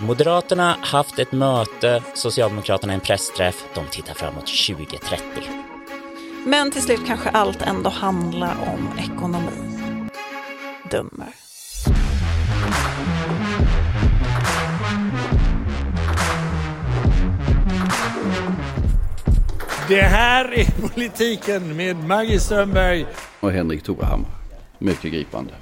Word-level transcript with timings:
Moderaterna 0.00 0.76
haft 0.80 1.18
ett 1.18 1.32
möte, 1.32 2.02
Socialdemokraterna 2.14 2.92
en 2.92 3.00
pressträff. 3.00 3.64
De 3.74 3.84
tittar 3.90 4.14
framåt 4.14 4.46
2030. 4.46 5.24
Men 6.46 6.70
till 6.70 6.82
slut 6.82 7.00
kanske 7.06 7.28
allt 7.28 7.62
ändå 7.62 7.90
handlar 7.90 8.54
om 8.62 8.98
ekonomi. 8.98 9.50
Dummer. 10.90 11.28
Det 19.88 20.02
här 20.02 20.58
är 20.58 20.88
politiken 20.88 21.76
med 21.76 21.96
Maggie 21.96 22.40
Strömberg. 22.40 23.06
Och 23.40 23.52
Henrik 23.52 23.82
Torehammar. 23.82 24.30
Mycket 24.78 25.12
gripande. 25.12 25.54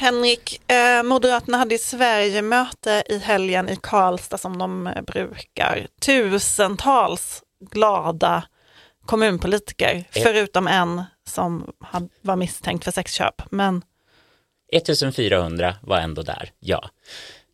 Henrik, 0.00 0.70
eh, 0.70 1.02
Moderaterna 1.02 1.58
hade 1.58 1.74
i 1.74 1.78
Sverige 1.78 2.42
möte 2.42 3.02
i 3.08 3.18
helgen 3.18 3.68
i 3.68 3.76
Karlstad 3.76 4.38
som 4.38 4.58
de 4.58 4.86
eh, 4.86 5.02
brukar. 5.02 5.86
Tusentals 6.00 7.42
glada 7.70 8.42
kommunpolitiker, 9.06 9.94
Eh. 9.94 10.22
förutom 10.22 10.66
en 10.68 11.02
som 11.28 11.72
var 12.20 12.36
misstänkt 12.36 12.84
för 12.84 12.92
sexköp. 12.92 13.42
Men 13.50 13.82
1400 14.72 15.76
var 15.82 15.98
ändå 15.98 16.22
där, 16.22 16.50
ja. 16.60 16.90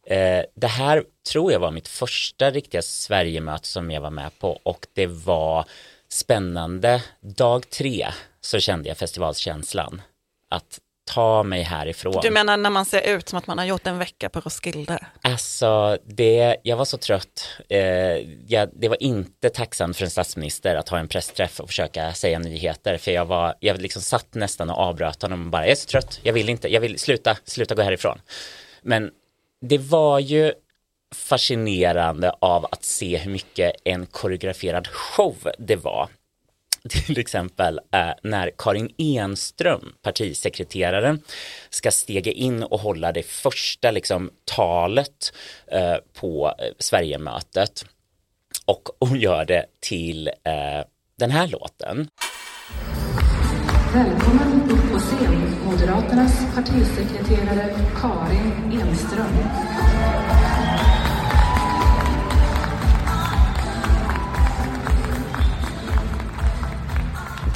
Eh, 0.06 0.45
det 0.56 0.66
här 0.66 1.04
tror 1.32 1.52
jag 1.52 1.60
var 1.60 1.70
mitt 1.70 1.88
första 1.88 2.51
riktiga 2.51 2.82
Sverigemöte 2.82 3.66
som 3.66 3.90
jag 3.90 4.01
var 4.01 4.10
med 4.10 4.38
på 4.38 4.60
och 4.62 4.87
det 4.92 5.06
var 5.06 5.65
spännande. 6.09 7.02
Dag 7.20 7.70
tre 7.70 8.09
så 8.40 8.60
kände 8.60 8.88
jag 8.88 8.98
festivalskänslan. 8.98 10.02
Att 10.51 10.80
ta 11.06 11.42
mig 11.42 11.62
härifrån. 11.62 12.20
du 12.23 12.30
menar 12.30 12.56
när 12.56 12.70
man 12.70 12.84
ser 12.84 13.16
ut 13.16 13.28
som 13.28 13.38
att 13.38 13.46
man 13.46 13.59
har 13.59 13.65
gjort 13.65 13.87
en 13.87 13.98
vecka 13.98 14.28
på 14.28 14.41
Roskilde? 14.41 15.06
Alltså, 15.23 15.98
det, 16.07 16.57
jag 16.63 16.76
var 16.76 16.85
så 16.85 16.98
trött. 16.98 17.48
Eh, 17.68 17.79
jag, 18.46 18.68
det 18.73 18.88
var 18.88 19.02
inte 19.02 19.51
tacksamt 19.51 19.96
för 19.96 20.04
en 20.04 20.10
statsminister 20.10 20.76
att 20.76 20.88
ha 20.88 20.98
en 20.98 21.09
pressträff 21.09 21.60
och 21.60 21.68
försöka 21.68 22.13
säga 22.13 22.38
nyheter. 22.38 22.96
För 22.98 23.10
jag 23.10 23.24
var, 23.24 23.54
jag 23.60 23.80
liksom 23.80 24.02
satt 24.02 24.35
nästan 24.35 24.71
och 24.71 24.79
avbröt 24.79 25.23
honom 25.23 25.45
och 25.45 25.51
bara, 25.51 25.63
jag 25.63 25.71
är 25.71 25.74
så 25.74 25.88
trött, 25.88 26.21
jag 26.23 26.32
vill 26.32 26.48
inte, 26.48 26.73
jag 26.73 26.80
vill 26.80 26.98
sluta, 26.98 27.37
sluta 27.45 27.74
gå 27.74 27.82
härifrån. 27.82 28.18
Men 28.82 29.10
det 29.60 29.79
var 29.79 30.18
ju 30.18 30.52
fascinerande 31.15 32.30
av 32.30 32.66
att 32.70 32.85
se 32.85 33.16
hur 33.16 33.30
mycket 33.30 33.73
en 33.85 34.07
koreograferad 34.07 34.87
show 34.87 35.37
det 35.59 35.76
var. 35.76 36.09
Till 37.06 37.18
exempel 37.18 37.80
eh, 37.92 38.10
när 38.23 38.51
Karin 38.59 38.90
Enström, 38.98 39.92
partisekreteraren, 40.02 41.23
ska 41.70 41.90
stega 41.90 42.32
in 42.32 42.62
och 42.62 42.80
hålla 42.80 43.12
det 43.12 43.23
första 43.23 43.90
liksom, 43.90 44.30
talet 44.45 45.32
eh, 45.66 45.96
på 46.20 46.54
eh, 46.59 46.73
Sverigemötet. 46.79 47.84
Och 48.66 48.88
hon 49.01 49.20
gör 49.20 49.45
det 49.45 49.66
till 49.80 50.30
den 51.18 51.30
här 51.30 51.46
låten. 51.46 52.09
Välkommen 53.95 54.70
upp 54.70 54.92
på 54.92 54.98
scen, 54.98 55.54
Moderaternas 55.64 56.54
partisekreterare 56.54 57.74
Karin 58.01 58.80
Enström. 58.80 59.76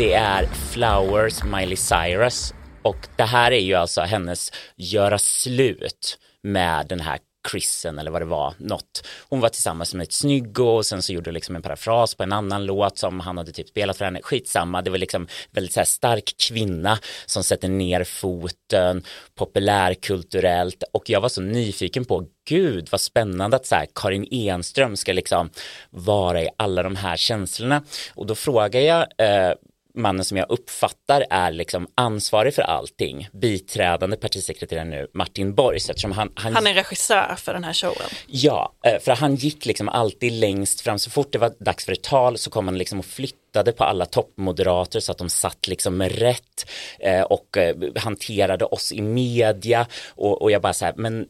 Det 0.01 0.12
är 0.12 0.47
Flowers 0.47 1.45
Miley 1.45 1.77
Cyrus 1.77 2.55
och 2.83 3.09
det 3.17 3.25
här 3.25 3.53
är 3.53 3.61
ju 3.61 3.75
alltså 3.75 4.01
hennes 4.01 4.53
göra 4.77 5.19
slut 5.19 6.19
med 6.42 6.87
den 6.87 7.01
här 7.01 7.19
Chrisen 7.51 7.98
eller 7.98 8.11
vad 8.11 8.23
det 8.23 8.27
var, 8.27 8.55
något. 8.59 9.07
Hon 9.29 9.41
var 9.41 9.48
tillsammans 9.48 9.95
med 9.95 10.03
ett 10.03 10.12
snyggo 10.12 10.65
och 10.65 10.87
sen 10.87 11.03
så 11.03 11.12
gjorde 11.12 11.33
liksom 11.33 11.57
en 11.57 11.62
parafras 11.62 12.15
på 12.15 12.23
en 12.23 12.33
annan 12.33 12.67
låt 12.67 12.98
som 12.98 13.20
han 13.20 13.39
hade 13.39 13.52
typ 13.52 13.69
spelat 13.69 13.97
för 13.97 14.05
henne. 14.05 14.20
Skitsamma, 14.23 14.83
det 14.83 14.91
var 14.91 14.98
liksom 14.98 15.29
väldigt 15.51 15.73
så 15.73 15.80
här 15.80 15.85
stark 15.85 16.35
kvinna 16.48 16.98
som 17.27 17.45
sätter 17.45 17.69
ner 17.69 18.05
foten, 18.05 19.03
populärkulturellt 19.35 20.83
och 20.92 21.11
jag 21.11 21.20
var 21.20 21.29
så 21.29 21.41
nyfiken 21.41 22.05
på 22.05 22.27
gud 22.48 22.89
vad 22.91 23.01
spännande 23.01 23.57
att 23.57 23.67
så 23.67 23.74
här, 23.74 23.86
Karin 23.95 24.29
Enström 24.30 24.97
ska 24.97 25.13
liksom 25.13 25.51
vara 25.91 26.42
i 26.42 26.48
alla 26.57 26.83
de 26.83 26.97
här 26.97 27.17
känslorna 27.17 27.83
och 28.14 28.27
då 28.27 28.35
frågar 28.35 28.80
jag 28.80 29.07
eh, 29.19 29.55
mannen 29.95 30.24
som 30.24 30.36
jag 30.36 30.51
uppfattar 30.51 31.27
är 31.30 31.51
liksom 31.51 31.86
ansvarig 31.95 32.55
för 32.55 32.62
allting, 32.62 33.28
biträdande 33.33 34.17
partisekreterare 34.17 34.84
nu, 34.84 35.06
Martin 35.14 35.55
Borgs, 35.55 35.90
eftersom 35.90 36.12
han, 36.12 36.33
han, 36.34 36.55
Han 36.55 36.67
är 36.67 36.74
regissör 36.74 37.34
för 37.39 37.52
den 37.52 37.64
här 37.64 37.73
showen. 37.73 38.11
Ja, 38.27 38.73
eh, 38.86 39.00
för 39.00 39.12
han 39.12 39.34
gick 39.34 39.67
liksom 39.67 39.89
alltid 39.89 40.33
längst 40.33 40.80
fram, 40.80 40.98
så 40.98 41.11
fort 41.11 41.33
det 41.33 41.39
var 41.39 41.52
dags 41.61 41.84
för 41.84 41.92
ett 41.92 42.02
tal 42.02 42.39
så 42.39 42.50
kom 42.50 42.68
han 42.68 42.79
liksom 42.79 42.98
och 42.98 43.05
flyttade 43.05 43.73
på 43.73 43.84
alla 43.84 44.06
toppmoderater 44.06 45.00
så 45.00 45.12
att 45.12 45.18
de 45.18 45.30
satt 45.30 45.68
liksom 45.68 45.96
med 45.96 46.12
rätt 46.12 46.67
eh, 46.98 47.23
och 47.23 47.56
eh, 47.56 47.77
hanterade 47.96 48.64
oss 48.64 48.92
i 48.92 49.02
media. 49.02 49.86
Och, 50.08 50.42
och 50.42 50.50
jag 50.50 50.62
bara 50.62 50.73
så 50.73 50.84
här, 50.84 50.95
men 50.96 51.27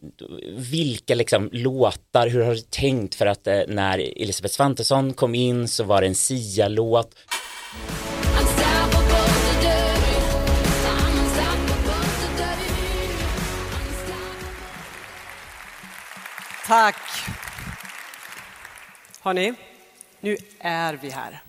vilka 0.56 1.14
liksom 1.14 1.48
låtar, 1.52 2.28
hur 2.28 2.42
har 2.42 2.54
du 2.54 2.60
tänkt? 2.60 3.14
För 3.14 3.26
att 3.26 3.48
när 3.68 3.98
Elisabeth 3.98 4.54
Svantesson 4.54 5.12
kom 5.12 5.34
in 5.34 5.68
så 5.68 5.84
var 5.84 6.00
det 6.00 6.06
en 6.06 6.14
Sia-låt 6.14 7.14
Tack. 16.70 16.96
Hörni, 19.20 19.54
nu 20.20 20.36
är 20.60 20.94
vi 20.94 21.10
här. 21.10 21.42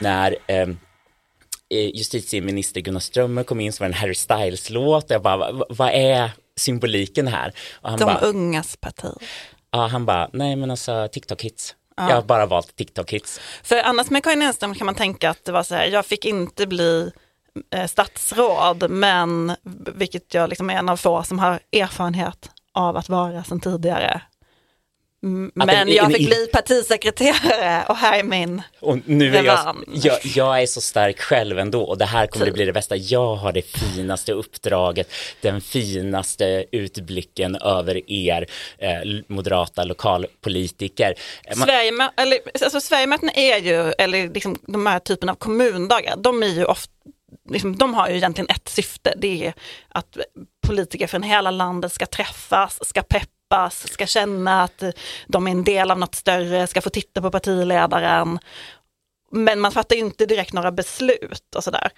när 0.00 0.36
ehm, 0.46 0.78
eh, 1.70 1.78
justitieminister 1.96 2.80
Gunnar 2.80 3.00
Strömmer 3.00 3.44
kom 3.44 3.60
in 3.60 3.72
så 3.72 3.84
var 3.84 3.88
det 3.88 3.94
en 3.94 4.00
Harry 4.00 4.14
Styles-låt. 4.14 5.10
Jag 5.10 5.22
bara, 5.22 5.52
"Va- 5.52 5.66
vad 5.68 5.88
är 5.92 6.30
symboliken 6.56 7.26
här? 7.28 7.52
Och 7.72 7.90
han 7.90 7.98
De 7.98 8.04
bara, 8.04 8.18
ungas 8.18 8.76
parti. 8.76 9.12
ja, 9.70 9.86
han 9.86 10.06
bara, 10.06 10.30
nej 10.32 10.56
men 10.56 10.70
alltså 10.70 10.92
TikTok-hits. 10.92 11.74
Jag 11.96 12.02
har 12.14 12.22
bara 12.22 12.46
valt 12.46 12.76
TikTok-hits. 12.76 13.40
För 13.62 13.76
annars 13.82 14.10
med 14.10 14.24
Karin 14.24 14.42
Enström 14.42 14.74
kan 14.74 14.86
man 14.86 14.94
tänka 14.94 15.30
att 15.30 15.44
det 15.44 15.52
var 15.52 15.62
så 15.62 15.74
här, 15.74 15.86
jag 15.86 16.06
fick 16.06 16.24
inte 16.24 16.66
bli 16.66 17.10
eh, 17.74 17.86
statsråd, 17.86 18.90
men 18.90 19.56
vilket 19.94 20.34
jag 20.34 20.48
liksom 20.50 20.70
är 20.70 20.74
en 20.74 20.88
av 20.88 20.96
få 20.96 21.22
som 21.22 21.38
har 21.38 21.60
erfarenhet 21.72 22.50
av 22.72 22.96
att 22.96 23.08
vara 23.08 23.44
sedan 23.44 23.60
tidigare. 23.60 24.20
Mm, 25.24 25.46
Att 25.48 25.66
Men 25.66 25.68
en- 25.76 25.88
jag 25.94 26.12
fick 26.12 26.26
bli 26.26 26.46
partisekreterare 26.52 27.84
och 27.88 27.96
här 27.96 28.18
är 28.18 28.22
min 28.22 28.62
Och 28.80 28.98
nu 29.04 29.36
är 29.36 29.42
jag, 29.44 29.76
jag, 29.94 30.18
jag 30.22 30.62
är 30.62 30.66
så 30.66 30.80
stark 30.80 31.20
själv 31.20 31.58
ändå 31.58 31.82
och 31.82 31.98
det 31.98 32.04
här 32.04 32.26
kommer 32.26 32.46
det 32.46 32.52
bli 32.52 32.64
det 32.64 32.72
bästa. 32.72 32.96
Jag 32.96 33.34
har 33.36 33.52
det 33.52 33.62
finaste 33.62 34.32
uppdraget, 34.32 35.10
den 35.40 35.60
finaste 35.60 36.64
utblicken 36.72 37.56
över 37.56 38.10
er 38.10 38.46
eh, 38.78 38.90
moderata 39.28 39.84
lokalpolitiker. 39.84 41.14
Eh, 41.44 41.56
man- 41.92 42.10
eller, 42.16 42.38
alltså, 42.62 42.80
Sverigemöten 42.80 43.30
är 43.34 43.58
ju, 43.58 43.92
eller 43.98 44.28
liksom, 44.28 44.58
de 44.66 44.86
här 44.86 44.98
typen 44.98 45.28
av 45.28 45.34
kommundagar, 45.34 46.16
de 46.16 46.42
är 46.42 46.46
ju 46.46 46.64
ofta 46.64 46.90
Liksom, 47.50 47.76
de 47.76 47.94
har 47.94 48.08
ju 48.08 48.16
egentligen 48.16 48.50
ett 48.50 48.68
syfte, 48.68 49.14
det 49.16 49.46
är 49.46 49.54
att 49.88 50.16
politiker 50.66 51.06
från 51.06 51.22
hela 51.22 51.50
landet 51.50 51.92
ska 51.92 52.06
träffas, 52.06 52.88
ska 52.88 53.02
peppas, 53.54 53.92
ska 53.92 54.06
känna 54.06 54.62
att 54.62 54.82
de 55.26 55.46
är 55.46 55.50
en 55.50 55.64
del 55.64 55.90
av 55.90 55.98
något 55.98 56.14
större, 56.14 56.66
ska 56.66 56.80
få 56.80 56.90
titta 56.90 57.20
på 57.22 57.30
partiledaren. 57.30 58.38
Men 59.30 59.60
man 59.60 59.72
fattar 59.72 59.96
ju 59.96 60.02
inte 60.02 60.26
direkt 60.26 60.52
några 60.52 60.72
beslut 60.72 61.54
och 61.56 61.64
sådär. 61.64 61.90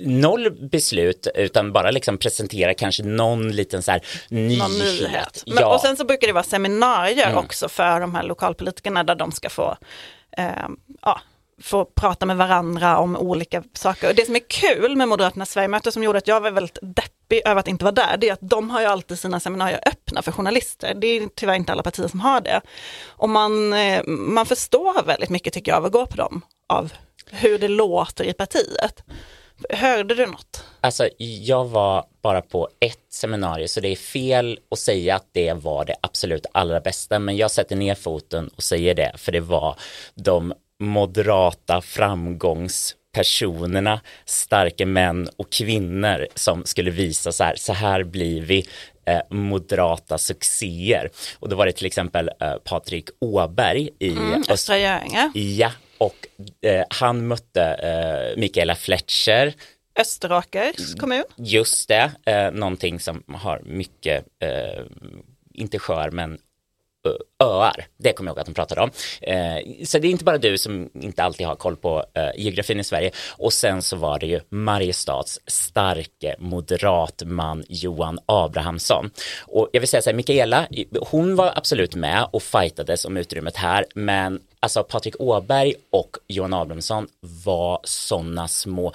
noll 0.00 0.68
beslut 0.70 1.26
utan 1.34 1.72
bara 1.72 1.90
liksom 1.90 2.18
presentera 2.18 2.74
kanske 2.74 3.02
någon 3.02 3.48
liten 3.52 3.82
så 3.82 3.90
här 3.90 4.00
nyhet. 4.28 4.58
Någon 4.58 4.78
nyhet. 4.78 5.42
Men, 5.46 5.56
Ja. 5.60 5.74
Och 5.74 5.80
sen 5.80 5.96
så 5.96 6.04
brukar 6.04 6.26
det 6.26 6.32
vara 6.32 6.44
seminarier 6.44 7.26
Mm. 7.26 7.38
också 7.38 7.68
för 7.68 8.00
de 8.00 8.14
här 8.14 8.22
lokalpolitikerna 8.22 9.04
där 9.04 9.14
de 9.14 9.32
ska 9.32 9.48
få, 9.50 9.76
eh, 10.36 10.46
ja, 11.02 11.20
få 11.62 11.84
prata 11.84 12.26
med 12.26 12.36
varandra 12.36 12.98
om 12.98 13.16
olika 13.16 13.62
saker. 13.72 14.08
Och 14.08 14.14
det 14.14 14.26
som 14.26 14.36
är 14.36 14.48
kul 14.48 14.96
med 14.96 15.08
Moderaternas 15.08 15.50
Sverigemöte 15.50 15.92
som 15.92 16.02
gjorde 16.02 16.18
att 16.18 16.28
jag 16.28 16.40
var 16.40 16.50
väldigt 16.50 16.78
deppig 16.82 17.15
över 17.30 17.60
att 17.60 17.68
inte 17.68 17.84
vara 17.84 17.92
där, 17.92 18.16
det 18.16 18.28
är 18.28 18.32
att 18.32 18.38
de 18.42 18.70
har 18.70 18.80
ju 18.80 18.86
alltid 18.86 19.18
sina 19.18 19.40
seminarier 19.40 19.80
öppna 19.86 20.22
för 20.22 20.32
journalister. 20.32 20.94
Det 20.94 21.06
är 21.06 21.28
tyvärr 21.34 21.54
inte 21.54 21.72
alla 21.72 21.82
partier 21.82 22.08
som 22.08 22.20
har 22.20 22.40
det. 22.40 22.60
Och 23.06 23.28
man, 23.28 23.72
eh, 23.72 24.02
man 24.06 24.46
förstår 24.46 25.02
väldigt 25.02 25.30
mycket 25.30 25.52
tycker 25.52 25.72
jag 25.72 25.78
av 25.78 25.84
att 25.84 25.92
gå 25.92 26.06
på 26.06 26.16
dem, 26.16 26.40
av 26.68 26.92
hur 27.30 27.58
det 27.58 27.68
låter 27.68 28.24
i 28.24 28.32
partiet. 28.32 29.04
Hörde 29.70 30.14
du 30.14 30.26
något? 30.26 30.64
Alltså, 30.80 31.08
jag 31.18 31.64
var 31.64 32.04
bara 32.22 32.42
på 32.42 32.68
ett 32.80 33.12
seminarium 33.12 33.68
så 33.68 33.80
det 33.80 33.88
är 33.88 33.96
fel 33.96 34.58
att 34.70 34.78
säga 34.78 35.16
att 35.16 35.28
det 35.32 35.52
var 35.52 35.84
det 35.84 35.94
absolut 36.00 36.46
allra 36.52 36.80
bästa 36.80 37.18
men 37.18 37.36
jag 37.36 37.50
sätter 37.50 37.76
ner 37.76 37.94
foten 37.94 38.50
och 38.56 38.62
säger 38.62 38.94
det 38.94 39.12
för 39.16 39.32
det 39.32 39.40
var 39.40 39.76
de 40.14 40.54
moderata 40.80 41.80
framgångs 41.80 42.96
framgångspersonerna, 43.24 44.00
starka 44.24 44.86
män 44.86 45.28
och 45.36 45.50
kvinnor 45.52 46.26
som 46.34 46.64
skulle 46.64 46.90
visa 46.90 47.32
så 47.32 47.44
här, 47.44 47.54
så 47.56 47.72
här 47.72 48.04
blir 48.04 48.40
vi 48.42 48.66
eh, 49.06 49.20
moderata 49.30 50.18
succéer. 50.18 51.10
Och 51.38 51.48
då 51.48 51.56
var 51.56 51.66
det 51.66 51.72
till 51.72 51.86
exempel 51.86 52.30
eh, 52.40 52.54
Patrik 52.64 53.08
Åberg 53.20 53.88
i 53.98 54.08
Mm, 54.10 54.42
Östra 54.48 54.78
Göinge, 54.78 55.30
Ja, 55.34 55.72
och 55.98 56.26
eh, 56.62 56.84
han 56.90 57.26
mötte 57.26 57.62
eh, 57.62 58.40
Mikaela 58.40 58.74
Fletcher, 58.74 59.54
Österåkers 59.98 60.94
kommun. 60.94 61.24
just 61.36 61.88
det, 61.88 62.10
eh, 62.26 62.50
någonting 62.50 63.00
som 63.00 63.22
har 63.28 63.60
mycket, 63.64 64.24
eh, 64.42 64.82
inte 65.54 65.78
skör 65.78 66.10
men 66.10 66.38
öar, 67.44 67.86
det 67.96 68.12
kommer 68.12 68.30
jag 68.30 68.32
ihåg 68.32 68.40
att 68.40 68.46
de 68.46 68.54
pratade 68.54 68.80
om. 68.80 68.90
Eh, 69.20 69.84
så 69.84 69.98
det 69.98 70.08
är 70.08 70.10
inte 70.10 70.24
bara 70.24 70.38
du 70.38 70.58
som 70.58 70.90
inte 70.94 71.22
alltid 71.22 71.46
har 71.46 71.54
koll 71.56 71.76
på 71.76 72.04
eh, 72.14 72.30
geografin 72.36 72.80
i 72.80 72.84
Sverige. 72.84 73.10
Och 73.30 73.52
sen 73.52 73.82
så 73.82 73.96
var 73.96 74.18
det 74.18 74.26
ju 74.26 74.40
Mariestads 74.48 75.40
starke 75.46 76.34
moderatman 76.38 77.64
Johan 77.68 78.18
Abrahamsson. 78.26 79.10
Och 79.46 79.68
jag 79.72 79.80
vill 79.80 79.88
säga 79.88 80.02
så 80.02 80.10
här, 80.10 80.16
Mikaela, 80.16 80.66
hon 81.00 81.36
var 81.36 81.52
absolut 81.54 81.94
med 81.94 82.28
och 82.30 82.42
fightades 82.42 83.04
om 83.04 83.16
utrymmet 83.16 83.56
här, 83.56 83.86
men 83.94 84.40
alltså 84.60 84.82
Patrik 84.82 85.20
Åberg 85.20 85.74
och 85.90 86.16
Johan 86.28 86.54
Abrahamsson 86.54 87.08
var 87.20 87.80
sådana 87.84 88.48
små 88.48 88.92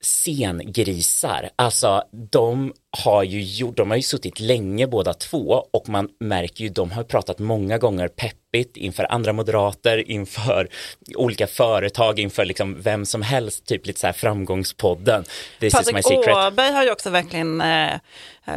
scengrisar. 0.00 1.50
Alltså 1.56 2.02
de 2.12 2.72
har 2.90 3.22
ju 3.22 3.42
gjort, 3.42 3.76
de 3.76 3.90
har 3.90 3.96
ju 3.96 4.02
suttit 4.02 4.40
länge 4.40 4.86
båda 4.86 5.14
två 5.14 5.64
och 5.70 5.88
man 5.88 6.08
märker 6.20 6.64
ju, 6.64 6.70
de 6.70 6.90
har 6.90 7.02
pratat 7.02 7.38
många 7.38 7.78
gånger 7.78 8.08
peppigt 8.08 8.76
inför 8.76 9.12
andra 9.12 9.32
moderater, 9.32 10.10
inför 10.10 10.68
olika 11.16 11.46
företag, 11.46 12.18
inför 12.18 12.44
liksom 12.44 12.80
vem 12.80 13.06
som 13.06 13.22
helst, 13.22 13.66
typ 13.66 13.86
lite 13.86 14.00
så 14.00 14.06
här 14.06 14.14
framgångspodden. 14.14 15.24
This 15.60 15.72
Patrik. 15.72 16.06
Åberg 16.06 16.72
har 16.72 16.84
ju 16.84 16.90
också 16.92 17.10
verkligen, 17.10 17.60
eh, 17.60 17.92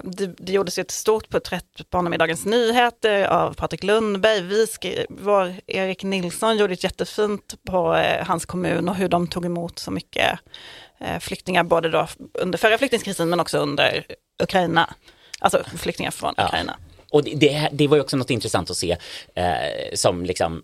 det, 0.03 0.27
det 0.37 0.51
gjordes 0.53 0.79
ju 0.79 0.81
ett 0.81 0.91
stort 0.91 1.29
porträtt 1.29 1.89
på 1.89 1.97
honom 1.97 2.13
i 2.13 2.17
Dagens 2.17 2.45
Nyheter 2.45 3.23
av 3.23 3.53
Patrik 3.53 3.83
Lundberg. 3.83 4.41
Vi 4.41 4.67
skrev, 4.67 5.05
var, 5.09 5.55
Erik 5.67 6.03
Nilsson 6.03 6.57
gjorde 6.57 6.73
ett 6.73 6.83
jättefint 6.83 7.55
på 7.67 7.95
eh, 7.95 8.25
hans 8.25 8.45
kommun 8.45 8.89
och 8.89 8.95
hur 8.95 9.09
de 9.09 9.27
tog 9.27 9.45
emot 9.45 9.79
så 9.79 9.91
mycket 9.91 10.31
eh, 10.31 10.37
flyktingar, 11.19 11.63
både 11.63 11.89
då 11.89 12.07
under 12.33 12.57
förra 12.57 12.77
flyktingkrisen 12.77 13.29
men 13.29 13.39
också 13.39 13.57
under 13.57 14.05
Ukraina. 14.43 14.93
Alltså 15.39 15.63
flyktingar 15.77 16.11
från 16.11 16.33
Ja. 16.37 16.45
Ukraina. 16.45 16.77
Och 17.11 17.23
det- 17.23 17.35
det, 17.35 17.69
det 17.71 17.87
var 17.87 17.97
ju 17.97 18.01
också 18.01 18.17
något 18.17 18.29
intressant 18.29 18.69
att 18.69 18.77
se 18.77 18.97
eh, 19.35 19.45
som 19.93 20.25
liksom 20.25 20.63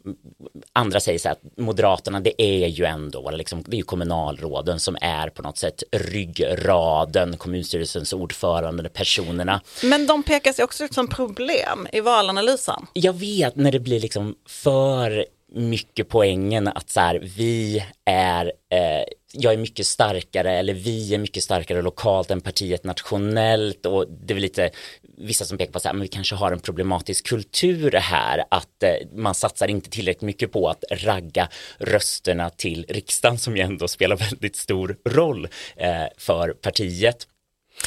andra 0.74 1.00
säger 1.00 1.20
så 1.20 1.28
här 1.28 1.34
att 1.36 1.58
Moderaterna 1.58 2.20
det 2.20 2.42
är 2.42 2.68
ju 2.68 2.86
ändå 2.86 3.32
liksom, 3.32 3.64
det 3.68 3.76
är 3.76 3.78
ju 3.78 3.84
kommunalråden 3.84 4.80
som 4.80 4.98
är 5.02 5.30
på 5.30 5.42
något 5.42 5.58
sätt 5.58 5.84
ryggraden, 5.92 7.38
kommunstyrelsens 7.38 8.14
ordförande, 8.14 8.90
personerna. 8.90 9.62
Men 9.84 10.08
de 10.08 10.24
pekas 10.24 10.60
ju 10.60 10.64
också 10.64 10.84
ut 10.84 10.94
som 10.94 11.08
problem 11.08 11.88
i 11.94 12.00
valanalysen. 12.00 12.86
Jag 12.94 13.14
vet 13.14 13.56
när 13.56 13.72
det 13.72 13.80
blir 13.80 14.00
liksom 14.00 14.36
för 14.48 15.26
mycket 15.56 16.10
poängen 16.10 16.68
att 16.68 16.90
så 16.90 17.00
här, 17.00 17.20
vi 17.38 17.86
är, 18.06 18.46
eh, 18.46 19.04
jag 19.34 19.54
är 19.54 19.58
mycket 19.58 19.88
starkare 19.88 20.52
eller 20.52 20.74
vi 20.74 21.14
är 21.14 21.18
mycket 21.18 21.44
starkare 21.44 21.82
lokalt 21.82 22.32
än 22.32 22.42
partiet 22.42 22.84
nationellt 22.84 23.86
och 23.86 24.06
det 24.10 24.34
är 24.34 24.36
väl 24.36 24.42
lite 24.42 24.70
vissa 25.18 25.46
som 25.46 25.58
pekar 25.58 25.72
på 25.72 25.90
att 25.90 25.96
vi 25.96 26.08
kanske 26.08 26.36
har 26.36 26.52
en 26.52 26.60
problematisk 26.60 27.28
kultur 27.28 27.92
här 27.92 28.44
att 28.52 28.84
eh, 28.84 28.94
man 29.16 29.36
satsar 29.36 29.68
inte 29.68 29.90
tillräckligt 29.90 30.22
mycket 30.22 30.52
på 30.52 30.70
att 30.70 30.84
ragga 30.92 31.50
rösterna 31.78 32.50
till 32.50 32.86
riksdagen 32.90 33.38
som 33.38 33.58
ju 33.58 33.64
ändå 33.64 33.88
spelar 33.88 34.16
väldigt 34.16 34.56
stor 34.56 34.98
roll 35.06 35.48
eh, 35.76 36.06
för 36.18 36.54
partiet. 36.54 37.28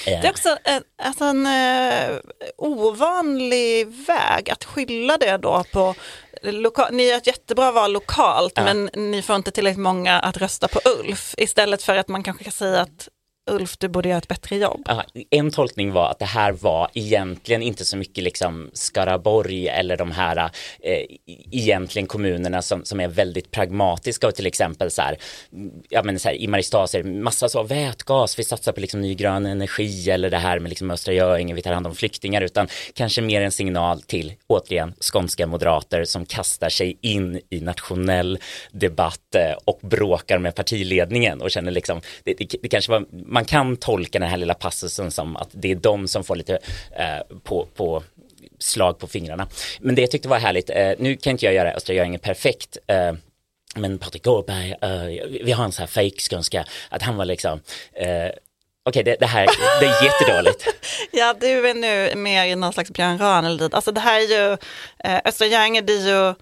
Eh. 0.06 0.20
Det 0.20 0.26
är 0.26 0.30
också 0.30 0.56
en, 0.64 0.82
alltså 1.02 1.24
en 1.24 1.46
eh, 1.46 2.18
ovanlig 2.56 3.86
väg 3.86 4.50
att 4.50 4.64
skylla 4.64 5.16
det 5.16 5.36
då 5.36 5.64
på 5.72 5.94
loka- 6.42 6.88
ni 6.92 7.02
gör 7.08 7.16
ett 7.16 7.26
jättebra 7.26 7.72
val 7.72 7.92
lokalt 7.92 8.52
Ja. 8.56 8.64
men 8.64 8.90
ni 9.10 9.22
får 9.22 9.36
inte 9.36 9.50
tillräckligt 9.50 9.82
många 9.82 10.18
att 10.20 10.36
rösta 10.36 10.68
på 10.68 10.80
Ulf 11.00 11.34
istället 11.38 11.82
för 11.82 11.96
att 11.96 12.08
man 12.08 12.22
kanske 12.22 12.44
kan 12.44 12.52
säga 12.52 12.80
att 12.80 13.08
Ulf 13.50 13.78
du 13.78 13.88
borde 13.88 14.08
göra 14.08 14.18
ett 14.18 14.28
bättre 14.28 14.56
jobb. 14.56 14.82
Ja, 14.84 15.04
en 15.30 15.50
tolkning 15.50 15.92
var 15.92 16.10
att 16.10 16.18
det 16.18 16.24
här 16.24 16.52
var 16.52 16.90
egentligen 16.94 17.62
inte 17.62 17.84
så 17.84 17.96
mycket 17.96 18.24
liksom 18.24 18.70
Skaraborg 18.72 19.68
eller 19.68 19.96
de 19.96 20.10
här 20.10 20.50
eh, 20.80 21.06
egentligen 21.50 22.06
kommunerna 22.06 22.62
som, 22.62 22.84
som 22.84 23.00
är 23.00 23.08
väldigt 23.08 23.50
pragmatiska 23.50 24.26
och 24.26 24.34
till 24.34 24.46
exempel 24.46 24.90
så 24.90 25.02
här, 25.02 25.16
ja 25.88 26.02
men 26.02 26.18
så 26.18 26.28
här, 26.28 26.34
i 26.34 26.46
Mariestad 26.46 26.86
så 26.86 26.98
är 26.98 27.02
det 27.02 27.10
massa 27.10 27.48
så 27.48 27.62
vätgas, 27.62 28.38
vi 28.38 28.44
satsar 28.44 28.72
på 28.72 28.80
liksom 28.80 29.00
ny 29.00 29.14
grön 29.14 29.46
energi 29.46 30.10
eller 30.10 30.30
det 30.30 30.38
här 30.38 30.58
med 30.58 30.68
liksom 30.68 30.90
Östra 30.90 31.14
Göinge, 31.14 31.54
vi 31.54 31.62
tar 31.62 31.72
hand 31.72 31.86
om 31.86 31.94
flyktingar 31.94 32.42
utan 32.42 32.68
kanske 32.94 33.22
mer 33.22 33.40
en 33.40 33.52
signal 33.52 34.02
till 34.02 34.32
återigen 34.46 34.94
skånska 35.12 35.46
moderater 35.46 36.04
som 36.04 36.26
kastar 36.26 36.68
sig 36.68 36.98
in 37.00 37.40
i 37.50 37.60
nationell 37.60 38.38
debatt 38.72 39.34
eh, 39.34 39.56
och 39.64 39.78
bråkar 39.82 40.38
med 40.38 40.54
partiledningen 40.54 41.40
och 41.40 41.50
känner 41.50 41.70
liksom 41.70 42.00
det, 42.24 42.34
det, 42.34 42.56
det 42.62 42.68
kanske 42.68 42.90
var 42.90 43.04
man 43.32 43.44
kan 43.44 43.76
tolka 43.76 44.18
den 44.18 44.28
här 44.28 44.36
lilla 44.36 44.54
passusen 44.54 45.10
som 45.10 45.36
att 45.36 45.48
det 45.52 45.70
är 45.70 45.74
de 45.74 46.08
som 46.08 46.24
får 46.24 46.36
lite 46.36 46.58
eh, 46.96 47.38
på, 47.42 47.68
på 47.76 48.02
slag 48.58 48.98
på 48.98 49.06
fingrarna. 49.06 49.48
Men 49.80 49.94
det 49.94 50.00
jag 50.02 50.10
tyckte 50.10 50.28
var 50.28 50.38
härligt, 50.38 50.70
eh, 50.70 50.92
nu 50.98 51.16
kan 51.16 51.30
inte 51.30 51.44
jag 51.44 51.54
göra 51.54 51.72
Östra 51.72 51.94
Göinge 51.94 52.18
perfekt, 52.18 52.76
eh, 52.86 53.12
men 53.74 53.98
Patrik 53.98 54.26
Åberg, 54.26 54.74
eh, 54.82 55.26
vi 55.44 55.52
har 55.52 55.64
en 55.64 55.72
sån 55.72 55.82
här 55.82 55.86
fake 55.86 56.20
skånska 56.30 56.64
att 56.88 57.02
han 57.02 57.16
var 57.16 57.24
liksom, 57.24 57.60
eh, 57.92 58.30
okej 58.88 59.02
det, 59.02 59.16
det 59.20 59.26
här, 59.26 59.46
det 59.80 59.86
är 59.86 60.04
jättedåligt. 60.04 60.66
Ja, 61.14 61.34
du 61.40 61.68
är 61.68 61.74
nu 61.74 62.16
mer 62.16 62.44
i 62.44 62.56
någon 62.56 62.72
slags 62.72 62.90
Björn 62.90 63.18
Ranelid. 63.18 63.74
Alltså 63.74 63.92
det 63.92 64.00
här 64.00 64.20
är 64.20 64.26
ju, 64.26 64.52
eh, 65.04 65.20
Östra 65.24 65.46
Göinge 65.46 65.80
det 65.80 65.92
är 65.92 66.08
ju, 66.08 66.34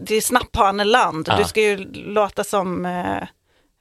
det 0.00 0.14
är 0.14 0.20
snapphaneland. 0.20 1.28
Ja. 1.28 1.36
Du 1.36 1.44
ska 1.44 1.60
ju 1.60 1.76
låta 1.92 2.44
som 2.44 2.86
eh, 2.86 3.28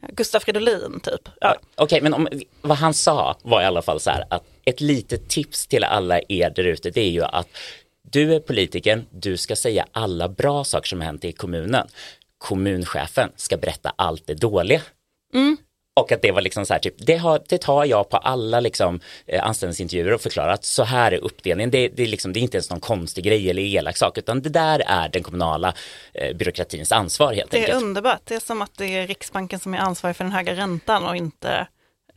Gustaf 0.02 0.44
Fridolin 0.44 1.00
typ. 1.00 1.30
Ja. 1.42 1.56
Okej, 1.76 2.02
men 2.02 2.14
om, 2.14 2.28
vad 2.62 2.78
han 2.78 2.94
sa 2.94 3.38
var 3.44 3.62
i 3.62 3.66
alla 3.66 3.82
fall 3.82 4.00
så 4.00 4.10
här 4.10 4.24
att 4.30 4.44
ett 4.66 4.82
litet 4.82 5.30
tips 5.30 5.68
till 5.68 5.84
alla 5.84 6.20
er 6.30 6.50
där 6.50 6.64
ute 6.64 6.90
det 6.90 7.02
är 7.02 7.10
ju 7.10 7.24
att 7.24 7.48
du 8.12 8.36
är 8.36 8.40
politikern, 8.40 9.06
du 9.10 9.38
ska 9.38 9.56
säga 9.56 9.86
alla 9.92 10.28
bra 10.30 10.64
saker 10.64 10.88
som 10.88 11.02
hänt 11.02 11.26
i 11.26 11.32
kommunen. 11.32 11.88
Kommunchefen 12.38 13.30
ska 13.36 13.58
berätta 13.58 13.94
allt 13.96 14.28
det 14.28 14.34
dåliga. 14.34 14.82
Och 15.98 16.12
att 16.12 16.22
det 16.22 16.32
var 16.32 16.42
liksom 16.42 16.66
så 16.66 16.74
här, 16.74 16.80
typ, 16.80 16.94
det, 16.98 17.18
har, 17.18 17.42
det 17.48 17.58
tar 17.58 17.86
jag 17.86 18.10
på 18.10 18.18
alla 18.18 18.60
liksom, 18.60 19.00
eh, 19.26 19.44
anställningsintervjuer 19.48 20.14
och 20.14 20.22
förklarar 20.22 20.54
att 20.54 20.66
så 20.66 20.84
här 20.84 21.12
är 21.12 21.18
uppdelningen. 21.18 21.72
Det, 21.72 21.88
det, 21.88 22.04
är 22.04 22.08
liksom, 22.08 22.34
det 22.34 22.40
är 22.40 22.42
inte 22.42 22.58
ens 22.58 22.69
någon 22.69 22.80
konstig 22.80 23.24
grej 23.24 23.50
eller 23.50 23.62
elak 23.62 23.98
sak, 23.98 24.18
utan 24.18 24.42
det 24.42 24.50
där 24.50 24.83
är 24.88 25.10
den 25.10 25.24
kommunala 25.24 25.74
eh, 26.14 26.36
byråkratins 26.36 26.92
ansvar 26.92 27.33
helt 27.33 27.52
Det 27.52 27.57
är 27.57 27.62
enkelt. 27.62 27.83
underbart. 27.83 28.21
Det 28.24 28.36
är 28.36 28.40
som 28.40 28.62
att 28.62 28.78
det 28.78 28.86
är 28.86 29.07
Riksbanken 29.07 29.60
som 29.60 29.74
är 29.74 29.78
ansvarig 29.78 30.16
för 30.16 30.24
den 30.24 30.33
höga 30.33 30.56
räntan 30.56 31.06
och 31.06 31.16
inte 31.16 31.68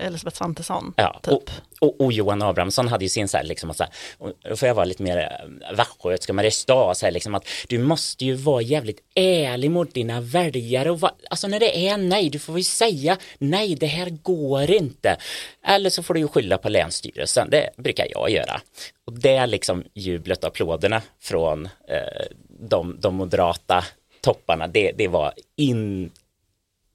Elisabeth 0.01 0.37
Svantesson. 0.37 0.95
Ja, 0.97 1.21
typ. 1.23 1.33
och, 1.33 1.51
och, 1.81 2.01
och 2.01 2.13
Johan 2.13 2.43
Abrahamsson 2.43 2.89
hade 2.89 3.05
ju 3.05 3.09
sin 3.09 3.29
så 3.29 3.37
här, 3.37 3.45
liksom, 3.45 3.71
att 3.71 3.77
så 3.77 3.85
här, 3.85 4.57
får 4.57 4.69
jag 4.69 4.75
vara 4.75 4.85
lite 4.85 5.03
mer 5.03 5.19
äh, 5.19 5.77
västgötska 5.77 6.33
Mariestad, 6.33 6.95
så 6.95 7.07
här, 7.07 7.13
liksom 7.13 7.35
att 7.35 7.49
du 7.69 7.79
måste 7.79 8.25
ju 8.25 8.35
vara 8.35 8.63
jävligt 8.63 9.01
ärlig 9.15 9.71
mot 9.71 9.95
dina 9.95 10.21
väljare 10.21 10.91
och 10.91 11.01
va, 11.01 11.11
alltså 11.31 11.49
när 11.49 11.61
det 11.61 11.89
är 11.89 11.97
nej, 11.97 12.31
du 12.31 12.39
får 12.39 12.59
ju 12.59 12.65
säga 12.65 13.17
nej, 13.39 13.75
det 13.75 13.87
här 13.87 14.11
går 14.11 14.71
inte. 14.71 15.17
Eller 15.67 15.91
så 15.91 16.03
får 16.03 16.15
du 16.15 16.21
ju 16.21 16.29
skylla 16.29 16.59
på 16.59 16.69
Länsstyrelsen, 16.69 17.51
det 17.51 17.71
brukar 17.77 18.07
jag 18.11 18.31
göra. 18.31 18.61
Och 19.07 19.19
det 19.19 19.37
är 19.37 19.47
liksom 19.47 19.85
jublet 19.95 20.45
och 20.45 20.49
applåderna 20.49 21.03
från 21.21 21.67
eh, 21.67 22.27
de, 22.61 22.97
de 23.01 23.15
moderata 23.15 23.85
topparna, 24.21 24.67
det, 24.67 24.93
det 24.93 25.09
var 25.09 25.33
in, 25.57 26.11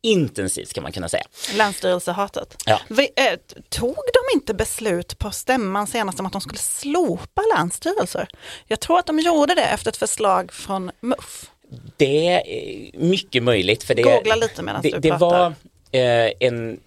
intensivt 0.05 0.73
kan 0.73 0.83
man 0.83 0.91
kunna 0.91 1.09
säga. 1.09 1.23
Länsstyrelsehatet. 1.55 2.55
Ja. 2.65 2.81
Vi, 2.89 3.09
eh, 3.15 3.39
tog 3.69 3.95
de 3.95 4.37
inte 4.37 4.53
beslut 4.53 5.19
på 5.19 5.31
stämman 5.31 5.87
senast 5.87 6.19
om 6.19 6.25
att 6.25 6.31
de 6.31 6.41
skulle 6.41 6.59
slopa 6.59 7.41
länsstyrelser? 7.57 8.27
Jag 8.67 8.79
tror 8.79 8.99
att 8.99 9.05
de 9.05 9.19
gjorde 9.19 9.55
det 9.55 9.65
efter 9.65 9.89
ett 9.91 9.97
förslag 9.97 10.51
från 10.51 10.91
MUF. 11.01 11.49
Det 11.97 12.27
är 12.27 12.99
mycket 12.99 13.43
möjligt. 13.43 13.83
För 13.83 13.95
det, 13.95 14.01
Googla 14.01 14.35
lite 14.35 14.61
medan 14.63 14.81
det, 14.81 14.89
du 14.89 14.99
det 14.99 15.09
pratar. 15.09 15.27
var 15.29 15.53
eh, 15.91 16.31
en 16.39 16.79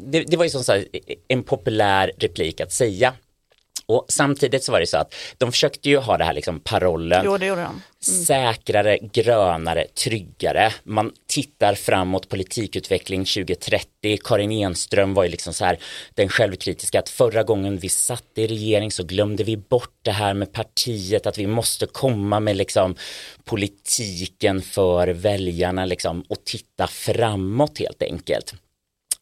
det, 0.00 0.20
det 0.22 0.36
var 0.36 0.44
ju 0.44 0.50
som 0.50 0.64
så 0.64 0.72
här, 0.72 0.86
en 1.28 1.42
populär 1.42 2.12
replik 2.18 2.60
att 2.60 2.72
säga. 2.72 3.14
Och 3.88 4.06
samtidigt 4.08 4.64
så 4.64 4.72
var 4.72 4.80
det 4.80 4.86
så 4.86 4.96
att 4.96 5.14
de 5.38 5.52
försökte 5.52 5.88
ju 5.88 5.96
ha 5.96 6.18
det 6.18 6.24
här 6.24 6.32
liksom 6.32 6.60
parollen 6.60 7.22
Jo, 7.24 7.38
det 7.38 7.46
gjorde 7.46 7.62
de. 7.62 7.82
säkrare, 8.26 8.98
grönare, 8.98 9.84
tryggare. 9.84 10.72
Man 10.84 11.12
tittar 11.26 11.74
framåt 11.74 12.28
politikutveckling 12.28 13.24
2030. 13.24 14.18
Karin 14.24 14.52
Enström 14.52 15.14
var 15.14 15.24
ju 15.24 15.30
liksom 15.30 15.54
så 15.54 15.64
här 15.64 15.78
den 16.14 16.28
självkritiska 16.28 16.98
att 16.98 17.08
förra 17.08 17.42
gången 17.42 17.78
vi 17.78 17.88
satt 17.88 18.24
i 18.34 18.46
regering 18.46 18.90
så 18.90 19.04
glömde 19.04 19.44
vi 19.44 19.56
bort 19.56 19.94
det 20.02 20.10
här 20.10 20.34
med 20.34 20.52
partiet, 20.52 21.26
att 21.26 21.38
vi 21.38 21.46
måste 21.46 21.86
komma 21.86 22.40
med 22.40 22.56
liksom 22.56 22.96
politiken 23.44 24.62
för 24.62 25.08
väljarna 25.08 25.84
liksom 25.84 26.24
och 26.28 26.44
titta 26.44 26.86
framåt 26.86 27.78
helt 27.78 28.02
enkelt. 28.02 28.54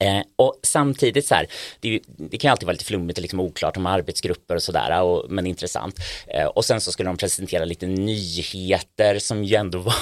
Eh, 0.05 0.23
och 0.37 0.61
samtidigt 0.63 1.27
så 1.27 1.35
här, 1.35 1.47
det, 1.81 2.01
det, 2.07 2.39
kan 2.39 2.51
alltid 2.51 2.67
vara 2.67 2.73
lite 2.73 2.85
flummigt 2.85 3.19
och 3.19 3.23
liksom 3.23 3.41
oklart 3.41 3.77
om 3.77 3.87
arbetsgrupper 3.87 4.55
och 4.55 4.63
sådär, 4.63 5.29
men 5.29 5.47
intressant. 5.47 5.99
Eh, 6.27 6.47
och 6.47 6.65
sen 6.65 6.81
så 6.81 6.93
skulle 6.93 7.09
de 7.09 7.17
presentera 7.17 7.65
lite 7.65 7.87
nyheter 7.87 9.19
som 9.19 9.45
ju 9.45 9.57
ändå 9.57 9.79
var 9.79 9.95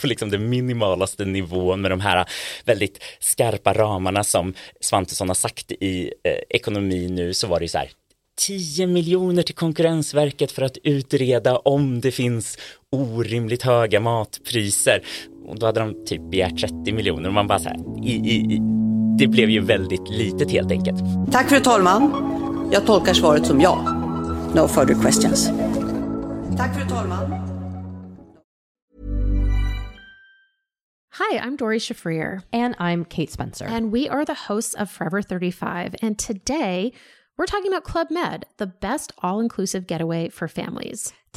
på 0.00 0.06
liksom 0.06 0.30
den 0.30 0.48
minimalaste 0.48 1.24
nivån 1.24 1.80
med 1.80 1.90
de 1.90 2.00
här 2.00 2.28
väldigt 2.64 3.02
skarpa 3.20 3.72
ramarna 3.72 4.24
som 4.24 4.54
Svantesson 4.80 5.28
har 5.28 5.34
sagt 5.34 5.72
i 5.72 6.12
eh, 6.24 6.32
ekonomi 6.48 7.08
nu 7.08 7.34
så 7.34 7.46
var 7.46 7.58
det 7.58 7.64
ju 7.64 7.68
så 7.68 7.78
här 7.78 7.90
10 8.38 8.86
miljoner 8.86 9.42
till 9.42 9.54
Konkurrensverket 9.54 10.52
för 10.52 10.62
att 10.62 10.78
utreda 10.82 11.58
om 11.58 12.00
det 12.00 12.10
finns 12.10 12.58
orimligt 12.92 13.62
höga 13.62 14.00
matpriser. 14.00 15.02
Och 15.46 15.58
då 15.58 15.66
hade 15.66 15.80
de 15.80 16.06
typ 16.06 16.30
begärt 16.30 16.60
30 16.60 16.92
miljoner 16.92 17.28
och 17.28 17.34
man 17.34 17.46
bara 17.46 17.58
så 17.58 17.68
här, 17.68 17.78
i, 18.04 18.12
i, 18.12 18.54
i 18.54 18.87
det 19.18 19.28
blev 19.28 19.50
ju 19.50 19.60
väldigt 19.60 20.08
litet 20.08 20.50
helt 20.50 20.70
enkelt. 20.70 21.02
Tack 21.32 21.48
fru 21.48 21.60
talman. 21.60 22.12
Jag 22.72 22.86
tolkar 22.86 23.14
svaret 23.14 23.46
som 23.46 23.60
ja. 23.60 23.82
No 24.54 24.68
further 24.68 24.94
questions. 25.02 25.46
Tack 26.56 26.74
fru 26.74 26.88
talman. 26.88 27.34
Hi, 31.10 31.38
I'm 31.38 31.56
Dory 31.56 31.78
Shafrir. 31.78 32.42
And 32.52 32.76
I'm 32.78 33.04
Kate 33.04 33.30
Spencer. 33.30 33.66
And 33.66 33.92
we 33.92 34.08
are 34.08 34.24
the 34.24 34.34
hosts 34.48 34.74
of 34.74 34.90
Forever 34.90 35.22
35. 35.22 35.96
And 36.02 36.18
today, 36.18 36.92
we're 37.36 37.46
talking 37.46 37.72
about 37.72 37.84
Club 37.84 38.10
Med, 38.10 38.46
the 38.58 38.66
best 38.66 39.12
all 39.18 39.40
inclusive 39.40 39.86
getaway 39.88 40.28
for 40.28 40.48
families. 40.48 41.12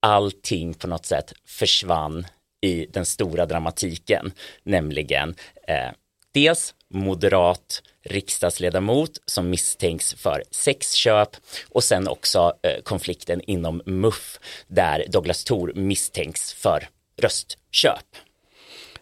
Allting 0.00 0.74
på 0.74 0.86
något 0.86 1.06
sätt 1.06 1.32
försvann 1.46 2.26
i 2.60 2.86
den 2.86 3.06
stora 3.06 3.46
dramatiken, 3.46 4.32
nämligen 4.62 5.34
eh, 5.68 5.90
dels 6.34 6.74
moderat 6.88 7.82
riksdagsledamot 8.04 9.10
som 9.26 9.50
misstänks 9.50 10.14
för 10.14 10.42
sexköp 10.50 11.28
och 11.68 11.84
sen 11.84 12.08
också 12.08 12.52
eh, 12.62 12.82
konflikten 12.82 13.40
inom 13.40 13.82
MUF 13.86 14.38
där 14.68 15.04
Douglas 15.08 15.44
Thor 15.44 15.72
misstänks 15.74 16.52
för 16.52 16.88
röstköp. 17.16 18.06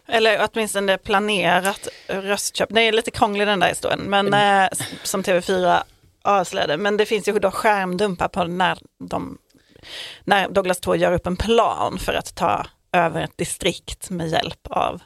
Eller 0.07 0.49
åtminstone 0.51 0.97
planerat 0.97 1.87
röstköp. 2.07 2.69
Det 2.71 2.81
är 2.81 2.91
lite 2.91 3.11
krånglig 3.11 3.47
den 3.47 3.59
där 3.59 3.67
historien, 3.67 3.99
men 3.99 4.33
eh, 4.33 4.69
som 5.03 5.23
TV4 5.23 5.83
avslöjade. 6.21 6.77
Men 6.77 6.97
det 6.97 7.05
finns 7.05 7.27
ju 7.27 7.39
då 7.39 7.51
skärmdumpar 7.51 8.27
på 8.27 8.43
när, 8.43 8.77
de, 9.09 9.37
när 10.23 10.49
Douglas 10.49 10.79
Thor 10.79 10.95
gör 10.95 11.13
upp 11.13 11.27
en 11.27 11.37
plan 11.37 11.99
för 11.99 12.13
att 12.13 12.35
ta 12.35 12.65
över 12.93 13.21
ett 13.21 13.37
distrikt 13.37 14.09
med 14.09 14.29
hjälp 14.29 14.67
av 14.69 15.01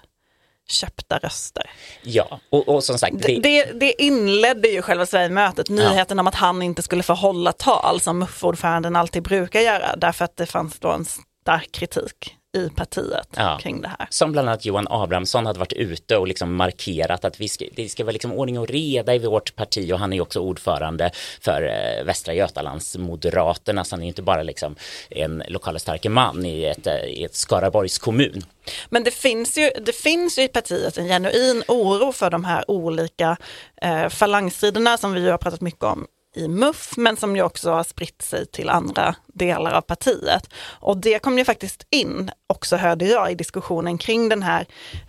köpta 0.68 1.18
röster. 1.18 1.70
Ja, 2.03 2.39
och, 2.50 2.70
och 2.70 2.84
som 2.84 2.98
sagt. 2.98 3.15
Det... 3.22 3.39
Det, 3.39 3.80
det 3.80 4.03
inledde 4.03 4.68
ju 4.68 4.82
själva 4.82 5.06
Sverigemötet, 5.06 5.70
nyheten 5.70 6.18
ja. 6.18 6.22
om 6.22 6.27
att 6.27 6.36
han 6.36 6.62
inte 6.62 6.82
skulle 6.82 7.03
få 7.03 7.13
hålla 7.13 7.51
tal 7.51 8.01
som 8.01 8.20
MUF-ordföranden 8.20 8.96
alltid 8.96 9.24
brukar 9.24 9.60
göra, 9.60 9.96
därför 9.96 10.25
att 10.25 10.38
det 10.38 10.46
fanns 10.46 10.80
då 10.80 10.92
en 10.92 11.06
stark 11.06 11.72
kritik 11.72 12.38
i 12.53 12.69
partiet 12.69 13.27
ja. 13.36 13.60
kring 13.62 13.81
det 13.81 13.88
här. 13.88 14.07
Som 14.10 14.31
bland 14.31 14.50
annat 14.50 14.65
Johan 14.65 14.88
Abrahamsson 14.89 15.45
hade 15.45 15.60
varit 15.60 15.74
ute 15.74 16.17
och 16.17 16.27
liksom 16.27 16.55
markerat 16.55 17.25
att 17.25 17.39
vi 17.39 17.48
ska, 17.48 17.65
det 17.75 17.89
ska 17.89 18.03
vara 18.03 18.12
liksom 18.12 18.33
ordning 18.33 18.60
och 18.60 18.67
reda 18.67 19.15
i 19.15 19.19
vårt 19.19 19.55
parti 19.55 19.91
och 19.93 20.00
han 20.00 20.13
är 20.13 20.22
också 20.22 20.39
ordförande 20.39 21.12
för 21.41 21.62
eh, 21.63 22.05
Västra 22.05 22.33
Götalands 22.33 22.98
Moderaterna 22.98 23.83
så 23.83 23.95
han 23.95 24.03
är 24.03 24.07
inte 24.07 24.22
bara 24.22 24.43
liksom 24.43 24.75
en 25.10 25.43
lokala 25.48 25.79
starke 25.79 26.10
man 26.10 26.45
i 26.45 26.63
ett, 26.63 26.88
eh, 26.88 26.95
i 26.95 27.24
ett 27.24 27.36
Skaraborgs 27.36 27.98
kommun. 27.98 28.43
Men 28.89 29.03
det 29.03 29.12
finns, 29.12 29.57
ju, 29.57 29.69
det 29.86 29.95
finns 29.95 30.38
ju 30.38 30.43
i 30.43 30.48
partiet 30.48 30.98
en 30.98 31.07
genuin 31.07 31.63
oro 31.67 32.12
för 32.12 32.29
de 32.29 32.45
här 32.45 32.72
olika 32.72 33.38
eh, 33.81 34.10
falangstriderna 34.10 34.98
som 34.98 35.13
vi 35.13 35.29
har 35.29 35.38
pratat 35.38 35.62
mycket 35.62 35.83
om 35.83 36.07
i 36.34 36.48
MUF, 36.48 36.98
men 36.98 37.18
som 37.18 37.36
ju 37.36 37.42
också 37.42 37.72
har 37.72 37.84
spritt 37.84 38.22
sig 38.22 38.46
till 38.46 38.70
andra 38.70 39.16
delar 39.34 39.72
av 39.72 39.82
partiet. 39.82 40.50
Och 40.80 40.98
det 40.98 41.20
kom 41.20 41.38
ju 41.38 41.46
faktiskt 41.46 41.88
in, 41.90 42.32
också 42.48 42.75
hörde 42.75 43.06
jag 43.06 43.32
i 43.32 43.36
diskussionen 43.36 43.98
kring 43.98 44.30
den 44.30 44.44
här 44.44 44.66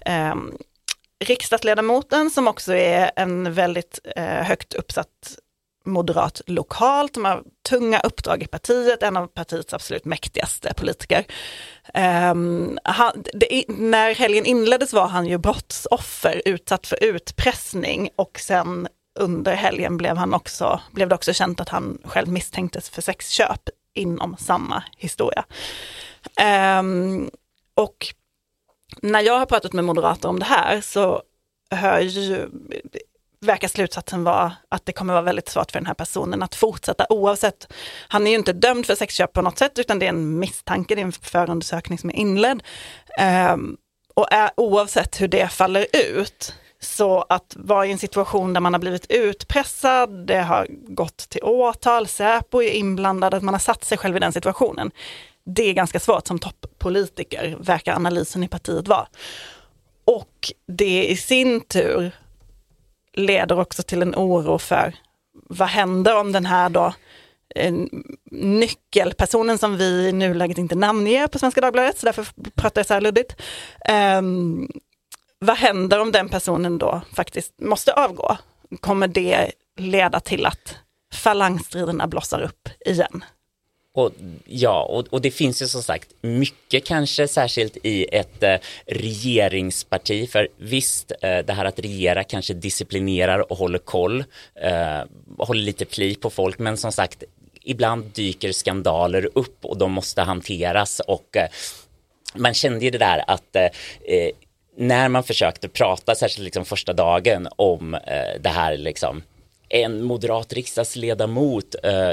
eh, 0.06 0.34
riksdagsledamoten 1.24 2.30
som 2.30 2.48
också 2.48 2.74
är 2.74 3.10
en 3.16 3.54
väldigt 3.54 3.98
eh, 4.16 4.24
högt 4.24 4.74
uppsatt 4.74 5.38
moderat 5.86 6.40
lokalt, 6.46 7.14
de 7.14 7.24
har 7.24 7.42
tunga 7.68 8.00
uppdrag 8.00 8.42
i 8.42 8.46
partiet, 8.46 9.02
en 9.02 9.16
av 9.16 9.26
partiets 9.26 9.74
absolut 9.74 10.04
mäktigaste 10.04 10.74
politiker. 10.76 11.24
Um, 11.94 12.78
han, 12.84 13.24
det, 13.34 13.64
när 13.68 14.14
helgen 14.14 14.46
inleddes 14.46 14.92
var 14.92 15.06
han 15.06 15.26
ju 15.26 15.38
brottsoffer, 15.38 16.42
utsatt 16.44 16.86
för 16.86 17.04
utpressning 17.04 18.10
och 18.16 18.38
sen 18.40 18.88
under 19.14 19.54
helgen 19.54 19.96
blev, 19.96 20.16
han 20.16 20.34
också, 20.34 20.80
blev 20.92 21.08
det 21.08 21.14
också 21.14 21.32
känt 21.32 21.60
att 21.60 21.68
han 21.68 21.98
själv 22.04 22.28
misstänktes 22.28 22.90
för 22.90 23.02
sexköp 23.02 23.68
inom 23.94 24.36
samma 24.38 24.82
historia. 24.96 25.44
Um, 26.78 27.30
och 27.74 28.14
när 29.02 29.20
jag 29.20 29.38
har 29.38 29.46
pratat 29.46 29.72
med 29.72 29.84
moderater 29.84 30.28
om 30.28 30.38
det 30.38 30.44
här 30.44 30.80
så 30.80 31.22
hör 31.70 32.00
ju, 32.00 32.48
verkar 33.40 33.68
slutsatsen 33.68 34.24
vara 34.24 34.52
att 34.68 34.86
det 34.86 34.92
kommer 34.92 35.12
vara 35.12 35.22
väldigt 35.22 35.48
svårt 35.48 35.70
för 35.70 35.78
den 35.78 35.86
här 35.86 35.94
personen 35.94 36.42
att 36.42 36.54
fortsätta 36.54 37.06
oavsett. 37.08 37.72
Han 38.08 38.26
är 38.26 38.30
ju 38.30 38.36
inte 38.36 38.52
dömd 38.52 38.86
för 38.86 38.94
sexköp 38.94 39.32
på 39.32 39.42
något 39.42 39.58
sätt 39.58 39.78
utan 39.78 39.98
det 39.98 40.06
är 40.06 40.10
en 40.10 40.38
misstanke, 40.38 40.94
det 40.94 41.00
är 41.00 41.04
en 41.04 41.12
förundersökning 41.12 41.98
som 41.98 42.10
är 42.10 42.14
inledd. 42.14 42.62
Um, 43.52 43.76
och 44.14 44.32
är, 44.32 44.50
oavsett 44.56 45.20
hur 45.20 45.28
det 45.28 45.48
faller 45.48 45.86
ut 45.92 46.54
så 46.84 47.24
att 47.28 47.56
vara 47.56 47.86
i 47.86 47.92
en 47.92 47.98
situation 47.98 48.52
där 48.52 48.60
man 48.60 48.74
har 48.74 48.80
blivit 48.80 49.10
utpressad, 49.10 50.26
det 50.26 50.42
har 50.42 50.66
gått 50.70 51.16
till 51.16 51.42
åtal, 51.42 52.06
Säpo 52.06 52.62
är 52.62 52.70
inblandad, 52.70 53.34
att 53.34 53.42
man 53.42 53.54
har 53.54 53.58
satt 53.58 53.84
sig 53.84 53.98
själv 53.98 54.16
i 54.16 54.20
den 54.20 54.32
situationen. 54.32 54.90
Det 55.46 55.62
är 55.62 55.72
ganska 55.72 56.00
svårt 56.00 56.26
som 56.26 56.38
toppolitiker, 56.38 57.56
verkar 57.60 57.94
analysen 57.94 58.44
i 58.44 58.48
partiet 58.48 58.88
vara. 58.88 59.06
Och 60.04 60.52
det 60.66 61.06
i 61.06 61.16
sin 61.16 61.60
tur 61.60 62.10
leder 63.12 63.60
också 63.60 63.82
till 63.82 64.02
en 64.02 64.14
oro 64.14 64.58
för 64.58 64.94
vad 65.32 65.68
händer 65.68 66.16
om 66.16 66.32
den 66.32 66.46
här 66.46 66.68
då 66.68 66.92
nyckelpersonen 68.30 69.58
som 69.58 69.76
vi 69.76 70.08
i 70.08 70.12
nuläget 70.12 70.58
inte 70.58 70.74
namnger 70.74 71.26
på 71.26 71.38
Svenska 71.38 71.60
Dagbladet, 71.60 71.98
så 71.98 72.06
därför 72.06 72.26
pratar 72.54 72.78
jag 72.78 72.86
så 72.86 72.94
här 72.94 73.00
luddigt, 73.00 73.36
um, 74.18 74.70
vad 75.44 75.56
händer 75.56 76.00
om 76.00 76.12
den 76.12 76.28
personen 76.28 76.78
då 76.78 77.00
faktiskt 77.12 77.52
måste 77.60 77.92
avgå? 77.92 78.36
Kommer 78.80 79.08
det 79.08 79.52
leda 79.76 80.20
till 80.20 80.46
att 80.46 80.76
falangstriderna 81.14 82.06
blossar 82.06 82.42
upp 82.42 82.68
igen? 82.86 83.24
Och, 83.96 84.12
ja, 84.44 84.82
och, 84.82 85.06
och, 85.10 85.20
det 85.20 85.30
finns 85.30 85.62
ju 85.62 85.66
som 85.66 85.82
sagt 85.82 86.08
mycket 86.20 86.84
kanske 86.84 87.28
särskilt 87.28 87.76
i 87.82 88.06
ett 88.12 88.42
eh, 88.42 88.56
regeringsparti. 88.86 90.30
För 90.30 90.48
visst, 90.56 91.12
eh, 91.22 91.38
det 91.38 91.52
här 91.52 91.64
att 91.64 91.78
regera 91.78 92.24
kanske 92.24 92.54
disciplinerar 92.54 93.52
och 93.52 93.58
håller 93.58 93.78
koll, 93.78 94.24
eh, 94.54 95.02
håller 95.38 95.62
lite 95.62 95.84
pli 95.84 96.14
på 96.14 96.30
folk, 96.30 96.58
men 96.58 96.76
som 96.76 96.92
sagt, 96.92 97.22
ibland 97.62 98.04
dyker 98.04 98.52
skandaler 98.52 99.28
upp 99.34 99.64
och 99.64 99.78
de 99.78 99.92
måste 99.92 100.22
hanteras 100.22 101.00
och 101.00 101.36
eh, 101.36 101.48
man 102.34 102.54
kände 102.54 102.84
ju 102.84 102.90
det 102.90 102.98
där 102.98 103.24
att 103.26 103.56
eh, 103.56 103.68
när 104.76 105.08
man 105.08 105.24
försökte 105.24 105.68
prata, 105.68 106.14
särskilt 106.14 106.44
liksom 106.44 106.64
första 106.64 106.92
dagen, 106.92 107.48
om 107.56 107.94
eh, 107.94 108.40
det 108.40 108.48
här 108.48 108.76
liksom 108.76 109.22
en 109.68 110.02
moderat 110.02 110.52
riksdagsledamot, 110.52 111.74
eh, 111.82 112.10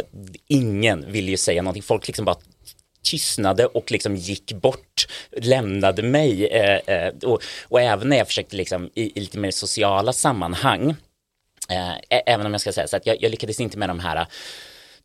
ingen 0.47 1.11
ville 1.11 1.31
ju 1.31 1.37
säga 1.37 1.61
någonting, 1.61 1.83
folk 1.83 2.07
liksom 2.07 2.25
bara 2.25 2.37
tystnade 3.03 3.65
och 3.65 3.91
liksom 3.91 4.15
gick 4.15 4.53
bort, 4.53 5.07
lämnade 5.31 6.03
mig 6.03 6.47
eh, 6.47 6.95
eh 6.95 7.13
och, 7.23 7.41
och, 7.69 7.81
även 7.81 8.09
när 8.09 8.17
jag 8.17 8.27
försökte 8.27 8.55
liksom 8.55 8.89
i, 8.95 9.17
i 9.17 9.19
lite 9.19 9.37
mer 9.37 9.51
sociala 9.51 10.13
sammanhang, 10.13 10.89
eh, 11.69 11.93
även 12.25 12.45
om 12.45 12.51
jag 12.51 12.61
ska 12.61 12.73
säga 12.73 12.87
så 12.87 12.97
att 12.97 13.05
jag, 13.05 13.17
jag 13.21 13.31
lyckades 13.31 13.59
inte 13.59 13.77
med 13.77 13.89
de 13.89 13.99
här 13.99 14.15
eh, 14.15 14.25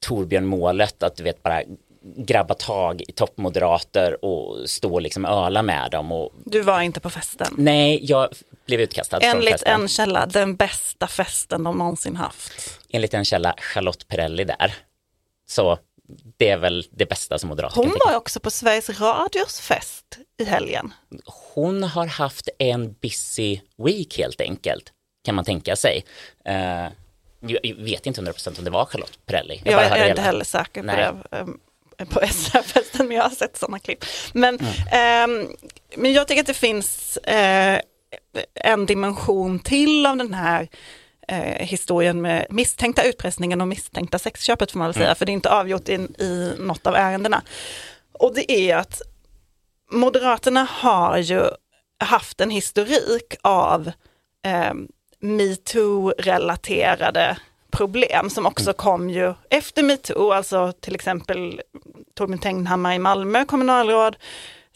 Torbjörn 0.01 0.47
målet 0.47 1.03
att 1.03 1.17
du 1.17 1.23
vet 1.23 1.43
bara 1.43 1.63
grabba 2.17 2.55
tag 2.55 3.03
i 3.09 3.13
toppmoderater 3.13 4.25
och 4.25 4.71
stå 4.71 4.95
och 4.95 5.03
liksom 5.03 5.25
öla 5.25 5.63
med 5.63 5.91
dem. 5.91 6.13
Och, 6.13 6.33
Du 6.45 6.61
var 6.63 6.81
inte 6.81 7.01
på 7.01 7.11
festen. 7.11 7.55
nej, 7.59 7.99
jag 8.03 8.29
blev 8.67 8.81
utkastad 8.81 9.19
Enligt 9.21 9.51
festen. 9.53 9.81
en 9.81 9.89
källa, 9.89 10.27
den 10.27 10.57
bästa 10.57 11.07
festen 11.07 11.65
de 11.65 11.79
någonsin 11.79 12.17
haft. 12.17 12.81
Enligt 12.91 13.15
en 13.15 13.25
källa, 13.25 13.55
Charlotte 13.59 14.09
Perrelli 14.09 14.45
där. 14.45 14.75
Så 15.49 15.79
det 16.37 16.49
är 16.51 16.57
väl 16.57 16.87
det 16.91 17.07
bästa 17.07 17.39
som 17.39 17.49
moderater 17.49 17.77
Hon 17.77 17.93
var 18.07 18.17
också 18.17 18.41
på 18.41 18.51
Sveriges 18.51 19.01
Radios 19.01 19.61
fest 19.61 20.19
i 20.39 20.45
helgen. 20.45 20.93
Hon 21.55 21.83
har 21.83 22.07
haft 22.07 22.49
en 22.59 22.93
busy 22.93 23.61
week 23.85 24.19
helt 24.19 24.41
enkelt, 24.41 24.93
kan 25.25 25.35
man 25.35 25.45
tänka 25.45 25.77
sig. 25.77 26.05
Eh, 26.45 26.87
jag 27.41 27.77
vet 27.77 28.07
inte 28.07 28.21
100% 28.21 28.59
om 28.59 28.65
det 28.65 28.71
var 28.71 28.85
Charlotte 28.85 29.19
Perrelli. 29.27 29.63
Jag, 29.65 29.73
jag 29.85 29.99
är 29.99 30.09
inte 30.09 30.23
heller 30.23 30.45
säker 30.45 30.81
på 30.81 30.87
Nej. 30.87 30.97
det. 31.31 31.47
På 32.11 32.21
SR-festen, 32.27 33.07
men 33.07 33.17
jag 33.17 33.23
har 33.23 33.31
sett 33.31 33.57
sådana 33.57 33.79
klipp. 33.79 34.05
Men, 34.33 34.59
Mm. 34.61 34.73
ehm, 34.93 35.49
men 35.97 36.13
jag 36.13 36.29
tycker 36.29 36.41
att 36.41 36.47
det 36.47 36.55
finns 36.55 37.17
eh, 37.17 37.81
en 38.55 38.87
dimension 38.87 39.59
till 39.59 40.07
av 40.07 40.17
den 40.17 40.35
här 40.35 40.69
eh, 41.29 41.67
historien 41.67 42.21
med 42.23 42.47
misstänkta 42.51 43.03
utpressningen 43.03 43.61
och 43.61 43.69
misstänkta 43.69 44.19
sexköpet 44.19 44.71
får 44.73 44.79
man 44.79 44.89
väl 44.89 44.95
säga, 44.95 45.07
Mm. 45.07 45.17
för 45.17 45.27
det 45.27 45.33
är 45.33 45.35
inte 45.35 45.51
avgjort 45.51 45.89
i, 45.89 45.93
i 46.19 46.53
något 46.59 46.87
av 46.87 46.95
ärendena. 46.95 47.43
Och 48.13 48.35
det 48.35 48.53
är 48.53 48.77
att 48.77 49.01
Moderaterna 49.93 50.67
har 50.71 51.19
ju 51.19 51.43
haft 51.99 52.41
en 52.41 52.51
historik 52.51 53.35
av 53.43 53.91
eh, 54.47 54.73
metoo-relaterade 55.21 57.37
problem 57.77 58.31
som 58.31 58.47
också 58.47 58.73
kom 58.73 59.11
ju 59.11 59.35
efter 59.51 59.83
metoo, 59.83 60.33
alltså 60.33 60.73
till 60.81 60.95
exempel 60.95 61.61
Torbjörn 62.15 62.39
Tegnhammar 62.39 62.95
i 62.95 62.99
Malmö, 62.99 63.45
kommunalråd, 63.45 64.17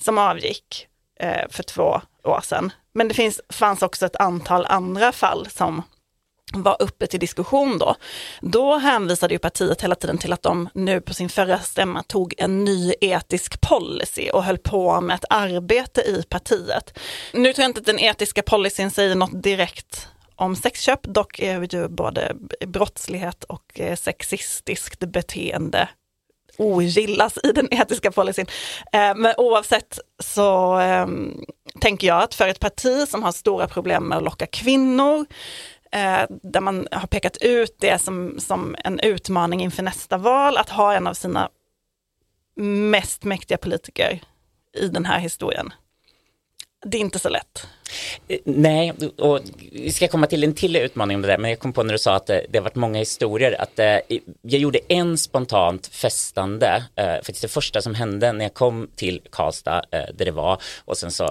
som 0.00 0.18
avgick 0.18 0.86
eh, 1.20 1.48
för 1.50 1.62
två 1.62 2.00
år 2.24 2.40
sedan. 2.42 2.72
Men 2.92 3.08
det 3.08 3.14
finns, 3.14 3.40
fanns 3.48 3.82
också 3.82 4.06
ett 4.06 4.16
antal 4.16 4.66
andra 4.66 5.12
fall 5.12 5.48
som 5.50 5.82
var 6.52 6.76
uppe 6.80 7.06
till 7.06 7.20
diskussion 7.20 7.78
då. 7.78 7.94
Då 8.40 8.76
hänvisade 8.76 9.34
ju 9.34 9.38
partiet 9.38 9.82
hela 9.82 9.94
tiden 9.94 10.18
till 10.18 10.32
att 10.32 10.42
de 10.42 10.68
nu 10.74 11.00
på 11.00 11.14
sin 11.14 11.28
förra 11.28 11.58
stämma 11.58 12.02
tog 12.02 12.34
en 12.38 12.64
ny 12.64 12.94
etisk 13.00 13.60
policy 13.60 14.30
och 14.30 14.44
höll 14.44 14.58
på 14.58 15.00
med 15.00 15.14
ett 15.14 15.24
arbete 15.30 16.00
i 16.00 16.22
partiet. 16.28 16.98
Nu 17.32 17.52
tror 17.52 17.62
jag 17.62 17.70
inte 17.70 17.80
att 17.80 17.86
den 17.86 17.98
etiska 17.98 18.42
policyn 18.42 18.90
säger 18.90 19.14
något 19.14 19.42
direkt 19.42 20.08
om 20.40 20.56
sexköp, 20.56 21.00
dock 21.02 21.38
är 21.38 21.74
ju 21.74 21.88
både 21.88 22.36
brottslighet 22.66 23.44
och 23.44 23.80
eh, 23.80 23.96
sexistiskt 23.96 25.00
beteende 25.00 25.88
ogillas 26.58 27.38
i 27.44 27.52
den 27.52 27.68
etiska 27.70 28.12
policyn. 28.12 28.46
Eh, 28.92 29.14
men 29.16 29.34
oavsett 29.36 29.98
så 30.18 30.74
ehm, 30.74 31.44
tänker 31.80 32.06
jag 32.06 32.22
att 32.22 32.34
för 32.34 32.48
ett 32.48 32.60
parti 32.60 33.08
som 33.08 33.22
har 33.22 33.32
stora 33.32 33.68
problem 33.68 34.04
med 34.04 34.18
att 34.18 34.24
locka 34.24 34.46
kvinnor, 34.46 35.26
eh, 35.92 36.22
där 36.28 36.60
man 36.60 36.88
har 36.92 37.06
pekat 37.06 37.36
ut 37.36 37.76
det 37.80 37.98
som, 37.98 38.40
som 38.40 38.76
en 38.84 39.00
utmaning 39.00 39.62
inför 39.62 39.82
nästa 39.82 40.18
val, 40.18 40.56
att 40.56 40.70
ha 40.70 40.94
en 40.94 41.06
av 41.06 41.14
sina 41.14 41.48
mest 42.90 43.24
mäktiga 43.24 43.58
politiker 43.58 44.20
i 44.78 44.88
den 44.88 45.04
här 45.04 45.18
historien. 45.18 45.72
Det 46.86 46.96
är 46.96 47.00
inte 47.00 47.18
så 47.18 47.28
lätt. 47.28 47.66
Eh, 48.28 48.38
Nej, 48.44 48.92
och 49.18 49.40
vi 49.72 49.92
ska 49.92 50.08
komma 50.08 50.26
till 50.26 50.44
en 50.44 50.54
till 50.54 50.76
utmaning 50.76 51.14
om 51.14 51.22
det 51.22 51.28
där, 51.28 51.38
men 51.38 51.50
jag 51.50 51.58
kom 51.58 51.72
på 51.72 51.82
när 51.82 51.92
du 51.92 51.98
sa 51.98 52.14
att 52.14 52.26
det, 52.26 52.46
det 52.50 52.58
har 52.58 52.62
varit 52.62 52.74
många 52.74 52.98
historier, 52.98 53.60
att 53.60 53.78
eh, 53.78 53.98
jag 54.42 54.60
gjorde 54.60 54.78
en 54.88 55.18
spontant 55.18 55.86
festande, 55.86 56.84
eh, 56.96 57.14
faktiskt 57.14 57.42
det 57.42 57.48
första 57.48 57.82
som 57.82 57.94
hände 57.94 58.32
när 58.32 58.44
jag 58.44 58.54
kom 58.54 58.88
till 58.96 59.20
Karlstad, 59.30 59.84
eh, 59.90 60.00
där 60.14 60.24
det 60.24 60.30
var, 60.30 60.62
och 60.84 60.96
sen 60.96 61.10
så 61.10 61.24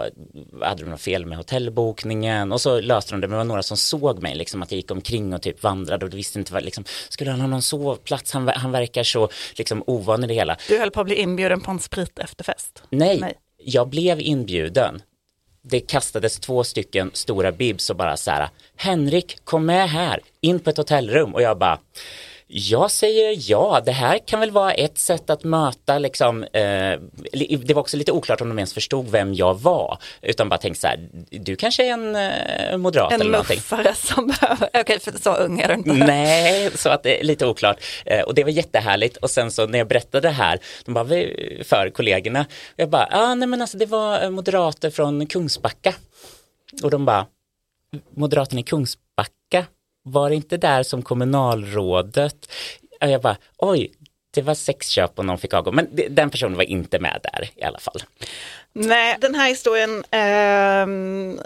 hade 0.61 0.83
de 0.83 0.89
något 0.89 1.01
fel 1.01 1.25
med 1.25 1.37
hotellbokningen, 1.37 2.51
och 2.51 2.61
så 2.61 2.81
löste 2.81 3.13
de 3.13 3.21
det, 3.21 3.27
men 3.27 3.31
det 3.31 3.37
var 3.37 3.43
några 3.43 3.63
som 3.63 3.77
såg 3.77 4.21
mig, 4.21 4.35
liksom 4.35 4.61
att 4.61 4.71
jag 4.71 4.77
gick 4.77 4.91
omkring 4.91 5.33
och 5.33 5.41
typ 5.41 5.63
vandrade 5.63 6.05
och 6.05 6.13
visste 6.13 6.39
inte 6.39 6.53
vad, 6.53 6.63
liksom, 6.63 6.83
skulle 7.09 7.31
han 7.31 7.41
ha 7.41 7.47
någon 7.47 7.61
sovplats, 7.61 8.31
han, 8.31 8.47
han 8.47 8.71
verkar 8.71 9.03
så 9.03 9.29
liksom 9.55 9.83
ovan 9.87 10.23
i 10.23 10.27
det 10.27 10.33
hela. 10.33 10.57
Du 10.67 10.79
höll 10.79 10.91
på 10.91 10.99
att 10.99 11.05
bli 11.05 11.15
inbjuden 11.15 11.61
på 11.61 11.71
en 11.71 11.79
sprit 11.79 12.19
efterfest. 12.19 12.83
Nej, 12.89 13.19
Nej. 13.19 13.33
jag 13.63 13.89
blev 13.89 14.21
inbjuden. 14.21 15.01
Det 15.61 15.79
kastades 15.79 16.39
två 16.39 16.63
stycken 16.63 17.11
stora 17.13 17.51
bibs 17.51 17.89
och 17.89 17.95
bara 17.95 18.17
så 18.17 18.31
här, 18.31 18.49
Henrik, 18.75 19.45
kom 19.45 19.65
med 19.65 19.89
här, 19.89 20.21
in 20.41 20.59
på 20.59 20.69
ett 20.69 20.77
hotellrum. 20.77 21.33
Och 21.33 21.41
jag 21.41 21.57
bara, 21.57 21.79
jag 22.51 22.91
säger 22.91 23.35
ja, 23.51 23.81
det 23.85 23.91
här 23.91 24.17
kan 24.27 24.39
väl 24.39 24.51
vara 24.51 24.71
ett 24.73 24.97
sätt 24.97 25.29
att 25.29 25.43
möta 25.43 25.99
liksom, 25.99 26.43
eh, 26.43 26.99
det 27.63 27.73
var 27.73 27.79
också 27.81 27.97
lite 27.97 28.11
oklart 28.11 28.41
om 28.41 28.49
de 28.49 28.59
ens 28.59 28.73
förstod 28.73 29.07
vem 29.09 29.33
jag 29.33 29.59
var, 29.59 29.97
utan 30.21 30.49
bara 30.49 30.57
tänkte 30.57 30.81
så 30.81 30.87
här, 30.87 31.09
du 31.29 31.55
kanske 31.55 31.85
är 31.85 31.93
en 31.93 32.15
eh, 32.15 32.77
moderat 32.77 33.11
En 33.13 33.21
eller 33.21 33.31
någonting. 33.31 33.57
muffare 33.57 33.95
som 33.95 34.27
behöver, 34.27 34.69
okej 34.81 34.99
för 34.99 35.11
så 35.21 35.35
ung 35.35 35.59
är 35.59 35.67
du 35.67 35.73
inte. 35.73 35.93
Nej, 35.93 36.71
så 36.75 36.89
att 36.89 37.03
det 37.03 37.19
är 37.19 37.23
lite 37.23 37.45
oklart. 37.45 37.77
Eh, 38.05 38.21
och 38.21 38.35
det 38.35 38.43
var 38.43 38.51
jättehärligt. 38.51 39.17
Och 39.17 39.29
sen 39.29 39.51
så 39.51 39.67
när 39.67 39.77
jag 39.77 39.87
berättade 39.87 40.27
det 40.27 40.33
här, 40.33 40.59
de 40.85 40.93
bara, 40.93 41.03
"Vi- 41.03 41.63
för 41.65 41.89
kollegorna, 41.89 42.41
och 42.41 42.73
jag 42.75 42.89
bara, 42.89 43.07
ah, 43.11 43.35
nej 43.35 43.47
men 43.47 43.61
alltså 43.61 43.77
det 43.77 43.85
var 43.85 44.23
eh, 44.23 44.29
moderater 44.29 44.89
från 44.89 45.25
Kungsbacka. 45.25 45.93
Och 46.83 46.91
de 46.91 47.05
bara, 47.05 47.25
moderaterna 48.15 48.59
i 48.59 48.63
Kungsbacka, 48.63 49.65
var 50.11 50.29
det 50.29 50.35
inte 50.35 50.57
där 50.57 50.83
som 50.83 51.01
kommunalrådet? 51.01 52.51
Och 53.01 53.09
jag 53.09 53.21
bara, 53.21 53.37
oj, 53.57 53.91
det 54.31 54.41
var 54.41 54.53
sexköp 54.53 55.19
och 55.19 55.25
någon 55.25 55.37
fick 55.37 55.53
avgå. 55.53 55.71
Men 55.71 55.87
den 56.09 56.29
personen 56.29 56.57
var 56.57 56.63
inte 56.63 56.99
med 56.99 57.19
där 57.23 57.49
i 57.55 57.63
alla 57.63 57.79
fall. 57.79 58.01
Nej, 58.73 59.17
den 59.21 59.35
här 59.35 59.49
historien 59.49 60.03
ehm, 60.11 61.39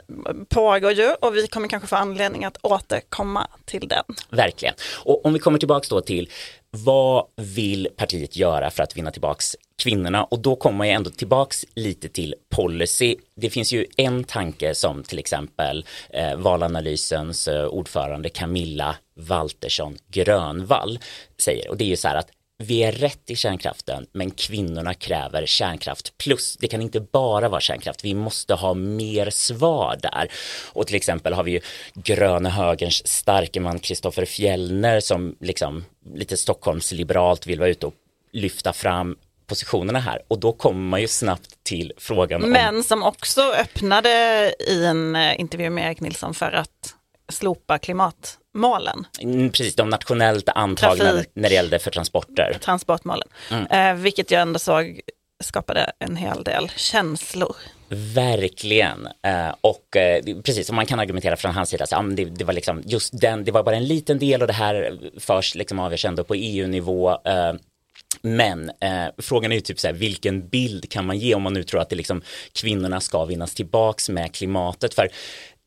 pågår 0.50 0.92
ju 0.92 1.14
och 1.14 1.36
vi 1.36 1.48
kommer 1.48 1.68
kanske 1.68 1.88
få 1.88 1.96
anledning 1.96 2.46
att 2.46 2.58
återkomma 2.62 3.48
till 3.66 3.88
den. 3.88 4.04
Verkligen. 4.30 4.76
Och 5.06 5.26
om 5.26 5.34
vi 5.34 5.40
kommer 5.40 5.60
tillbaks 5.60 5.90
då 5.90 6.02
till 6.02 6.30
vad 6.72 7.26
vill 7.36 7.88
partiet 7.98 8.36
göra 8.36 8.72
för 8.72 8.84
att 8.84 8.98
vinna 8.98 9.12
tillbaks 9.12 9.56
kvinnorna? 9.84 10.24
Och 10.24 10.40
då 10.40 10.56
kommer 10.56 10.86
jag 10.86 10.94
ändå 10.96 11.10
tillbaks 11.10 11.66
lite 11.76 12.10
till 12.10 12.36
policy. 12.50 13.16
Det 13.36 13.50
finns 13.50 13.74
ju 13.74 13.86
en 13.98 14.24
tanke 14.24 14.76
som 14.76 15.04
till 15.04 15.20
exempel 15.20 15.86
eh, 16.10 16.36
valanalysens 16.36 17.48
eh, 17.48 17.66
ordförande 17.66 18.30
Camilla 18.30 18.96
Waltersson 19.16 19.98
Grönvall 20.08 21.00
säger. 21.38 21.70
Och 21.70 21.78
det 21.78 21.84
är 21.84 21.88
ju 21.88 21.96
så 21.96 22.08
här 22.08 22.16
att 22.16 22.30
vi 22.58 22.84
är 22.84 22.92
rätt 22.92 23.30
i 23.30 23.36
kärnkraften, 23.36 24.06
men 24.12 24.32
kvinnorna 24.32 24.94
kräver 24.94 25.46
kärnkraft 25.46 26.18
plus. 26.18 26.58
Det 26.60 26.68
kan 26.68 26.82
inte 26.82 27.00
bara 27.00 27.50
vara 27.50 27.62
kärnkraft, 27.62 28.06
vi 28.06 28.13
måste 28.13 28.54
ha 28.54 28.74
mer 28.74 29.30
svar 29.30 30.00
där. 30.02 30.32
Och 30.74 30.88
till 30.88 30.96
exempel 30.96 31.34
har 31.34 31.44
vi 31.44 31.52
ju 31.52 31.62
gröna 31.94 32.50
högerns 32.50 33.08
starke 33.08 33.60
man 33.60 33.80
Kristoffer 33.80 34.26
Fjellner 34.26 35.00
som 35.00 35.36
liksom 35.39 35.86
lite 36.16 36.38
Stockholmsliberalt 36.38 37.48
vill 37.48 37.60
vara 37.60 37.70
ute 37.70 37.86
och 37.86 37.94
lyfta 38.32 38.74
fram 38.74 39.18
positionerna 39.48 40.00
här. 40.00 40.22
Och 40.28 40.39
då 40.39 40.54
kommer 40.54 40.89
man 40.89 41.02
ju 41.02 41.08
snabbt 41.08 41.63
till 41.63 41.94
frågan 41.98 42.44
om 42.44 42.50
Men 42.50 42.84
som 42.84 43.04
också 43.04 43.42
öppnade 43.42 44.10
i 44.68 44.86
en 44.86 45.16
eh, 45.16 45.39
intervju 45.39 45.70
med 45.70 45.88
Erik 45.88 46.02
Nilsson 46.02 46.34
för 46.34 46.52
att 46.52 46.96
slopa 47.30 47.78
klimat 47.78 48.38
klimatmålen, 48.54 49.06
Mm, 49.22 49.50
precis 49.50 49.76
de 49.76 49.89
nationellt 49.89 50.50
antagna 50.50 51.04
Trafik. 51.12 51.30
när 51.34 51.50
det 51.50 51.56
gällde 51.56 51.80
för 51.80 51.92
transporter. 51.92 52.58
transportmålen, 52.62 53.28
Mm. 53.52 53.66
eh, 53.98 54.02
vilket 54.04 54.32
jag 54.32 54.42
ändå 54.42 54.60
såg 54.60 55.02
skapade 55.44 55.92
en 56.00 56.16
hel 56.16 56.44
del 56.44 56.70
känslor. 56.76 57.56
Verkligen. 57.89 59.08
Eh, 59.26 59.56
och 59.62 59.96
eh, 59.98 60.24
precis 60.44 60.68
som 60.68 60.76
man 60.76 60.86
kan 60.86 61.00
argumentera 61.00 61.36
från 61.36 61.52
hans 61.52 61.70
sida, 61.70 61.86
så, 61.86 62.02
men 62.02 62.16
det, 62.16 62.26
det 62.26 62.44
var 62.46 62.54
liksom 62.54 62.82
just 62.86 63.20
den, 63.22 63.44
det 63.44 63.52
var 63.52 63.63
bara 63.63 63.76
en 63.76 63.88
liten 63.88 64.20
del 64.20 64.42
och 64.42 64.48
det 64.48 64.54
här 64.54 65.00
förs 65.20 65.56
liksom 65.56 65.80
avgörs 65.80 66.06
ändå 66.06 66.24
på 66.24 66.36
EU-nivå. 66.36 67.12
Eh, 67.12 67.54
men 68.22 68.70
eh, 68.70 69.06
frågan 69.18 69.52
är 69.52 69.56
ju 69.56 69.62
typ 69.62 69.80
så 69.80 69.88
här, 69.88 69.94
vilken 69.94 70.48
bild 70.48 70.92
kan 70.92 71.06
man 71.06 71.18
ge 71.18 71.36
om 71.36 71.42
man 71.42 71.54
nu 71.54 71.63
tror 71.63 71.82
att 71.82 71.89
det 71.89 71.96
liksom 71.96 72.22
kvinnorna 72.54 73.00
ska 73.00 73.26
vinnas 73.26 73.54
tillbaks 73.56 74.10
med 74.10 74.34
klimatet? 74.36 74.94
För 74.94 75.10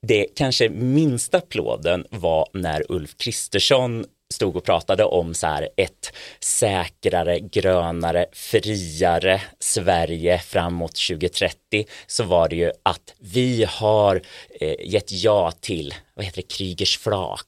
det 0.02 0.26
kanske 0.36 0.68
minsta 0.68 1.38
applåden 1.38 2.06
var 2.10 2.48
när 2.52 2.92
Ulf 2.92 3.16
Kristersson 3.16 4.04
stod 4.34 4.56
och 4.56 4.64
pratade 4.64 5.04
om 5.04 5.34
så 5.34 5.46
här 5.46 5.68
ett 5.76 6.12
säkrare, 6.40 7.40
grönare, 7.40 8.26
friare 8.32 9.42
Sverige 9.58 10.38
framåt 10.38 10.96
2030 11.08 11.86
så 12.06 12.24
var 12.24 12.48
det 12.48 12.56
ju 12.56 12.72
att 12.82 13.14
vi 13.18 13.64
har 13.68 14.22
eh, 14.60 14.74
gett 14.80 15.12
ja 15.12 15.52
till, 15.60 15.94
vad 16.14 16.24
heter 16.24 16.42
det, 16.42 16.48
Krigers 16.48 16.98
flak. 16.98 17.46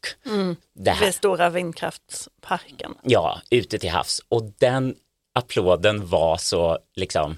Det 0.75 0.91
här. 0.91 1.07
Vid 1.07 1.15
stora 1.15 1.51
vindkraftsparken. 1.51 2.95
Ja, 3.03 3.41
ute 3.51 3.79
till 3.79 3.91
havs. 3.91 4.21
Och 4.29 4.43
den 4.59 4.95
applåden 5.35 6.07
var 6.07 6.37
så 6.37 6.79
liksom 6.97 7.37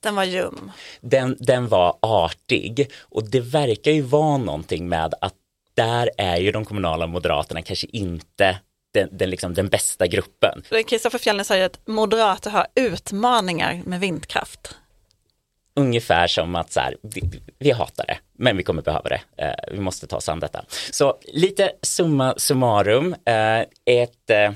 Den 0.00 0.14
var 0.14 0.24
ljum. 0.24 0.70
den, 1.00 1.36
den 1.40 1.68
var 1.68 1.98
artig 2.02 2.90
och 3.00 3.30
det 3.30 3.40
verkar 3.40 3.90
ju 3.90 4.02
vara 4.02 4.36
någonting 4.36 4.88
med 4.88 5.14
att 5.20 5.34
där 5.74 6.10
är 6.18 6.36
ju 6.36 6.52
de 6.52 6.64
kommunala 6.64 7.06
moderaterna 7.06 7.62
kanske 7.62 7.86
inte 7.92 8.58
den, 8.92 9.08
den, 9.12 9.30
liksom, 9.30 9.54
den 9.54 9.68
bästa 9.68 10.06
gruppen. 10.06 10.62
Kristoffer 10.86 11.18
Fjellner 11.18 11.44
säger 11.44 11.66
att 11.66 11.86
moderater 11.86 12.50
har 12.50 12.66
utmaningar 12.74 13.82
med 13.84 14.00
vindkraft. 14.00 14.76
Ungefär 15.74 16.26
som 16.26 16.54
att 16.54 16.72
så 16.72 16.80
här, 16.80 16.96
vi, 17.02 17.40
vi, 17.58 17.70
hatar 17.70 18.06
det, 18.06 18.18
men 18.32 18.56
vi 18.56 18.62
kommer 18.62 18.82
behöva 18.82 19.08
det. 19.08 19.20
Eh, 19.36 19.72
vi 19.72 19.80
måste 19.80 20.06
ta 20.06 20.16
oss 20.16 20.28
an 20.28 20.40
detta. 20.40 20.64
Så 20.90 21.18
lite 21.24 21.72
summa 21.82 22.34
summarum, 22.36 23.14
eh, 23.24 23.60
ett 23.84 24.30
eh, 24.30 24.52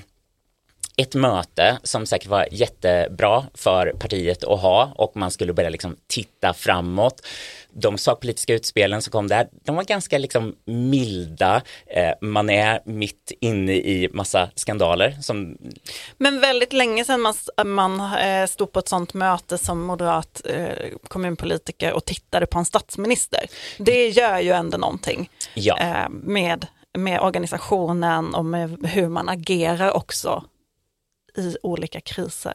ett 0.96 1.14
möte 1.14 1.78
som 1.82 2.06
säkert 2.06 2.28
var 2.28 2.48
jättebra 2.50 3.44
för 3.54 3.92
partiet 3.98 4.44
att 4.44 4.60
ha 4.60 4.92
och 4.96 5.16
man 5.16 5.30
skulle 5.30 5.52
börja 5.52 5.70
liksom 5.70 5.96
titta 6.06 6.54
framåt. 6.54 7.26
De 7.72 7.98
sakpolitiska 7.98 8.54
utspelen 8.54 9.02
som 9.02 9.10
kom 9.10 9.28
där, 9.28 9.48
de 9.64 9.76
var 9.76 9.84
ganska 9.84 10.18
liksom 10.18 10.56
milda. 10.64 11.62
Eh, 11.86 12.12
man 12.20 12.50
är 12.50 12.80
mitt 12.84 13.32
inne 13.40 13.72
i 13.72 14.08
massa 14.12 14.50
skandaler. 14.54 15.16
Som... 15.20 15.58
Men 16.18 16.40
väldigt 16.40 16.72
länge 16.72 17.04
sedan 17.04 17.20
man, 17.20 17.34
man 17.64 18.18
eh, 18.18 18.46
stod 18.46 18.72
på 18.72 18.78
ett 18.78 18.88
sånt 18.88 19.14
möte 19.14 19.58
som 19.58 19.80
moderat 19.80 20.42
eh, 20.44 20.68
kommunpolitiker 21.08 21.92
och 21.92 22.04
tittade 22.04 22.46
på 22.46 22.58
en 22.58 22.64
statsminister. 22.64 23.40
Det 23.78 24.08
gör 24.08 24.38
ju 24.38 24.50
ändå 24.50 24.78
någonting 24.78 25.30
ja. 25.54 26.08
med, 26.10 26.66
med 26.98 27.20
organisationen 27.20 28.34
och 28.34 28.44
med 28.44 28.86
hur 28.86 29.08
man 29.08 29.28
agerar 29.28 29.92
också 29.92 30.44
i 31.40 31.56
olika 31.62 32.00
kriser. 32.00 32.52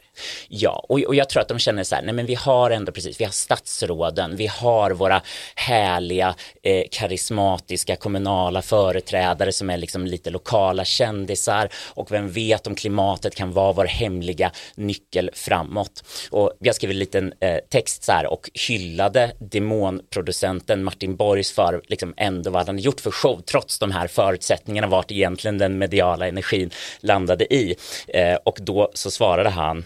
Ja, 0.47 0.85
och, 0.89 0.99
och 0.99 1.15
jag 1.15 1.29
tror 1.29 1.41
att 1.41 1.47
de 1.47 1.59
känner 1.59 1.83
så 1.83 1.95
här, 1.95 2.01
nej 2.01 2.13
men 2.13 2.25
vi 2.25 2.35
har 2.35 2.71
ändå 2.71 2.91
precis, 2.91 3.21
vi 3.21 3.25
har 3.25 3.31
statsråden, 3.31 4.35
vi 4.35 4.47
har 4.47 4.91
våra 4.91 5.21
härliga, 5.55 6.35
eh, 6.63 6.83
karismatiska 6.91 7.95
kommunala 7.95 8.61
företrädare 8.61 9.51
som 9.51 9.69
är 9.69 9.77
liksom 9.77 10.05
lite 10.05 10.29
lokala 10.29 10.85
kändisar 10.85 11.69
och 11.73 12.11
vem 12.11 12.29
vet 12.29 12.67
om 12.67 12.75
klimatet 12.75 13.35
kan 13.35 13.51
vara 13.51 13.73
vår 13.73 13.85
hemliga 13.85 14.51
nyckel 14.75 15.29
framåt. 15.33 16.03
Och 16.31 16.51
jag 16.59 16.75
skrev 16.75 16.91
en 16.91 16.99
liten 16.99 17.33
eh, 17.39 17.57
text 17.69 18.03
så 18.03 18.11
här 18.11 18.25
och 18.25 18.49
hyllade 18.67 19.31
demonproducenten 19.39 20.83
Martin 20.83 21.15
Borgs 21.15 21.51
för 21.51 21.81
liksom 21.87 22.13
ändå 22.17 22.49
vad 22.49 22.67
han 22.67 22.79
gjort 22.79 23.01
för 23.01 23.11
show 23.11 23.41
trots 23.41 23.79
de 23.79 23.91
här 23.91 24.07
förutsättningarna 24.07 24.87
vart 24.87 25.11
egentligen 25.11 25.57
den 25.57 25.77
mediala 25.77 26.27
energin 26.27 26.71
landade 26.99 27.53
i. 27.53 27.75
Eh, 28.07 28.35
och 28.35 28.57
då 28.61 28.74
så 28.93 29.11
svarade 29.11 29.49
han 29.49 29.85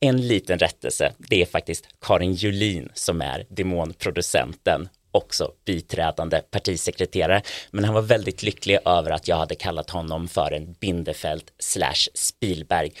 en 0.00 0.28
liten 0.28 0.58
rättelse, 0.58 1.12
det 1.18 1.42
är 1.42 1.46
faktiskt 1.46 1.84
Karin 2.00 2.32
Julin 2.32 2.88
som 2.94 3.22
är 3.22 3.46
demonproducenten 3.48 4.88
också 5.12 5.50
biträdande 5.64 6.40
partisekreterare. 6.50 7.42
Men 7.70 7.84
han 7.84 7.94
var 7.94 8.02
väldigt 8.02 8.42
lycklig 8.42 8.78
över 8.84 9.10
att 9.10 9.28
jag 9.28 9.36
hade 9.36 9.54
kallat 9.54 9.90
honom 9.90 10.28
för 10.28 10.52
en 10.52 10.72
Bindefeld 10.80 11.50
slash 11.58 12.08
Spielberg 12.14 12.92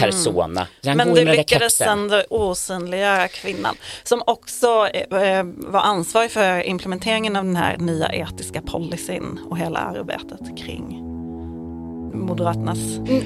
persona. 0.00 0.66
Mm. 0.84 0.96
Men 0.96 1.14
du 1.14 1.24
lyckades 1.24 1.80
ändå 1.80 2.22
osynliggöra 2.30 3.28
kvinnan 3.28 3.76
som 4.02 4.22
också 4.26 4.88
eh, 4.88 5.44
var 5.44 5.80
ansvarig 5.80 6.30
för 6.30 6.62
implementeringen 6.62 7.36
av 7.36 7.44
den 7.44 7.56
här 7.56 7.76
nya 7.76 8.12
etiska 8.12 8.62
policyn 8.62 9.40
och 9.50 9.58
hela 9.58 9.78
arbetet 9.78 10.58
kring 10.58 11.05
Moderaternas, 12.16 12.78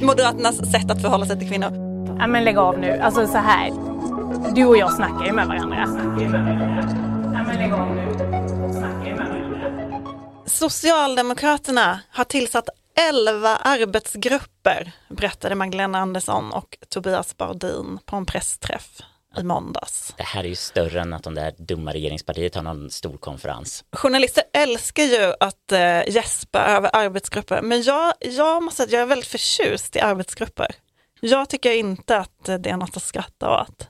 Moderaternas 0.02 0.72
sätt 0.72 0.90
att 0.90 1.02
förhålla 1.02 1.26
sig 1.26 1.38
till 1.38 1.48
kvinnor. 1.48 1.70
Ja 2.18 2.26
men 2.26 2.44
lägg 2.44 2.58
av 2.58 2.78
nu, 2.78 2.98
alltså 2.98 3.26
så 3.26 3.38
här. 3.38 3.70
Du 4.54 4.64
och 4.64 4.76
jag 4.76 4.92
snackar 4.92 5.26
ju 5.26 5.32
med 5.32 5.46
varandra. 5.46 5.76
Ja 7.34 7.42
men 7.46 7.56
lägg 7.56 7.72
av 7.72 7.96
nu. 7.96 8.06
Socialdemokraterna 10.46 12.00
har 12.10 12.24
tillsatt 12.24 12.68
11 13.10 13.56
arbetsgrupper, 13.56 14.92
berättade 15.08 15.54
Magdalena 15.54 15.98
Andersson 15.98 16.52
och 16.52 16.76
Tobias 16.88 17.36
Baudin 17.36 17.98
på 18.06 18.16
en 18.16 18.26
pressträff 18.26 19.02
i 19.36 19.42
måndags. 19.42 20.14
Det 20.16 20.22
här 20.22 20.44
är 20.44 20.48
ju 20.48 20.54
större 20.54 21.00
än 21.00 21.12
att 21.12 21.22
de 21.22 21.34
där 21.34 21.54
dumma 21.58 21.92
regeringspartiet 21.92 22.54
har 22.54 22.62
någon 22.62 22.90
stor 22.90 23.16
konferens. 23.16 23.84
Journalister 23.92 24.44
älskar 24.52 25.02
ju 25.02 25.34
att 25.40 25.72
äh, 25.72 26.08
gäspa 26.08 26.60
över 26.64 26.90
arbetsgrupper, 26.92 27.62
men 27.62 27.82
jag, 27.82 28.14
jag 28.20 28.62
måste 28.62 28.76
säga 28.76 28.86
att 28.86 28.92
jag 28.92 29.02
är 29.02 29.06
väldigt 29.06 29.28
förtjust 29.28 29.96
i 29.96 30.00
arbetsgrupper. 30.00 30.74
Jag 31.20 31.48
tycker 31.48 31.72
inte 31.72 32.16
att 32.16 32.44
det 32.44 32.66
är 32.66 32.76
något 32.76 32.96
att 32.96 33.02
skratta 33.02 33.60
åt. 33.60 33.88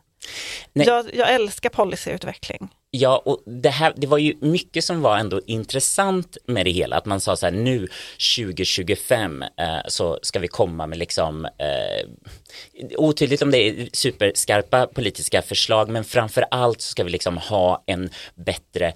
Jag, 0.73 1.15
jag, 1.15 1.35
älskar 1.35 1.71
policyutveckling. 1.71 2.69
Ja, 2.91 3.23
och 3.25 3.43
det 3.47 3.71
här, 3.71 3.95
det 3.97 4.07
var 4.07 4.19
ju 4.19 4.35
mycket 4.41 4.85
som 4.85 5.03
var 5.03 5.19
ändå 5.19 5.41
intressant 5.47 6.37
med 6.47 6.67
det 6.67 6.71
hela, 6.71 6.97
att 6.97 7.07
man 7.07 7.21
sa 7.21 7.37
så 7.37 7.47
här 7.47 7.53
nu 7.53 7.89
2025 8.37 9.43
eh, 9.43 9.79
så 9.89 10.19
ska 10.23 10.39
vi 10.39 10.49
komma 10.49 10.87
med 10.87 10.99
liksom 10.99 11.45
eh, 11.45 12.09
otydligt 12.97 13.43
om 13.43 13.51
det 13.51 13.59
är 13.59 13.89
superskarpa 13.93 14.87
politiska 14.87 15.43
förslag, 15.43 15.89
men 15.89 16.05
framför 16.05 16.45
allt 16.51 16.81
så 16.81 16.91
ska 16.91 17.05
vi 17.05 17.11
liksom 17.11 17.37
ha 17.39 17.83
en 17.87 18.11
bättre 18.35 18.93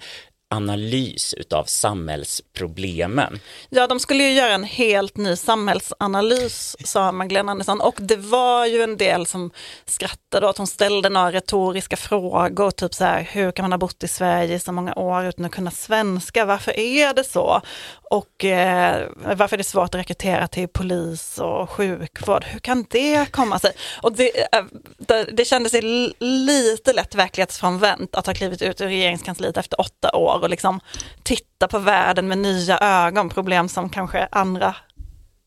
analys 0.49 1.33
utav 1.33 1.63
samhällsproblemen. 1.63 3.39
Ja, 3.69 3.87
de 3.87 3.99
skulle 3.99 4.23
ju 4.23 4.31
göra 4.31 4.53
en 4.53 4.63
helt 4.63 5.17
ny 5.17 5.35
samhällsanalys, 5.35 6.75
sa 6.85 7.11
Magdalena 7.11 7.51
Andersson. 7.51 7.81
Och 7.81 7.95
det 7.97 8.15
var 8.15 8.65
ju 8.65 8.81
en 8.81 8.97
del 8.97 9.25
som 9.25 9.51
skrattade 9.85 10.47
åt 10.47 10.57
hon 10.57 10.67
ställde 10.67 11.09
några 11.09 11.31
retoriska 11.31 11.97
frågor, 11.97 12.71
typ 12.71 12.93
så 12.93 13.03
här, 13.03 13.29
hur 13.31 13.51
kan 13.51 13.63
man 13.63 13.71
ha 13.71 13.77
bott 13.77 14.03
i 14.03 14.07
Sverige 14.07 14.55
i 14.55 14.59
så 14.59 14.71
många 14.71 14.95
år 14.95 15.25
utan 15.25 15.45
att 15.45 15.51
kunna 15.51 15.71
svenska? 15.71 16.45
Varför 16.45 16.79
är 16.79 17.13
det 17.13 17.23
så? 17.23 17.61
Och 18.09 18.45
eh, 18.45 19.07
varför 19.35 19.55
är 19.55 19.57
det 19.57 19.63
svårt 19.63 19.95
att 19.95 19.99
rekrytera 19.99 20.47
till 20.47 20.67
polis 20.67 21.37
och 21.37 21.69
sjukvård? 21.69 22.43
Hur 22.43 22.59
kan 22.59 22.85
det 22.89 23.31
komma 23.31 23.59
sig? 23.59 23.71
Och 24.01 24.13
det, 24.13 24.55
eh, 24.55 24.63
det, 24.97 25.23
det 25.23 25.45
kändes 25.45 25.73
lite 26.19 26.93
lätt 26.93 27.15
verklighetsfrånvänt 27.15 28.15
att 28.15 28.27
ha 28.27 28.33
klivit 28.33 28.61
ut 28.61 28.81
ur 28.81 28.87
regeringskansliet 28.87 29.57
efter 29.57 29.81
åtta 29.81 30.11
år 30.11 30.34
och 30.43 30.49
liksom 30.49 30.79
titta 31.23 31.67
på 31.67 31.79
världen 31.79 32.27
med 32.27 32.37
nya 32.37 32.79
ögon, 32.79 33.29
problem 33.29 33.69
som 33.69 33.89
kanske 33.89 34.27
andra 34.31 34.75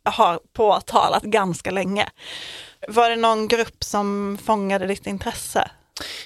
har 0.04 0.40
påtalat 0.52 1.22
ganska 1.22 1.70
länge. 1.70 2.08
Var 2.88 3.10
det 3.10 3.16
någon 3.16 3.48
grupp 3.48 3.84
som 3.84 4.38
fångade 4.44 4.86
ditt 4.86 5.06
intresse? 5.06 5.70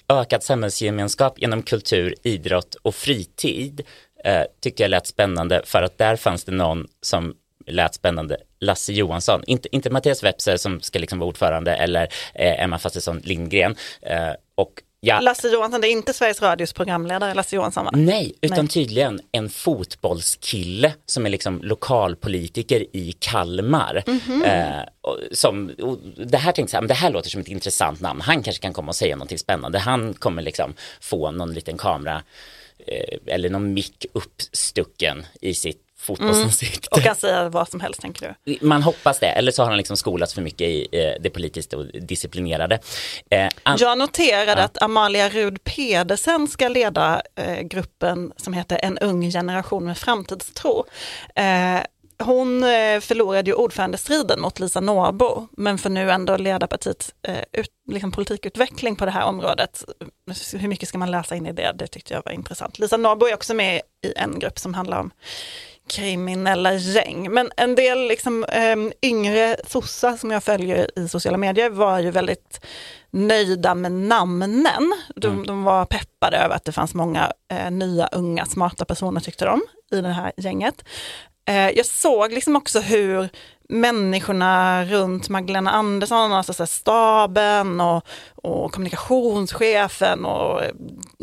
Ökad 0.09 0.43
samhällsgemenskap 0.43 1.39
genom 1.39 1.63
kultur, 1.63 2.15
idrott 2.23 2.75
och 2.75 2.95
fritid 2.95 3.81
eh, 4.25 4.43
tyckte 4.61 4.83
jag 4.83 4.91
lät 4.91 5.07
spännande 5.07 5.63
för 5.65 5.83
att 5.83 5.99
där 5.99 6.17
fanns 6.17 6.45
det 6.45 6.53
någon 6.53 6.87
som 7.01 7.35
lät 7.67 7.95
spännande, 7.95 8.37
Lasse 8.61 8.93
Johansson, 8.93 9.43
inte, 9.47 9.77
inte 9.77 9.91
Mattias 9.91 10.23
Wepser 10.23 10.57
som 10.57 10.81
ska 10.81 10.99
liksom 10.99 11.19
vara 11.19 11.29
ordförande 11.29 11.75
eller 11.75 12.09
eh, 12.35 12.63
Emma 12.63 12.79
Fastesson 12.79 13.19
Lindgren. 13.19 13.77
Eh, 14.03 14.33
och 14.55 14.83
Ja. 15.05 15.21
Lasse 15.21 15.49
Johansson, 15.49 15.81
det 15.81 15.89
är 15.89 15.93
inte 15.93 16.13
Sveriges 16.13 16.43
Radios 16.43 16.73
programledare 16.73 17.35
Lasse 17.35 17.57
Johansson 17.57 17.85
va? 17.85 17.91
Nej, 17.95 18.35
utan 18.41 18.59
Nej. 18.59 18.69
tydligen 18.69 19.21
en 19.33 19.51
fotbollskille 19.51 20.95
som 21.07 21.27
är 21.27 21.31
liksom 21.31 21.61
lokalpolitiker 21.63 22.97
i 22.97 23.13
Kalmar. 23.19 24.03
Mm 24.07 24.19
-hmm. 24.21 24.79
eh, 24.79 24.85
som, 25.33 25.73
det 26.27 26.39
här 26.39 26.53
tänkte 26.53 26.77
jag, 26.77 26.89
det 26.89 26.95
här 26.95 27.11
låter 27.11 27.31
som 27.31 27.41
ett 27.41 27.49
intressant 27.49 28.01
namn, 28.01 28.21
han 28.21 28.43
kanske 28.43 28.63
kan 28.63 28.73
komma 28.73 28.89
och 28.89 28.97
säga 28.97 29.17
någonting 29.17 29.39
spännande, 29.39 29.79
han 29.79 30.15
kommer 30.15 30.43
liksom 30.43 30.75
få 31.01 31.31
någon 31.31 31.55
liten 31.55 31.79
kamera 31.79 32.23
eh, 32.87 33.35
eller 33.35 33.51
någon 33.51 33.75
mick 33.75 34.07
uppstucken 34.13 35.27
i 35.41 35.55
sitt 35.55 35.92
fotbollsansikte. 36.03 36.89
Mm. 36.93 36.99
Och 36.99 37.03
kan 37.07 37.17
säga 37.17 37.49
vad 37.49 37.69
som 37.69 37.81
helst 37.81 38.01
tänker 38.01 38.37
du? 38.45 38.59
Man 38.61 38.83
hoppas 38.83 39.19
det, 39.19 39.27
eller 39.27 39.53
så 39.53 39.63
har 39.63 39.69
han 39.69 39.77
liksom 39.77 39.97
skolats 39.97 40.35
för 40.35 40.43
mycket 40.43 40.69
i 40.69 40.89
eh, 40.93 41.23
det 41.23 41.31
politiskt 41.31 41.75
och 41.75 41.87
disciplinerade. 41.87 42.79
Eh, 43.31 43.49
jag 43.79 43.99
noterade 43.99 44.61
ja. 44.61 44.65
att 44.65 44.83
Amalia 44.83 45.29
Rud 45.29 45.65
Pedersen 45.65 46.49
ska 46.49 46.69
leda 46.69 47.23
eh, 47.35 47.61
gruppen 47.61 48.33
som 48.37 48.53
heter 48.53 48.81
En 48.83 48.99
ung 48.99 49.31
generation 49.31 49.85
med 49.85 49.99
framtidstro. 49.99 50.85
Eh, 51.35 51.83
hon 52.23 52.65
eh, 52.65 53.01
förlorade 53.01 53.51
ju 53.51 53.55
ordförandestriden 53.55 54.41
mot 54.41 54.61
Lisa 54.61 54.81
Norbo, 54.81 55.49
men 55.53 55.79
får 55.79 55.91
nu 55.91 56.11
ändå 56.11 56.37
leda 56.37 56.67
partiets 56.67 57.15
eh, 57.29 57.43
ut, 57.53 57.71
liksom 57.89 58.13
politikutveckling 58.13 58.97
på 58.97 59.05
det 59.05 59.11
här 59.11 59.25
området. 59.25 59.85
Hur 60.53 60.69
mycket 60.69 60.89
ska 60.89 60.99
man 60.99 61.11
läsa 61.11 61.37
in 61.37 61.47
i 61.47 61.53
det? 61.53 61.73
Det 61.75 61.87
tyckte 61.87 62.15
jag 62.15 62.23
var 62.25 62.33
intressant. 62.33 62.79
Lisa 62.79 62.97
Norbo 62.97 63.27
är 63.27 63.35
också 63.35 63.55
med 63.55 63.83
i 64.07 64.13
en 64.17 64.39
grupp 64.39 64.59
som 64.59 64.75
handlar 64.75 65.01
om 65.01 65.11
kriminella 65.91 66.75
gäng. 66.75 67.31
Men 67.31 67.51
en 67.57 67.75
del 67.75 68.09
liksom, 68.09 68.45
eh, 68.45 68.77
yngre 69.03 69.57
sossar 69.67 70.17
som 70.17 70.31
jag 70.31 70.45
följer 70.45 70.99
i 70.99 71.09
sociala 71.09 71.39
medier 71.39 71.71
var 71.71 71.99
ju 71.99 72.11
väldigt 72.11 72.67
nöjda 73.11 73.75
med 73.75 73.93
namnen. 73.93 74.93
De, 75.17 75.33
mm. 75.33 75.47
de 75.47 75.65
var 75.65 75.85
peppade 75.85 76.37
över 76.37 76.55
att 76.55 76.65
det 76.65 76.73
fanns 76.73 76.95
många 76.95 77.33
eh, 77.49 77.71
nya, 77.71 78.07
unga, 78.07 78.47
smarta 78.47 78.85
personer 78.85 79.21
tyckte 79.21 79.45
de 79.45 79.63
i 79.93 80.01
det 80.01 80.09
här 80.09 80.33
gänget. 80.37 80.85
Eh, 81.49 81.71
jag 81.71 81.87
såg 81.87 82.33
liksom 82.33 82.57
också 82.57 82.81
hur 82.81 83.29
människorna 83.69 84.85
runt 84.85 85.29
Magdalena 85.29 85.71
Andersson, 85.71 86.33
alltså 86.33 86.53
så 86.53 86.67
staben 86.67 87.81
och, 87.81 88.07
och 88.35 88.73
kommunikationschefen 88.73 90.25
och 90.25 90.63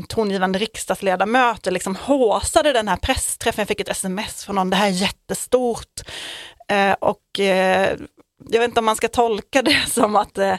tongivande 0.08 0.60
riksdagsledamöter 0.60 1.72
liksom 1.72 1.96
håsade 1.96 2.74
den 2.74 2.88
här 2.88 2.98
pressträffen. 2.98 3.62
Jag 3.62 3.68
fick 3.68 3.80
ett 3.80 3.90
sms 3.90 4.46
från 4.46 4.56
någon, 4.56 4.70
det 4.70 4.76
här 4.76 4.88
är 4.88 4.92
jättestort. 4.92 6.02
Eh, 6.68 6.92
och 6.92 7.40
eh, 7.40 7.98
jag 8.50 8.60
vet 8.60 8.68
inte 8.68 8.80
om 8.80 8.86
man 8.86 8.96
ska 8.96 9.08
tolka 9.08 9.62
det 9.62 9.84
som 9.88 10.16
att 10.16 10.38
eh, 10.38 10.56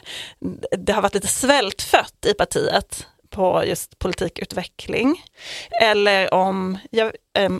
det 0.77 0.93
har 0.93 1.01
varit 1.01 1.13
lite 1.13 1.27
svältfött 1.27 2.25
i 2.25 2.33
partiet 2.33 3.07
på 3.31 3.65
just 3.65 3.99
politikutveckling. 3.99 5.23
Eller 5.81 6.33
om, 6.33 6.77
jag, 6.89 7.11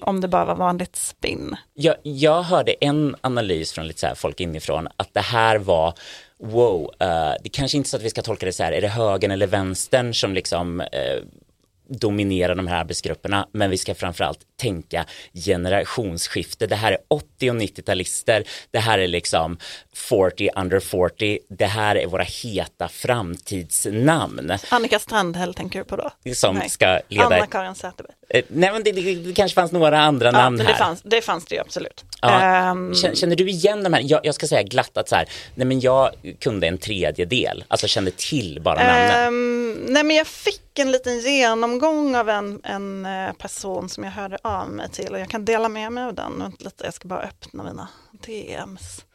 om 0.01 0.21
det 0.21 0.27
bara 0.27 0.45
var 0.45 0.55
vanligt 0.55 0.95
spinn. 0.95 1.55
Jag, 1.73 1.95
jag 2.03 2.43
hörde 2.43 2.71
en 2.71 3.15
analys 3.21 3.73
från 3.73 3.87
lite 3.87 3.99
så 3.99 4.07
här 4.07 4.15
folk 4.15 4.39
inifrån 4.39 4.87
att 4.97 5.13
det 5.13 5.21
här 5.21 5.57
var 5.57 5.93
wow, 6.43 6.81
uh, 6.81 7.33
det 7.43 7.49
kanske 7.51 7.77
inte 7.77 7.87
är 7.87 7.89
så 7.89 7.97
att 7.97 8.03
vi 8.03 8.09
ska 8.09 8.21
tolka 8.21 8.45
det 8.45 8.53
så 8.53 8.63
här, 8.63 8.71
är 8.71 8.81
det 8.81 8.87
högern 8.87 9.31
eller 9.31 9.47
vänstern 9.47 10.13
som 10.13 10.33
liksom 10.33 10.79
uh, 10.79 10.87
dominerar 11.99 12.55
de 12.55 12.67
här 12.67 12.79
arbetsgrupperna, 12.79 13.47
men 13.51 13.69
vi 13.69 13.77
ska 13.77 13.95
framförallt 13.95 14.39
tänka 14.61 15.05
generationsskifte. 15.33 16.67
Det 16.67 16.75
här 16.75 16.91
är 16.91 16.97
80 17.07 17.49
och 17.51 17.55
90-talister, 17.55 18.43
det 18.71 18.79
här 18.79 18.99
är 18.99 19.07
liksom 19.07 19.57
40 19.93 20.49
under 20.55 20.79
40, 20.79 21.39
det 21.49 21.65
här 21.65 21.95
är 21.95 22.07
våra 22.07 22.23
heta 22.23 22.87
framtidsnamn 22.87 24.51
Annika 24.69 24.99
Strandhäll 24.99 25.53
tänker 25.53 25.79
du 25.79 25.85
på 25.85 25.95
då? 25.95 26.33
som 26.33 26.55
Nej. 26.55 26.69
ska 26.69 26.99
leda 27.07 27.25
Anna-Karin 27.25 27.75
Sätherberg. 27.75 28.15
Eh, 28.29 28.43
Nej 28.47 28.71
men 28.71 28.83
det, 28.83 28.91
det, 28.91 29.15
det 29.15 29.33
kanske 29.33 29.55
fanns 29.55 29.71
några 29.71 29.99
andra 29.99 30.25
Ja, 30.27 30.31
namn 30.31 30.57
men 30.57 30.65
det 30.65 30.71
här. 30.71 30.79
fanns, 30.79 31.01
det 31.01 31.21
fanns 31.21 31.45
det 31.45 31.55
ju 31.55 31.61
absolut. 31.61 32.05
Ja. 32.21 32.41
Ehm, 32.41 32.93
Känner, 32.95 33.35
du 33.35 33.49
igen 33.49 33.83
de 33.83 33.93
här, 33.93 34.01
jag, 34.05 34.19
jag 34.25 34.35
ska 34.35 34.47
säga 34.47 34.63
glatt 34.63 34.97
att 34.97 35.09
så 35.09 35.15
här, 35.15 35.25
nej 35.55 35.67
men 35.67 35.79
jag 35.79 36.09
kunde 36.39 36.67
en 36.67 36.77
tredjedel, 36.77 37.63
alltså 37.67 37.87
kände 37.87 38.11
till 38.11 38.59
bara 38.61 38.75
namnen. 38.83 39.27
Ehm, 39.27 39.85
nej 39.89 40.03
men 40.03 40.15
jag 40.15 40.27
fick 40.27 40.70
en 40.79 40.91
liten 40.91 41.19
genomgång 41.19 42.15
av 42.15 42.29
en, 42.29 42.61
en 42.63 43.05
eh, 43.05 43.33
person 43.33 43.89
som 43.89 44.03
jag 44.03 44.11
hörde 44.11 44.37
av 44.41 44.69
mig 44.69 44.89
till 44.89 45.13
och 45.13 45.19
jag 45.19 45.29
kan 45.29 45.45
dela 45.45 45.69
med 45.69 45.91
mig 45.91 46.03
av 46.03 46.13
den. 46.13 46.53
Lite, 46.59 46.83
jag 46.83 46.93
ska 46.93 47.07
bara 47.07 47.21
öppna 47.21 47.63
mina 47.63 47.87
DMs. 48.11 49.05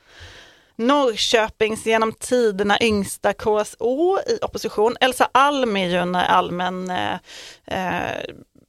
Norrköpings 0.77 1.87
genom 1.87 2.12
tiderna 2.12 2.79
yngsta 2.81 3.33
KSO 3.33 4.19
i 4.27 4.38
opposition. 4.42 4.97
Elsa 5.01 5.29
Alm 5.33 5.77
är 5.77 5.88
ju 5.88 5.97
en 5.97 6.14
allmän, 6.14 6.90
eh, 6.90 7.14
eh, 7.66 8.25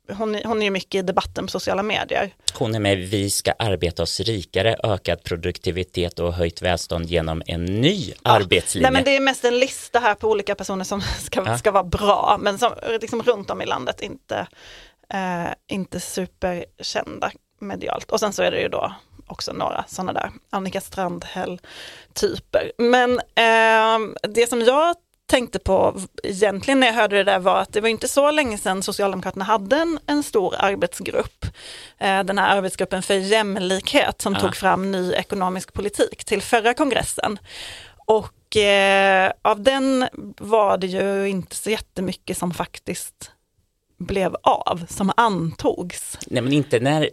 hon, 0.10 0.36
hon 0.46 0.62
är 0.62 0.64
ju 0.66 0.72
mycket 0.72 1.00
i 1.00 1.02
debatten 1.02 1.46
på 1.46 1.52
sociala 1.52 1.84
medier. 1.84 2.34
Hon 2.54 2.76
är 2.76 2.80
med 2.80 2.98
Vi 2.98 3.30
ska 3.30 3.52
arbeta 3.60 4.04
oss 4.04 4.20
rikare, 4.20 4.76
ökad 4.84 5.24
produktivitet 5.24 6.20
och 6.20 6.34
höjt 6.34 6.62
välstånd 6.62 7.06
genom 7.06 7.44
en 7.46 7.66
ny 7.66 8.14
arbetslinje. 8.24 8.86
Nej 8.90 8.94
men 8.94 9.04
det 9.04 9.16
är 9.16 9.20
mest 9.22 9.46
en 9.46 9.60
lista 9.60 10.00
här 10.00 10.16
på 10.16 10.30
olika 10.30 10.56
personer 10.56 10.84
som 10.84 11.02
ska, 11.20 11.44
Ja. 11.46 11.58
ska 11.58 11.72
vara 11.72 11.84
bra, 11.84 12.38
men 12.40 12.58
som 12.60 12.74
liksom 13.02 13.22
runt 13.24 13.50
om 13.50 13.62
i 13.62 13.66
landet 13.66 14.02
inte, 14.02 14.48
eh, 15.14 15.48
inte 15.68 16.00
superkända 16.00 17.32
medialt. 17.62 18.12
Och 18.12 18.20
sen 18.20 18.34
så 18.34 18.44
är 18.44 18.52
det 18.52 18.62
ju 18.62 18.68
då 18.68 18.96
också 19.28 19.54
några 19.54 19.86
sådana 19.88 20.14
där 20.14 20.32
Annika 20.50 20.82
Strandhäll-typer. 20.82 22.72
Men 22.78 23.12
eh, 23.20 24.00
det 24.30 24.50
som 24.50 24.62
jag 24.62 24.96
tänkte 25.28 25.60
på 25.60 26.00
egentligen 26.24 26.80
när 26.80 26.88
jag 26.88 26.94
hörde 26.94 27.16
det 27.18 27.24
där 27.24 27.40
var 27.40 27.60
att 27.62 27.74
det 27.74 27.82
var 27.82 27.90
inte 27.90 28.08
så 28.08 28.32
länge 28.32 28.58
sedan 28.58 28.84
Socialdemokraterna 28.84 29.46
hade 29.46 29.76
en, 29.76 30.00
en 30.06 30.24
stor 30.24 30.56
arbetsgrupp. 30.60 31.46
Eh, 31.98 32.24
den 32.24 32.38
här 32.38 32.58
arbetsgruppen 32.58 33.02
för 33.04 33.14
jämlikhet 33.14 34.22
som 34.22 34.34
Ja. 34.34 34.40
tog 34.40 34.56
fram 34.56 34.92
ny 34.92 35.14
ekonomisk 35.14 35.74
politik 35.74 36.26
till 36.26 36.42
förra 36.42 36.74
kongressen. 36.74 37.40
Och 38.06 38.58
eh, 38.58 39.32
av 39.42 39.62
den 39.64 40.08
var 40.38 40.78
det 40.78 40.88
ju 40.88 41.30
inte 41.30 41.56
så 41.56 41.70
jättemycket 41.70 42.38
som 42.38 42.54
faktiskt 42.54 43.32
blev 43.98 44.36
av, 44.44 44.86
som 44.90 45.12
antogs. 45.18 46.18
Nej 46.28 46.42
men 46.42 46.54
inte 46.54 46.80
när 46.80 47.10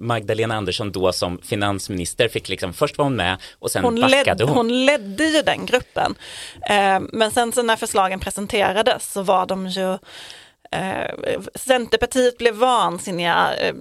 Magdalena 0.00 0.56
Andersson 0.56 0.92
då 0.92 1.12
som 1.12 1.38
finansminister 1.42 2.28
fick 2.28 2.48
liksom, 2.48 2.72
först 2.72 2.98
var 2.98 3.04
hon 3.04 3.16
med 3.16 3.36
och 3.58 3.70
sen 3.70 3.84
Hon, 3.84 4.00
backade 4.00 4.24
led, 4.24 4.40
hon. 4.40 4.56
hon 4.56 4.84
ledde 4.86 5.24
ju 5.24 5.42
den 5.42 5.66
gruppen. 5.66 6.14
Eh, 6.70 7.00
men 7.12 7.30
sen 7.30 7.52
så 7.52 7.62
när 7.62 7.76
förslagen 7.76 8.20
presenterades 8.20 9.12
så 9.12 9.22
var 9.22 9.46
de 9.46 9.66
ju 9.68 9.98
Eh, 10.70 11.10
Centerpartiet 11.54 12.38
blev 12.38 12.54
vansinniga, 12.54 13.54
eh, 13.54 13.74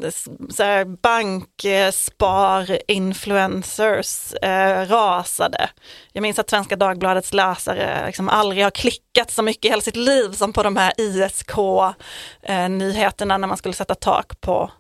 så 0.50 0.64
här 0.64 0.86
bank, 0.86 1.66
spar, 1.92 2.80
influencers 2.88 4.34
eh, 4.34 4.88
rasade. 4.88 5.70
Jag 6.14 6.22
minns 6.22 6.40
att 6.40 6.50
Svenska 6.50 6.76
Dagbladets 6.76 7.34
läsare 7.34 8.06
liksom 8.06 8.30
aldrig 8.30 8.64
har 8.64 8.72
klickat 8.72 9.32
så 9.32 9.44
mycket 9.44 9.66
i 9.66 9.70
hela 9.70 9.82
sitt 9.82 9.96
liv 9.96 10.32
som 10.32 10.54
på 10.54 10.64
de 10.64 10.76
här 10.76 10.94
ISK-nyheterna 10.98 13.34
eh, 13.34 13.40
när 13.40 13.48
man 13.48 13.58
skulle 13.58 13.74
sätta 13.74 13.96
tak 13.96 14.42
på 14.42 14.72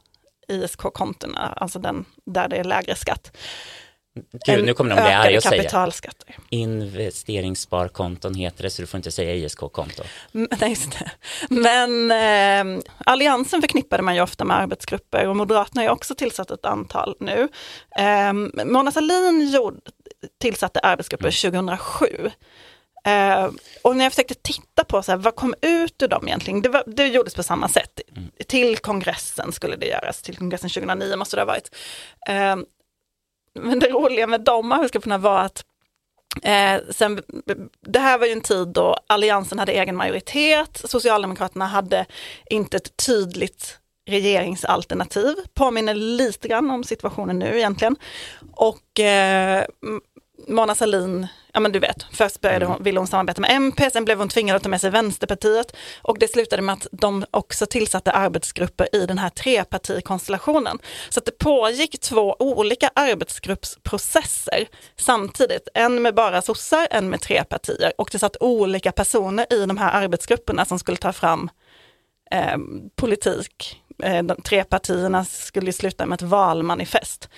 ISK-kontona, 0.48 1.54
alltså 1.56 1.80
den 1.80 2.06
där 2.26 2.48
det 2.48 2.58
är 2.58 2.64
lägre 2.64 2.96
skatt. 2.96 3.38
Gud, 4.46 4.66
nu 4.66 4.74
kommer 4.74 4.96
de 4.96 5.02
bli 5.02 5.14
arga 5.14 5.38
och 5.38 5.44
säga. 5.44 5.92
Investeringssparkonton 6.50 8.36
heter 8.36 8.64
det, 8.64 8.70
så 8.70 8.82
du 8.82 8.88
får 8.88 8.98
inte 8.98 9.12
säga 9.12 9.34
ISK-konto. 9.34 10.04
Mm, 10.34 10.48
Nej, 10.60 10.70
just 10.70 11.00
det. 11.00 11.12
Men 11.50 12.12
eh, 12.12 12.84
Alliansen 13.06 13.62
förknippade 13.62 14.04
man 14.04 14.16
ju 14.16 14.22
ofta 14.22 14.46
med 14.46 14.58
arbetsgrupper 14.58 15.28
och 15.28 15.36
Moderaterna 15.36 15.82
har 15.82 15.88
ju 15.88 15.92
också 15.92 16.16
tillsatt 16.16 16.52
ett 16.52 16.66
antal 16.66 17.16
nu. 17.20 17.48
Eh, 18.00 18.34
Mona 18.66 18.92
Sahlin 18.92 19.52
gjorde, 19.54 19.78
tillsatte 20.42 20.80
arbetsgrupper 20.80 21.52
2007. 21.52 22.32
Eh, 23.08 23.50
och 23.82 23.96
när 23.96 24.06
jag 24.06 24.12
försökte 24.12 24.34
titta 24.34 24.84
på 24.84 25.04
så 25.04 25.12
här, 25.12 25.20
vad 25.20 25.36
kom 25.36 25.54
ut 25.62 26.02
ur 26.02 26.08
dem 26.08 26.28
egentligen, 26.28 26.62
det, 26.62 26.70
var, 26.70 26.84
det 26.88 27.08
gjordes 27.08 27.36
på 27.36 27.44
samma 27.44 27.68
sätt. 27.68 28.02
Till 28.48 28.78
kongressen 28.78 29.52
skulle 29.52 29.76
det 29.76 29.86
göras, 29.86 30.22
till 30.22 30.38
kongressen 30.38 30.70
2009 30.70 31.16
måste 31.16 31.36
det 31.36 31.42
ha 31.42 31.46
varit. 31.46 31.76
Eh, 32.30 32.56
men 33.62 33.80
det 33.80 33.90
roliga 33.90 34.28
med 34.28 34.42
de 34.42 34.72
arbetsgrupperna 34.72 35.18
var 35.18 35.40
att 35.40 35.64
Eh, 36.44 36.82
sen, 36.90 37.22
det 37.82 38.00
här 38.00 38.18
var 38.18 38.26
ju 38.26 38.32
en 38.32 38.42
tid 38.42 38.68
då 38.68 38.96
Alliansen 39.08 39.60
hade 39.60 39.72
egen 39.72 39.96
majoritet, 39.96 40.82
Socialdemokraterna 40.86 41.66
hade 41.66 42.06
inte 42.50 42.78
ett 42.78 42.98
tydligt 43.06 43.80
regeringsalternativ, 44.08 45.36
påminner 45.54 45.94
lite 45.94 46.48
grann 46.48 46.72
om 46.72 46.84
situationen 46.84 47.40
nu 47.40 47.58
egentligen. 47.58 47.96
Och 48.52 49.00
eh, 49.00 49.66
Mona 50.48 50.76
Sahlin, 50.76 51.28
ja 51.54 51.60
men 51.60 51.72
du 51.72 51.80
vet, 51.80 52.06
först 52.12 52.42
började 52.42 52.66
hon, 52.66 52.84
ville 52.84 53.00
hon 53.00 53.08
samarbeta 53.08 53.42
med 53.42 53.52
MP, 53.52 53.90
sen 53.90 54.06
blev 54.06 54.18
hon 54.18 54.30
tvingad 54.30 54.56
att 54.56 54.64
ta 54.64 54.70
med 54.70 54.82
sig 54.82 54.90
Vänsterpartiet 54.90 55.76
och 56.02 56.20
det 56.20 56.28
slutade 56.32 56.62
med 56.62 56.74
att 56.74 56.88
de 56.92 57.26
också 57.32 57.66
tillsatte 57.66 58.12
arbetsgrupper 58.12 58.96
i 58.96 59.06
den 59.06 59.18
här 59.18 59.30
trepartikonstellationen. 59.30 60.80
Så 61.10 61.20
att 61.20 61.26
det 61.26 61.38
pågick 61.38 62.00
två 62.00 62.36
olika 62.40 62.90
arbetsgruppsprocesser 62.96 64.68
samtidigt, 64.96 65.68
en 65.74 66.02
med 66.02 66.16
bara 66.16 66.42
sossar, 66.42 66.88
en 66.92 67.10
med 67.10 67.22
tre 67.22 67.44
partier 67.44 67.94
och 67.98 68.10
det 68.12 68.20
satt 68.20 68.38
olika 68.40 68.92
personer 68.92 69.54
i 69.54 69.66
de 69.66 69.78
här 69.78 70.04
arbetsgrupperna 70.04 70.66
som 70.66 70.80
skulle 70.80 70.98
ta 70.98 71.14
fram 71.14 71.50
eh, 72.32 72.58
politik. 72.96 73.82
Eh, 74.04 74.24
de 74.24 74.42
tre 74.42 74.64
partierna 74.64 75.26
skulle 75.26 75.74
sluta 75.74 76.06
med 76.06 76.16
ett 76.16 76.22
valmanifest. 76.22 77.30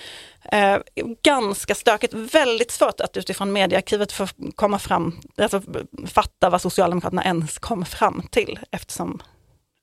Eh, 0.52 0.78
ganska 1.24 1.76
stökigt, 1.76 2.14
väldigt 2.14 2.72
svårt 2.72 3.02
att 3.02 3.18
utifrån 3.18 3.54
mediearkivet 3.54 4.12
få 4.12 4.28
komma 4.56 4.80
fram, 4.80 5.20
alltså 5.38 5.62
fatta 6.08 6.50
vad 6.50 6.62
Socialdemokraterna 6.62 7.24
ens 7.24 7.60
kom 7.60 7.86
fram 7.86 8.24
till 8.32 8.60
eftersom 8.72 9.22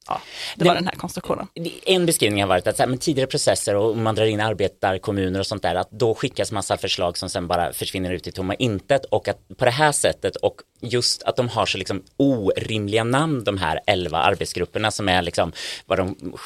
ja, 0.09 0.21
det 0.57 0.65
var 0.65 0.75
den 0.75 0.87
här 0.87 0.95
konstruktionen. 0.95 1.47
En 1.87 2.07
beskrivning 2.07 2.43
har 2.43 2.49
varit 2.49 2.67
att 2.67 2.77
så 2.77 2.83
här, 2.83 2.91
men 2.91 2.99
tidigare 2.99 3.27
processer 3.27 3.75
och 3.75 3.97
man 3.97 4.15
drar 4.15 4.25
in 4.25 4.41
arbetarkommuner 4.41 5.41
och 5.41 5.47
sånt 5.47 5.63
där, 5.63 5.75
att 5.75 5.91
då 5.91 6.15
skickas 6.15 6.53
massa 6.53 6.77
förslag 6.77 7.19
som 7.19 7.29
sen 7.31 7.47
bara 7.47 7.73
försvinner 7.73 8.13
ut 8.13 8.27
i 8.27 8.33
tomma 8.33 8.55
intet 8.55 9.05
och 9.05 9.29
att 9.29 9.49
på 9.57 9.65
det 9.65 9.71
här 9.71 9.93
sättet 9.93 10.37
och 10.37 10.61
just 10.81 11.23
att 11.23 11.37
de 11.37 11.49
har 11.49 11.67
så 11.67 11.79
liksom 11.79 12.03
orimliga 12.17 13.05
namn 13.05 13.45
de 13.45 13.59
här 13.59 13.81
elva 13.87 14.19
arbetsgrupperna 14.19 14.91
som 14.91 15.09
är 15.09 15.23
liksom 15.23 15.53
vad 15.87 15.99
de 15.99 16.37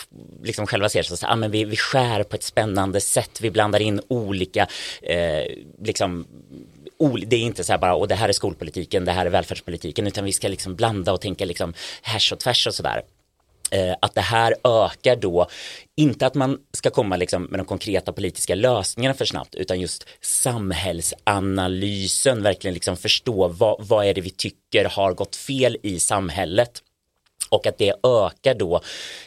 liksom 0.42 0.66
själva 0.66 0.88
ser 0.88 1.03
så 1.03 1.14
att 1.14 1.33
ah, 1.33 1.37
men 1.37 1.51
vi, 1.51 1.64
vi 1.64 1.77
skär 1.77 2.23
på 2.23 2.37
ett 2.37 2.42
spännande 2.42 3.01
sätt, 3.01 3.40
vi 3.40 3.51
blandar 3.51 3.81
in 3.83 4.01
olika 4.09 4.66
eh, 5.03 5.44
liksom 5.83 6.27
det 7.27 7.37
är 7.37 7.40
inte 7.40 7.64
så 7.64 7.73
här 7.73 7.79
bara, 7.79 7.94
och 7.94 8.09
det 8.09 8.14
här 8.14 8.29
är 8.29 8.33
skolpolitiken, 8.33 9.05
det 9.05 9.12
här 9.12 9.27
är 9.27 9.31
välfärdspolitiken, 9.31 10.07
utan 10.07 10.25
vi 10.25 10.33
ska 10.33 10.49
liksom 10.49 10.77
blanda 10.77 11.12
och 11.12 11.20
tänka 11.20 11.44
liksom 11.44 11.75
härs 12.03 12.33
och 12.33 12.38
tvärs 12.38 12.66
och 12.66 12.75
sådär 12.75 13.03
eh, 13.70 13.94
att 14.00 14.14
det 14.14 14.20
här 14.20 14.54
ökar 14.64 15.16
då, 15.16 15.46
inte 15.96 16.26
att 16.26 16.35
man 16.35 16.59
ska 16.72 16.90
komma 16.90 17.16
liksom 17.16 17.42
med 17.42 17.61
de 17.61 17.66
konkreta 17.66 18.12
politiska 18.12 18.54
lösningarna 18.54 19.14
för 19.14 19.24
snabbt, 19.24 19.54
utan 19.54 19.80
just 19.80 20.06
samhällsanalysen, 20.20 22.42
verkligen 22.42 22.74
liksom 22.74 22.96
förstå 22.96 23.48
vad, 23.48 23.87
vad 23.87 24.06
är 24.06 24.14
det 24.14 24.20
vi 24.20 24.30
tycker 24.30 24.85
har 24.85 25.14
gått 25.14 25.37
fel 25.37 25.76
i 25.83 26.00
samhället 26.00 26.83
och 27.50 27.66
att 27.66 27.78
det 27.78 27.94
ökar 28.02 28.54
då 28.54 28.80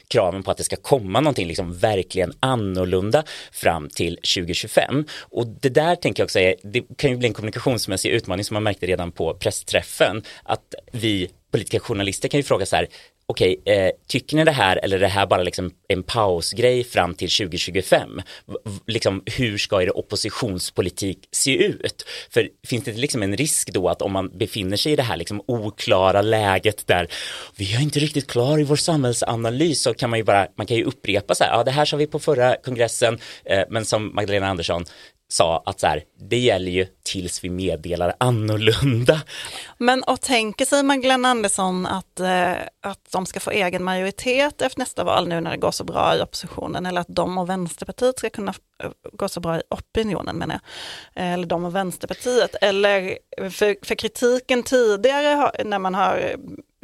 kraven 0.07 0.43
på 0.43 0.51
att 0.51 0.57
det 0.57 0.63
ska 0.63 0.75
komma 0.75 1.19
någonting 1.19 1.47
liksom 1.47 1.73
verkligen 1.73 2.33
annorlunda 2.39 3.23
fram 3.51 3.89
till 3.89 4.15
2025. 4.15 5.05
Och 5.19 5.47
det 5.47 5.69
där 5.69 5.95
tänker 5.95 6.21
jag 6.21 6.25
också 6.25 6.39
är, 6.39 6.55
det 6.63 6.81
kan 6.97 7.09
ju 7.09 7.17
bli 7.17 7.27
en 7.27 7.33
kommunikationsmässig 7.33 8.09
utmaning 8.09 8.45
som 8.45 8.53
man 8.53 8.63
märkte 8.63 8.85
redan 8.85 9.11
på 9.11 9.33
pressträffen, 9.33 10.23
att 10.43 10.75
vi 10.91 11.31
politiska 11.51 11.79
journalister 11.79 12.29
kan 12.29 12.39
ju 12.39 12.43
fråga 12.43 12.65
så 12.65 12.75
här, 12.75 12.87
okej, 13.25 13.61
eh, 13.65 13.91
tycker 14.07 14.35
ni 14.37 14.43
det 14.43 14.51
här 14.51 14.79
eller 14.83 14.95
är 14.95 14.99
det 14.99 15.07
här 15.07 15.25
bara 15.25 15.43
liksom 15.43 15.71
en 15.87 16.03
pausgrej 16.03 16.83
fram 16.83 17.15
till 17.15 17.29
2025? 17.29 18.21
V 18.47 18.53
liksom, 18.87 19.23
hur 19.25 19.57
ska 19.57 19.81
er 19.81 19.97
oppositionspolitik 19.97 21.27
se 21.31 21.65
ut? 21.65 22.05
För 22.29 22.49
finns 22.67 22.83
det 22.83 22.91
liksom 22.91 23.23
en 23.23 23.37
risk 23.37 23.73
då 23.73 23.89
att 23.89 24.01
om 24.01 24.11
man 24.11 24.37
befinner 24.37 24.77
sig 24.77 24.91
i 24.91 24.95
det 24.95 25.03
här 25.03 25.17
liksom 25.17 25.41
oklara 25.47 26.21
läget 26.21 26.87
där 26.87 27.07
vi 27.55 27.75
är 27.75 27.81
inte 27.81 27.99
riktigt 27.99 28.27
klar 28.27 28.59
i 28.59 28.63
vår 28.63 28.75
samhällsanalys 28.75 29.81
så 29.81 29.93
kan 29.93 30.09
man 30.09 30.19
ju 30.19 30.23
bara, 30.23 30.47
man 30.55 30.67
kan 30.67 30.77
ju 30.77 30.83
upprepa 30.83 31.35
så 31.35 31.43
här, 31.43 31.51
ja 31.51 31.63
det 31.63 31.71
här 31.71 31.85
sa 31.85 31.97
vi 31.97 32.07
på 32.07 32.19
förra 32.19 32.55
kongressen, 32.55 33.19
eh, 33.45 33.63
men 33.69 33.85
som 33.85 34.15
Magdalena 34.15 34.47
Andersson 34.47 34.85
sa 35.33 35.63
att 35.65 35.79
så 35.79 35.87
här, 35.87 36.03
det 36.19 36.37
gäller 36.37 36.71
ju 36.71 36.85
tills 37.03 37.43
vi 37.43 37.49
meddelar 37.49 38.13
annorlunda. 38.17 39.21
Men 39.77 40.03
och 40.03 40.21
tänker 40.21 40.65
sig 40.65 40.83
Magdalena 40.83 41.29
Andersson 41.29 41.85
att, 41.85 42.19
eh, 42.19 42.51
att 42.81 43.11
de 43.11 43.25
ska 43.25 43.39
få 43.39 43.51
egen 43.51 43.83
majoritet 43.83 44.61
efter 44.61 44.79
nästa 44.79 45.03
val 45.03 45.27
nu 45.27 45.41
när 45.41 45.51
det 45.51 45.57
går 45.57 45.71
så 45.71 45.83
bra 45.83 46.15
i 46.17 46.21
oppositionen 46.21 46.85
eller 46.85 47.01
att 47.01 47.07
de 47.09 47.37
och 47.37 47.49
Vänsterpartiet 47.49 48.19
ska 48.19 48.29
kunna 48.29 48.53
eh, 48.83 48.89
gå 49.13 49.29
så 49.29 49.39
bra 49.39 49.57
i 49.57 49.61
opinionen 49.69 50.35
menar 50.35 50.59
jag. 51.13 51.23
Eh, 51.23 51.33
eller 51.33 51.47
de 51.47 51.65
och 51.65 51.75
Vänsterpartiet. 51.75 52.55
Eller 52.61 53.17
eh, 53.37 53.49
för, 53.49 53.85
för 53.85 53.95
kritiken 53.95 54.63
tidigare 54.63 55.51
när 55.65 55.79
man 55.79 55.95
har 55.95 56.35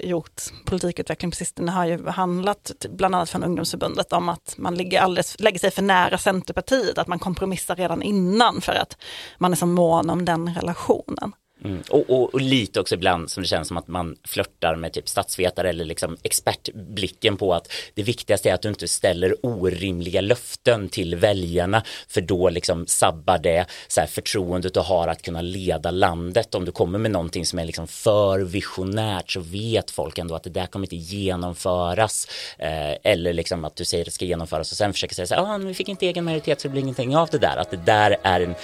gjort 0.03 0.41
politikutveckling 0.65 1.31
på 1.31 1.35
sistone 1.35 1.71
har 1.71 1.85
ju 1.85 2.07
handlat, 2.07 2.71
typ 2.79 2.91
bland 2.91 3.15
annat 3.15 3.29
från 3.29 3.43
ungdomsförbundet, 3.43 4.13
om 4.13 4.29
att 4.29 4.55
man 4.57 4.75
ligger 4.75 5.01
alldeles, 5.01 5.39
lägger 5.39 5.59
sig 5.59 5.71
för 5.71 5.81
nära 5.81 6.17
Centerpartiet, 6.17 6.97
att 6.97 7.07
man 7.07 7.19
kompromissar 7.19 7.75
redan 7.75 8.01
innan 8.01 8.61
för 8.61 8.73
att 8.73 8.97
man 9.37 9.51
är 9.51 9.55
så 9.55 9.65
mån 9.65 10.09
om 10.09 10.25
den 10.25 10.55
relationen. 10.55 11.33
Mm. 11.65 11.81
Och, 11.89 12.09
och, 12.09 12.33
och, 12.33 12.41
lite 12.41 12.79
också 12.79 12.95
ibland 12.95 13.31
som 13.31 13.43
det 13.43 13.47
känns 13.47 13.67
som 13.67 13.77
att 13.77 13.87
man 13.87 14.15
flörtar 14.23 14.75
med 14.75 14.93
typ 14.93 15.09
statsvetare 15.09 15.69
eller 15.69 15.85
liksom 15.85 16.17
expertblicken 16.23 17.37
på 17.37 17.53
att 17.53 17.71
det 17.93 18.03
viktigaste 18.03 18.49
är 18.49 18.53
att 18.53 18.61
du 18.61 18.69
inte 18.69 18.87
ställer 18.87 19.45
orimliga 19.45 20.21
löften 20.21 20.89
till 20.89 21.15
väljarna 21.15 21.83
för 22.07 22.21
då 22.21 22.49
liksom 22.49 22.87
sabbar 22.87 23.37
det 23.37 23.65
så 23.87 23.99
här 23.99 24.07
förtroendet 24.07 24.73
du 24.73 24.79
har 24.79 25.07
att 25.07 25.21
kunna 25.21 25.41
leda 25.41 25.91
landet. 25.91 26.55
Om 26.55 26.65
du 26.65 26.71
kommer 26.71 26.99
med 26.99 27.11
någonting 27.11 27.45
som 27.45 27.59
är 27.59 27.65
liksom 27.65 27.87
för 27.87 28.39
visionärt 28.39 29.31
så 29.31 29.39
vet 29.39 29.91
folk 29.91 30.17
ändå 30.17 30.35
att 30.35 30.43
det 30.43 30.49
där 30.49 30.65
kommer 30.65 30.85
inte 30.85 30.95
genomföras. 30.95 32.27
Eh, 32.57 32.95
eller 33.03 33.33
liksom 33.33 33.65
att 33.65 33.75
du 33.75 33.85
säger 33.85 34.01
att 34.01 34.05
det 34.05 34.11
ska 34.11 34.25
genomföras 34.25 34.71
och 34.71 34.77
sen 34.77 34.93
försöker 34.93 35.15
säga 35.15 35.25
så 35.25 35.35
här, 35.35 35.55
ah, 35.55 35.57
vi 35.57 35.73
fick 35.73 35.89
inte 35.89 36.07
egen 36.07 36.25
majoritet 36.25 36.61
så 36.61 36.67
det 36.67 36.71
blir 36.71 36.81
ingenting 36.81 37.17
av 37.17 37.29
det 37.31 37.37
där. 37.37 37.57
Att 37.57 37.71
det 37.71 37.77
där 37.85 38.17
är 38.23 38.41
en 38.41 38.55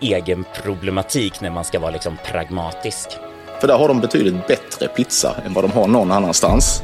egen 0.00 0.44
problematik 0.62 1.40
när 1.40 1.50
man 1.50 1.64
ska 1.64 1.78
vara 1.78 1.90
liksom 1.90 2.18
pragmatisk. 2.24 3.08
För 3.60 3.68
där 3.68 3.78
har 3.78 3.88
de 3.88 4.00
betydligt 4.00 4.46
bättre 4.46 4.88
pizza 4.88 5.36
än 5.46 5.52
vad 5.52 5.64
de 5.64 5.70
har 5.70 5.88
någon 5.88 6.12
annanstans. 6.12 6.82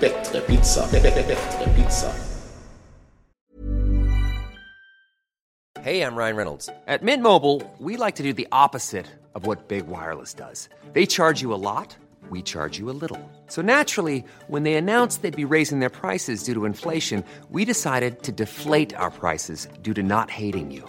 Bättre 0.00 0.40
pizza, 0.40 0.84
bättre 0.92 1.74
pizza. 1.76 2.06
Hej, 5.86 6.00
I'm 6.00 6.16
Ryan 6.16 6.36
Reynolds. 6.36 6.68
At 6.88 7.02
Mint 7.02 7.22
Mobile, 7.22 7.62
we 7.78 7.96
like 7.96 8.16
to 8.16 8.22
do 8.24 8.32
the 8.32 8.48
opposite 8.50 9.06
of 9.34 9.46
what 9.46 9.68
Big 9.68 9.86
Wireless 9.86 10.34
does. 10.34 10.68
They 10.94 11.06
charge 11.06 11.42
you 11.42 11.54
a 11.54 11.62
lot, 11.62 11.96
we 12.28 12.42
charge 12.42 12.76
you 12.76 12.90
a 12.90 12.96
little. 13.00 13.20
So 13.46 13.62
naturally, 13.62 14.24
when 14.48 14.64
they 14.64 14.74
announced 14.74 15.22
they'd 15.22 15.36
be 15.48 15.54
raising 15.54 15.78
their 15.78 15.88
prices 15.88 16.42
due 16.42 16.54
to 16.54 16.64
inflation, 16.64 17.22
we 17.50 17.64
decided 17.64 18.24
to 18.24 18.32
deflate 18.32 18.96
our 18.96 19.12
prices 19.12 19.68
due 19.82 19.94
to 19.94 20.02
not 20.02 20.28
hating 20.28 20.72
you. 20.72 20.88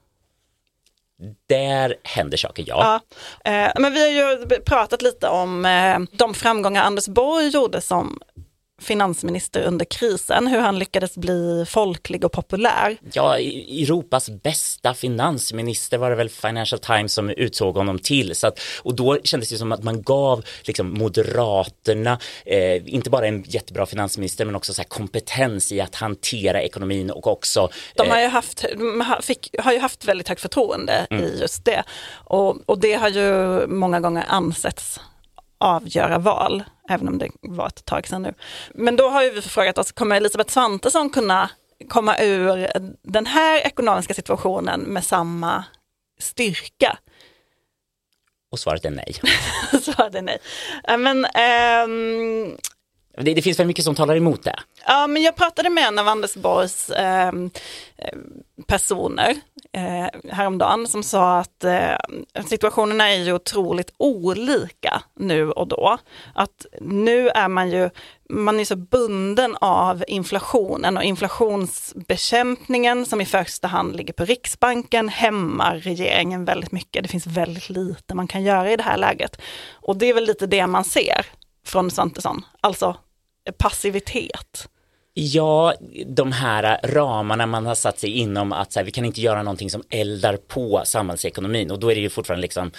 Där 1.49 1.95
händer 2.03 2.37
saker, 2.37 2.63
ja. 2.67 3.01
ja 3.45 3.51
eh, 3.51 3.71
men 3.79 3.93
vi 3.93 4.01
har 4.01 4.29
ju 4.29 4.45
pratat 4.65 5.01
lite 5.01 5.27
om 5.27 5.65
eh, 5.65 5.99
de 6.11 6.33
framgångar 6.33 6.83
Anders 6.83 7.07
Borg 7.07 7.47
gjorde 7.47 7.81
som 7.81 8.19
finansminister 8.81 9.63
under 9.63 9.85
krisen, 9.85 10.47
hur 10.47 10.59
han 10.59 10.79
lyckades 10.79 11.17
bli 11.17 11.65
folklig 11.69 12.25
och 12.25 12.31
populär. 12.31 12.97
Ja, 13.13 13.37
Europas 13.37 14.29
bästa 14.29 14.93
finansminister 14.93 15.97
var 15.97 16.09
det 16.09 16.15
väl 16.15 16.29
Financial 16.29 16.79
Times 16.79 17.13
som 17.13 17.29
utsåg 17.29 17.75
honom 17.75 17.99
till. 17.99 18.35
Så 18.35 18.47
att, 18.47 18.59
och 18.83 18.95
då 18.95 19.17
kändes 19.23 19.49
det 19.49 19.57
som 19.57 19.71
att 19.71 19.83
man 19.83 20.01
gav 20.01 20.43
liksom, 20.63 20.93
Moderaterna, 20.93 22.19
eh, 22.45 22.93
inte 22.93 23.09
bara 23.09 23.27
en 23.27 23.43
jättebra 23.47 23.85
finansminister 23.85 24.45
men 24.45 24.55
också 24.55 24.73
så 24.73 24.83
kompetens 24.83 25.71
i 25.71 25.81
att 25.81 25.95
hantera 25.95 26.61
ekonomin 26.61 27.11
och 27.11 27.27
också... 27.27 27.69
De 27.95 28.09
har 28.09 28.19
ju 28.19 28.25
eh, 28.25 28.31
haft, 28.31 28.65
fick, 29.21 29.55
har 29.59 29.73
ju 29.73 29.79
haft 29.79 30.05
väldigt 30.05 30.27
högt 30.27 30.41
förtroende 30.41 31.07
mm. 31.09 31.23
i 31.23 31.39
just 31.39 31.65
det. 31.65 31.83
Och, 32.13 32.69
och 32.69 32.79
det 32.79 32.93
har 32.93 33.09
ju 33.09 33.67
många 33.67 33.99
gånger 33.99 34.25
ansetts 34.27 34.99
avgöra 35.61 36.17
val, 36.17 36.63
även 36.89 37.07
om 37.07 37.17
det 37.17 37.29
var 37.41 37.67
ett 37.67 37.85
tag 37.85 38.07
sedan 38.07 38.21
nu. 38.21 38.33
Men 38.73 38.95
då 38.95 39.09
har 39.09 39.31
vi 39.31 39.41
frågat 39.41 39.77
oss, 39.77 39.91
kommer 39.91 40.15
Elisabeth 40.15 40.53
Svantesson 40.53 41.09
kunna 41.09 41.49
komma 41.89 42.19
ur 42.19 42.67
den 43.03 43.25
här 43.25 43.59
ekonomiska 43.59 44.13
situationen 44.13 44.81
med 44.81 45.03
samma 45.03 45.63
styrka? 46.19 46.97
Och 48.51 48.59
svaret 48.59 48.85
är 48.85 48.91
nej. 48.91 49.15
svaret 49.81 50.15
är 50.15 50.21
nej. 50.21 50.37
Men, 50.97 51.25
ähm, 51.25 52.57
det, 53.17 53.33
det, 53.33 53.41
finns 53.41 53.59
väl 53.59 53.67
mycket 53.67 53.85
som 53.85 53.95
talar 53.95 54.15
emot 54.15 54.43
det? 54.43 54.59
Ja, 54.87 55.07
men 55.07 55.21
jag 55.21 55.35
pratade 55.35 55.69
med 55.69 55.87
en 55.87 55.99
av 55.99 56.07
Anders 56.07 56.35
Borgs 56.35 56.89
eh, 56.89 57.31
personer 58.67 59.35
eh, 59.73 60.07
häromdagen 60.31 60.87
som 60.87 61.03
sa 61.03 61.39
att 61.39 61.63
eh, 61.63 61.95
situationerna 62.45 63.09
är 63.09 63.15
ju 63.15 63.33
otroligt 63.33 63.93
olika 63.97 65.01
nu 65.15 65.51
och 65.51 65.67
då. 65.67 65.97
Att 66.35 66.65
nu 66.81 67.29
är 67.29 67.47
man 67.47 67.71
ju 67.71 67.89
man 68.29 68.59
är 68.59 68.65
så 68.65 68.75
bunden 68.75 69.55
av 69.61 70.03
inflationen 70.07 70.97
och 70.97 71.03
inflationsbekämpningen 71.03 73.05
som 73.05 73.21
i 73.21 73.25
första 73.25 73.67
hand 73.67 73.95
ligger 73.95 74.13
på 74.13 74.25
Riksbanken 74.25 75.09
hämmar 75.09 75.75
regeringen 75.75 76.45
väldigt 76.45 76.71
mycket. 76.71 77.03
Det 77.03 77.09
finns 77.09 77.27
väldigt 77.27 77.69
lite 77.69 78.15
man 78.15 78.27
kan 78.27 78.43
göra 78.43 78.71
i 78.71 78.77
det 78.77 78.83
här 78.83 78.97
läget. 78.97 79.41
Och 79.73 79.97
det 79.97 80.05
är 80.05 80.13
väl 80.13 80.25
lite 80.25 80.47
det 80.47 80.67
man 80.67 80.83
ser 80.83 81.25
från 81.65 81.91
Svantesson, 81.91 82.45
alltså 82.61 82.97
passivitet. 83.57 84.67
Ja, 85.13 85.73
de 86.05 86.31
här 86.31 86.79
ramarna 86.83 87.45
man 87.45 87.65
har 87.65 87.75
satt 87.75 87.99
sig 87.99 88.09
inom 88.09 88.51
att 88.53 88.71
så 88.71 88.79
här, 88.79 88.85
vi 88.85 88.91
kan 88.91 89.05
inte 89.05 89.21
göra 89.21 89.43
någonting 89.43 89.69
som 89.69 89.83
eldar 89.89 90.37
på 90.37 90.81
samhällsekonomin 90.85 91.71
och 91.71 91.79
då 91.79 91.91
är 91.91 91.95
det 91.95 92.01
ju 92.01 92.09
fortfarande 92.09 92.41
liksom 92.41 92.71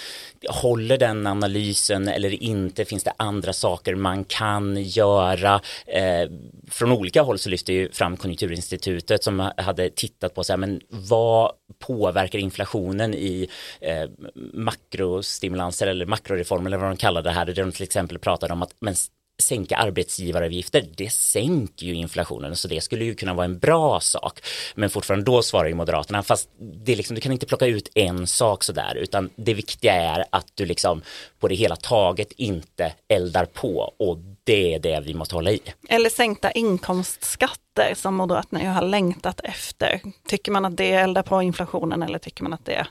håller 0.48 0.98
den 0.98 1.26
analysen 1.26 2.08
eller 2.08 2.42
inte? 2.42 2.84
Finns 2.84 3.04
det 3.04 3.12
andra 3.16 3.52
saker 3.52 3.94
man 3.94 4.24
kan 4.24 4.76
göra? 4.82 5.60
Eh, 5.86 6.30
från 6.70 6.92
olika 6.92 7.22
håll 7.22 7.38
så 7.38 7.48
lyfter 7.48 7.72
ju 7.72 7.92
fram 7.92 8.16
Konjunkturinstitutet 8.16 9.24
som 9.24 9.50
hade 9.56 9.90
tittat 9.90 10.34
på 10.34 10.44
så 10.44 10.52
här, 10.52 10.58
men 10.58 10.80
vad 10.88 11.52
påverkar 11.78 12.38
inflationen 12.38 13.14
i 13.14 13.48
eh, 13.80 14.10
makrostimulanser 14.54 15.86
eller 15.86 16.06
makroreformer 16.06 16.66
eller 16.66 16.78
vad 16.78 16.90
de 16.90 16.96
kallar 16.96 17.22
det 17.22 17.30
här, 17.30 17.46
där 17.46 17.54
de 17.54 17.72
till 17.72 17.82
exempel 17.82 18.18
pratade 18.18 18.52
om 18.52 18.62
att 18.62 18.74
men 18.80 18.94
sänka 19.42 19.76
arbetsgivaravgifter, 19.76 20.84
det 20.96 21.12
sänker 21.12 21.86
ju 21.86 21.94
inflationen 21.94 22.56
så 22.56 22.68
det 22.68 22.80
skulle 22.80 23.04
ju 23.04 23.14
kunna 23.14 23.34
vara 23.34 23.44
en 23.44 23.58
bra 23.58 24.00
sak. 24.00 24.40
Men 24.74 24.90
fortfarande 24.90 25.24
då 25.24 25.42
svarar 25.42 25.68
ju 25.68 25.74
Moderaterna, 25.74 26.22
fast 26.22 26.48
det 26.58 26.92
är 26.92 26.96
liksom, 26.96 27.14
du 27.14 27.20
kan 27.20 27.32
inte 27.32 27.46
plocka 27.46 27.66
ut 27.66 27.88
en 27.94 28.26
sak 28.26 28.64
sådär, 28.64 28.94
utan 28.96 29.30
det 29.36 29.54
viktiga 29.54 29.94
är 29.94 30.24
att 30.30 30.46
du 30.54 30.66
liksom 30.66 31.02
på 31.40 31.48
det 31.48 31.54
hela 31.54 31.76
taget 31.76 32.32
inte 32.32 32.92
eldar 33.08 33.44
på 33.44 33.94
och 33.98 34.18
det 34.44 34.74
är 34.74 34.78
det 34.78 35.00
vi 35.00 35.14
måste 35.14 35.34
hålla 35.34 35.50
i. 35.50 35.60
Eller 35.88 36.10
sänkta 36.10 36.50
inkomstskatter 36.50 37.94
som 37.94 38.14
Moderaterna 38.14 38.62
ju 38.62 38.68
har 38.68 38.82
längtat 38.82 39.40
efter. 39.44 40.00
Tycker 40.28 40.52
man 40.52 40.64
att 40.64 40.76
det 40.76 40.92
eldar 40.92 41.22
på 41.22 41.42
inflationen 41.42 42.02
eller 42.02 42.18
tycker 42.18 42.42
man 42.42 42.52
att 42.52 42.64
det 42.64 42.86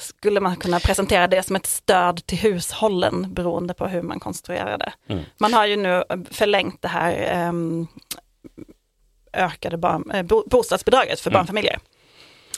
skulle 0.00 0.40
man 0.40 0.56
kunna 0.56 0.80
presentera 0.80 1.26
det 1.26 1.42
som 1.42 1.56
ett 1.56 1.66
stöd 1.66 2.26
till 2.26 2.38
hushållen 2.38 3.34
beroende 3.34 3.74
på 3.74 3.86
hur 3.86 4.02
man 4.02 4.20
konstruerar 4.20 4.78
det. 4.78 4.92
Mm. 5.08 5.24
Man 5.38 5.54
har 5.54 5.66
ju 5.66 5.76
nu 5.76 6.04
förlängt 6.30 6.82
det 6.82 6.88
här 6.88 7.48
um, 7.48 7.88
ökade 9.32 9.76
barn, 9.76 10.10
äh, 10.10 10.22
bostadsbidraget 10.46 11.20
för 11.20 11.30
mm. 11.30 11.38
barnfamiljer. 11.38 11.78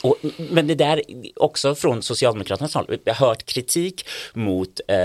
Och, 0.03 0.17
men 0.51 0.67
det 0.67 0.75
där 0.75 1.03
också 1.37 1.75
från 1.75 2.03
Socialdemokraternas 2.03 2.75
håll, 2.75 2.99
jag 3.05 3.15
har 3.15 3.27
hört 3.27 3.45
kritik 3.45 4.09
mot 4.35 4.81
eh, 4.89 4.97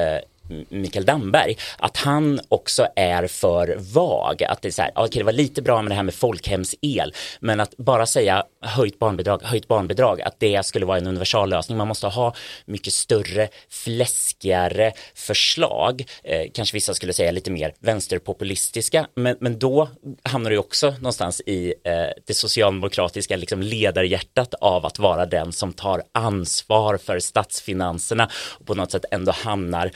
Mikael 0.70 1.06
Damberg, 1.06 1.58
att 1.78 1.98
han 1.98 2.40
också 2.50 2.88
är 2.96 3.28
för 3.28 3.76
vag. 3.94 4.44
Att 4.44 4.62
det 4.62 4.68
är 4.68 4.72
så 4.72 4.82
här, 4.82 4.92
ah, 4.96 5.06
okej 5.06 5.20
det 5.20 5.26
var 5.26 5.32
lite 5.32 5.62
bra 5.62 5.82
med 5.82 5.92
det 5.92 5.96
här 5.96 6.04
med 6.04 6.14
folkhemsel, 6.14 7.14
men 7.40 7.60
att 7.60 7.78
bara 7.78 8.06
säga 8.06 8.44
höjt 8.62 9.00
barnbidrag, 9.00 9.42
höjt 9.44 9.68
barnbidrag, 9.68 10.22
att 10.22 10.40
det 10.40 10.66
skulle 10.66 10.86
vara 10.86 10.98
en 10.98 11.08
universallösning. 11.08 11.78
Man 11.78 11.88
måste 11.88 12.08
ha 12.08 12.36
mycket 12.66 12.94
större, 12.94 13.50
fläskigare 13.70 14.92
förslag. 15.16 16.06
Eh, 16.24 16.42
kanske 16.54 16.74
vissa 16.76 16.94
skulle 16.94 17.14
säga 17.14 17.32
lite 17.32 17.52
mer 17.52 17.74
vänsterpopulistiska, 17.80 19.08
men, 19.16 19.38
men 19.40 19.60
då 19.60 19.90
hamnar 20.24 20.50
du 20.50 20.58
också 20.58 20.92
någonstans 20.92 21.42
i 21.46 21.74
eh, 21.84 21.94
det 22.26 22.34
socialdemokratiska 22.34 23.38
liksom 23.38 23.62
ledarhjärtat 23.62 24.54
av 24.54 24.86
att 24.86 25.00
vara 25.00 25.26
den 25.26 25.54
som 25.54 25.74
tar 25.74 26.04
ansvar 26.12 26.98
för 26.98 27.20
statsfinanserna 27.20 28.30
och 28.60 28.66
på 28.66 28.76
något 28.76 28.92
sätt 28.92 29.06
ändå 29.12 29.32
hamnar 29.32 29.92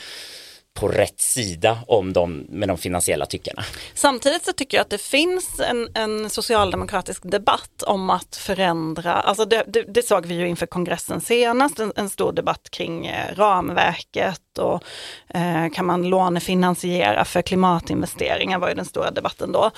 på 0.74 0.88
rätt 0.88 1.20
sida 1.20 1.80
om 1.88 2.14
de 2.14 2.46
med 2.50 2.70
de 2.70 2.78
finansiella 2.78 3.26
tyckarna. 3.26 3.64
Samtidigt 3.94 4.46
så 4.46 4.54
tycker 4.54 4.78
jag 4.78 4.82
att 4.82 4.90
det 4.90 5.02
finns 5.02 5.60
en, 5.60 5.90
en 5.94 6.30
socialdemokratisk 6.30 7.32
debatt 7.32 7.84
om 7.84 8.10
att 8.10 8.36
förändra, 8.36 9.14
alltså 9.14 9.46
det, 9.46 9.64
det, 9.68 9.82
det 9.82 10.06
såg 10.06 10.26
vi 10.26 10.36
ju 10.36 10.48
inför 10.48 10.66
kongressen 10.66 11.22
senast, 11.22 11.80
en, 11.80 11.94
en 11.96 12.10
stor 12.10 12.32
debatt 12.32 12.70
kring 12.72 13.08
eh, 13.08 13.36
ramverket 13.36 14.58
och 14.58 14.84
eh, 15.28 15.70
kan 15.74 15.86
man 15.86 16.04
lånefinansiera 16.04 17.26
för 17.26 17.42
klimatinvesteringar 17.42 18.60
var 18.60 18.70
ju 18.70 18.76
den 18.76 18.86
stora 18.86 19.12
debatten 19.12 19.52
då. 19.52 19.72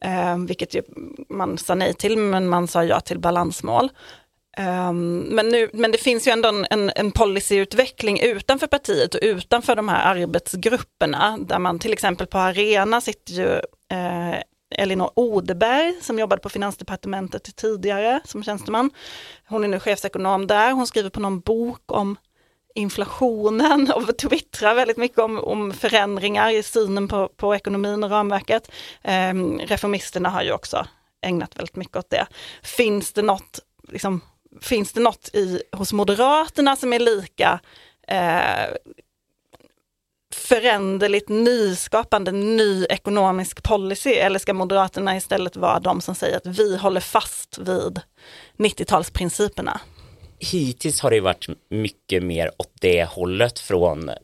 Eh, 0.00 0.38
vilket 0.38 0.74
ju 0.74 0.82
man 1.28 1.58
sa 1.58 1.74
nej 1.74 1.94
till 1.94 2.18
men 2.18 2.48
man 2.48 2.68
sa 2.68 2.84
ja 2.84 3.00
till 3.00 3.18
balansmål. 3.18 3.90
Um, 4.58 5.20
men, 5.20 5.48
nu, 5.48 5.70
men 5.72 5.92
det 5.92 5.98
finns 5.98 6.28
ju 6.28 6.32
ändå 6.32 6.48
en, 6.48 6.66
en, 6.70 6.90
en 6.96 7.12
policyutveckling 7.12 8.20
utanför 8.20 8.66
partiet 8.66 9.14
och 9.14 9.20
utanför 9.22 9.76
de 9.76 9.88
här 9.88 10.14
arbetsgrupperna 10.14 11.38
där 11.38 11.58
man 11.58 11.78
till 11.78 11.92
exempel 11.92 12.26
på 12.26 12.38
Arena 12.38 13.00
sitter 13.00 13.32
ju 13.32 13.52
eh, 13.96 14.42
Elinor 14.70 15.10
Odeberg 15.14 15.94
som 16.02 16.18
jobbade 16.18 16.42
på 16.42 16.48
Finansdepartementet 16.48 17.56
tidigare 17.56 18.20
som 18.24 18.44
tjänsteman. 18.44 18.90
Hon 19.48 19.64
är 19.64 19.68
nu 19.68 19.80
chefsekonom 19.80 20.46
där, 20.46 20.72
hon 20.72 20.86
skriver 20.86 21.10
på 21.10 21.20
någon 21.20 21.40
bok 21.40 21.92
om 21.92 22.16
inflationen 22.74 23.92
och 23.94 24.18
twittrar 24.18 24.74
väldigt 24.74 24.96
mycket 24.96 25.18
om, 25.18 25.38
om 25.38 25.72
förändringar 25.72 26.50
i 26.50 26.62
synen 26.62 27.08
på, 27.08 27.28
på 27.36 27.54
ekonomin 27.54 28.04
och 28.04 28.10
ramverket. 28.10 28.70
Eh, 29.02 29.34
reformisterna 29.60 30.28
har 30.28 30.42
ju 30.42 30.52
också 30.52 30.86
ägnat 31.22 31.58
väldigt 31.58 31.76
mycket 31.76 31.96
åt 31.96 32.10
det. 32.10 32.26
Finns 32.62 33.12
det 33.12 33.22
något 33.22 33.60
liksom, 33.88 34.20
finns 34.60 34.92
det 34.92 35.00
något 35.00 35.30
i, 35.32 35.62
hos 35.72 35.92
Moderaterna 35.92 36.76
som 36.76 36.92
är 36.92 36.98
lika 36.98 37.60
eh, 38.08 38.74
föränderligt, 40.34 41.28
nyskapande, 41.28 42.32
ny 42.32 42.84
ekonomisk 42.84 43.62
policy? 43.62 44.10
Eller 44.10 44.38
ska 44.38 44.54
Moderaterna 44.54 45.16
istället 45.16 45.56
vara 45.56 45.80
de 45.80 46.00
som 46.00 46.14
säger 46.14 46.36
att 46.36 46.46
vi 46.46 46.76
håller 46.76 47.00
fast 47.00 47.58
vid 47.58 48.00
90-talsprinciperna? 48.56 49.78
Hittills 50.38 51.00
har 51.00 51.10
det 51.10 51.20
varit 51.20 51.46
mycket 51.70 52.22
mer 52.22 52.50
åt 52.56 52.72
det 52.80 53.04
hållet 53.04 53.58
från 53.58 54.08
eh, 54.08 54.14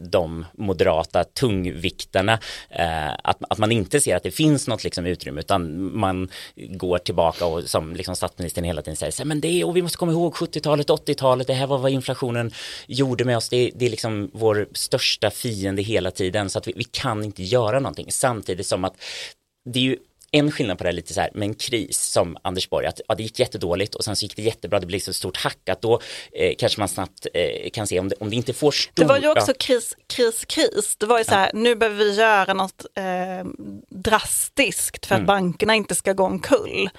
de 0.00 0.44
moderata 0.52 1.24
tungviktarna. 1.24 2.38
Eh, 2.70 3.12
att, 3.22 3.38
att 3.50 3.58
man 3.58 3.72
inte 3.72 4.00
ser 4.00 4.16
att 4.16 4.22
det 4.22 4.30
finns 4.30 4.68
något 4.68 4.84
liksom 4.84 5.06
utrymme 5.06 5.40
utan 5.40 5.92
man 5.98 6.28
går 6.56 6.98
tillbaka 6.98 7.46
och 7.46 7.64
som 7.64 7.96
liksom 7.96 8.16
statsministern 8.16 8.64
hela 8.64 8.82
tiden 8.82 8.96
säger, 8.96 9.24
men 9.24 9.40
det 9.40 9.48
är, 9.48 9.66
och 9.66 9.76
vi 9.76 9.82
måste 9.82 9.98
komma 9.98 10.12
ihåg 10.12 10.34
70-talet, 10.34 10.88
80-talet, 10.88 11.46
det 11.46 11.54
här 11.54 11.66
var 11.66 11.78
vad 11.78 11.90
inflationen 11.90 12.50
gjorde 12.86 13.24
med 13.24 13.36
oss, 13.36 13.48
det, 13.48 13.70
det 13.74 13.86
är 13.86 13.90
liksom 13.90 14.30
vår 14.32 14.68
största 14.72 15.30
fiende 15.30 15.82
hela 15.82 16.10
tiden 16.10 16.50
så 16.50 16.58
att 16.58 16.68
vi, 16.68 16.72
vi 16.76 16.84
kan 16.84 17.24
inte 17.24 17.42
göra 17.42 17.80
någonting 17.80 18.12
samtidigt 18.12 18.66
som 18.66 18.84
att 18.84 18.94
det 19.64 19.78
är 19.78 19.82
ju 19.82 19.96
en 20.34 20.52
skillnad 20.52 20.78
på 20.78 20.84
det 20.84 20.90
är 20.90 20.92
lite 20.92 21.14
så 21.14 21.20
här 21.20 21.30
med 21.34 21.48
en 21.48 21.54
kris 21.54 21.98
som 21.98 22.36
Anders 22.42 22.70
Borg, 22.70 22.86
att 22.86 23.00
ja, 23.08 23.14
det 23.14 23.22
gick 23.22 23.38
jättedåligt 23.38 23.94
och 23.94 24.04
sen 24.04 24.16
så 24.16 24.24
gick 24.24 24.36
det 24.36 24.42
jättebra, 24.42 24.80
det 24.80 24.86
blev 24.86 24.98
så 24.98 25.12
stort 25.12 25.36
hack 25.36 25.68
att 25.68 25.82
då 25.82 26.00
eh, 26.32 26.54
kanske 26.58 26.80
man 26.80 26.88
snabbt 26.88 27.26
eh, 27.34 27.70
kan 27.70 27.86
se 27.86 28.00
om 28.00 28.08
det, 28.08 28.16
om 28.20 28.30
det 28.30 28.36
inte 28.36 28.52
får 28.52 28.70
stor... 28.70 29.02
Det 29.02 29.08
var 29.08 29.18
ju 29.18 29.28
också 29.28 29.50
ja. 29.50 29.56
kris, 29.58 29.96
kris, 30.06 30.44
kris. 30.44 30.96
Det 30.96 31.06
var 31.06 31.18
ju 31.18 31.24
så 31.24 31.34
här, 31.34 31.50
ja. 31.52 31.58
nu 31.58 31.74
behöver 31.74 32.04
vi 32.04 32.14
göra 32.14 32.54
något 32.54 32.84
eh, 32.96 33.04
drastiskt 33.88 35.06
för 35.06 35.14
att 35.14 35.18
mm. 35.18 35.26
bankerna 35.26 35.74
inte 35.74 35.94
ska 35.94 36.12
gå 36.12 36.24
omkull. 36.24 36.90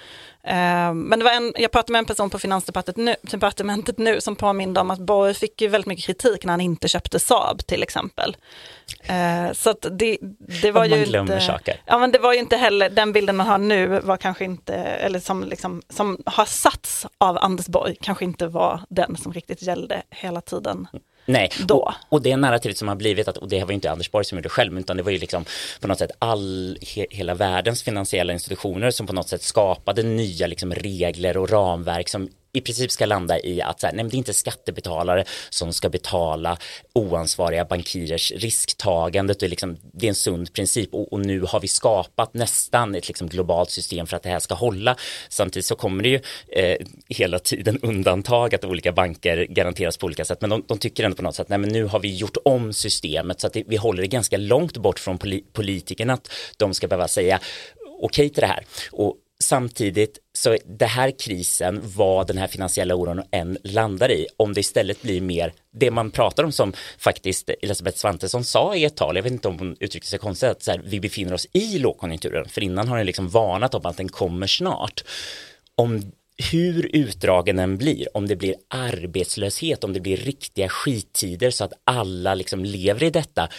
Eh, 0.45 0.93
men 0.93 1.19
det 1.19 1.25
var 1.25 1.31
en, 1.31 1.53
jag 1.55 1.71
pratade 1.71 1.91
med 1.91 1.99
en 1.99 2.05
person 2.05 2.29
på 2.29 2.39
Finansdepartementet 2.39 3.97
nu, 3.97 4.21
som 4.21 4.35
påminde 4.35 4.79
om 4.79 4.91
att 4.91 4.99
Borg 4.99 5.33
fick 5.33 5.61
ju 5.61 5.67
väldigt 5.67 5.87
mycket 5.87 6.05
kritik 6.05 6.45
när 6.45 6.53
han 6.53 6.61
inte 6.61 6.87
köpte 6.87 7.19
Saab 7.19 7.65
till 7.65 7.83
exempel. 7.83 8.37
Uh, 9.09 9.53
så 9.53 9.69
att 9.69 9.85
det, 9.91 10.17
det 10.61 10.71
var 10.71 10.81
man 10.81 10.99
ju 10.99 11.05
glömmer 11.05 11.33
inte, 11.33 11.45
saker. 11.45 11.81
Ja 11.85 11.97
men 11.97 12.11
det 12.11 12.19
var 12.19 12.33
ju 12.33 12.39
inte 12.39 12.57
heller, 12.57 12.89
den 12.89 13.11
bilden 13.11 13.35
man 13.35 13.47
har 13.47 13.57
nu 13.57 13.99
var 13.99 14.17
kanske 14.17 14.45
inte, 14.45 14.75
eller 14.75 15.19
som, 15.19 15.43
liksom, 15.43 15.81
som 15.89 16.17
har 16.25 16.45
satts 16.45 17.05
av 17.17 17.37
Anders 17.37 17.67
Borg, 17.67 17.95
kanske 18.01 18.25
inte 18.25 18.47
var 18.47 18.81
den 18.89 19.17
som 19.17 19.33
riktigt 19.33 19.61
gällde 19.61 20.01
hela 20.09 20.41
tiden. 20.41 20.87
Nej, 21.25 21.49
då. 21.67 21.75
Och, 21.77 21.93
och 22.09 22.21
det 22.21 22.37
narrativet 22.37 22.77
som 22.77 22.87
har 22.87 22.95
blivit, 22.95 23.27
att, 23.27 23.37
och 23.37 23.49
det 23.49 23.63
var 23.63 23.69
ju 23.69 23.75
inte 23.75 23.91
Anders 23.91 24.11
Borg 24.11 24.25
som 24.25 24.37
gjorde 24.37 24.49
själv, 24.49 24.79
utan 24.79 24.97
det 24.97 25.03
var 25.03 25.11
ju 25.11 25.17
liksom 25.17 25.45
på 25.81 25.87
något 25.87 25.99
sätt 25.99 26.11
all, 26.19 26.77
he, 26.95 27.05
hela 27.09 27.33
världens 27.33 27.83
finansiella 27.83 28.33
institutioner 28.33 28.91
som 28.91 29.07
på 29.07 29.13
något 29.13 29.29
sätt 29.29 29.41
skapade 29.41 30.03
nya 30.03 30.47
liksom 30.47 30.73
regler 30.73 31.37
och 31.37 31.49
ramverk 31.49 32.09
som 32.09 32.29
i 32.55 32.61
princip 32.61 32.91
ska 32.91 33.05
landa 33.05 33.39
i 33.39 33.61
att 33.61 33.79
så 33.79 33.87
här, 33.87 33.93
nej, 33.93 34.05
det 34.05 34.15
är 34.15 34.17
inte 34.17 34.33
skattebetalare 34.33 35.25
som 35.49 35.73
ska 35.73 35.89
betala 35.89 36.57
oansvariga 36.93 37.65
bankirers 37.65 38.31
risktagande. 38.31 39.33
Det 39.33 39.45
är, 39.45 39.49
liksom, 39.49 39.77
det 39.93 40.05
är 40.05 40.09
en 40.09 40.15
sund 40.15 40.53
princip 40.53 40.93
och, 40.93 41.13
och, 41.13 41.25
nu 41.25 41.41
har 41.41 41.59
vi 41.59 41.67
skapat 41.67 42.33
nästan 42.33 42.95
ett 42.95 43.07
liksom 43.07 43.27
globalt 43.27 43.69
system 43.69 44.07
för 44.07 44.17
att 44.17 44.23
det 44.23 44.29
här 44.29 44.39
ska 44.39 44.55
hålla. 44.55 44.95
Samtidigt 45.29 45.65
så 45.65 45.75
kommer 45.75 46.03
det 46.03 46.09
ju 46.09 46.21
eh, 46.49 46.77
hela 47.09 47.39
tiden 47.39 47.79
undantag 47.81 48.55
att 48.55 48.65
olika 48.65 48.91
banker 48.91 49.45
garanteras 49.49 49.97
på 49.97 50.05
olika 50.05 50.25
sätt. 50.25 50.41
Men 50.41 50.49
de, 50.49 50.63
de 50.67 50.77
tycker 50.77 51.03
ändå 51.03 51.17
på 51.17 51.23
något 51.23 51.35
sätt, 51.35 51.49
nej 51.49 51.59
men 51.59 51.69
nu 51.69 51.85
har 51.85 51.99
vi 51.99 52.15
gjort 52.15 52.37
om 52.45 52.73
systemet 52.73 53.39
så 53.39 53.47
att 53.47 53.53
det, 53.53 53.63
vi 53.67 53.75
håller 53.75 54.01
det 54.01 54.07
ganska 54.07 54.37
långt 54.37 54.77
bort 54.77 54.99
från 54.99 55.17
poli 55.17 55.43
politikerna 55.53 56.13
att 56.13 56.31
de 56.57 56.73
ska 56.73 56.87
behöva 56.87 57.07
säga 57.07 57.39
okej 58.01 58.25
okay 58.25 58.29
till 58.29 58.41
det 58.41 58.47
här. 58.47 58.65
Och 58.91 59.15
samtidigt 59.43 60.19
så 60.33 60.57
det 60.65 60.85
här 60.85 61.19
krisen, 61.19 61.81
vad 61.95 62.27
den 62.27 62.37
här 62.37 62.47
finansiella 62.47 62.95
oron 62.95 63.23
än 63.31 63.57
landar 63.63 64.11
i, 64.11 64.27
om 64.37 64.53
det 64.53 64.59
istället 64.59 65.01
blir 65.01 65.21
mer 65.21 65.53
det 65.71 65.91
man 65.91 66.11
pratar 66.11 66.43
om 66.43 66.51
som 66.51 66.73
faktiskt 66.97 67.49
Elisabeth 67.61 67.97
Svantesson 67.97 68.43
sa 68.43 68.75
i 68.75 68.85
ett 68.85 68.95
tal, 68.95 69.15
jag 69.15 69.23
vet 69.23 69.31
inte 69.31 69.47
om 69.47 69.59
hon 69.59 69.75
uttryckte 69.79 70.09
sig 70.09 70.19
konstigt, 70.19 70.49
att 70.49 70.63
så 70.63 70.71
här, 70.71 70.81
vi 70.85 70.99
befinner 70.99 71.33
oss 71.33 71.47
i 71.53 71.79
lågkonjunkturen, 71.79 72.49
för 72.49 72.63
innan 72.63 72.87
har 72.87 72.97
den 72.97 73.05
liksom 73.05 73.29
varnat 73.29 73.73
om 73.73 73.85
att 73.85 73.97
den 73.97 74.09
kommer 74.09 74.47
snart. 74.47 75.03
Om 75.75 76.11
hur 76.37 76.95
utdragen 76.95 77.55
den 77.55 77.77
blir, 77.77 78.17
om 78.17 78.27
det 78.27 78.35
blir 78.35 78.55
arbetslöshet, 78.67 79.83
om 79.83 79.93
det 79.93 79.99
blir 79.99 80.17
riktiga 80.17 80.69
skittider 80.69 81.49
så 81.49 81.63
att 81.63 81.73
alla 81.83 82.35
liksom 82.35 82.65
lever 82.65 83.03
i 83.03 83.09
detta, 83.09 83.49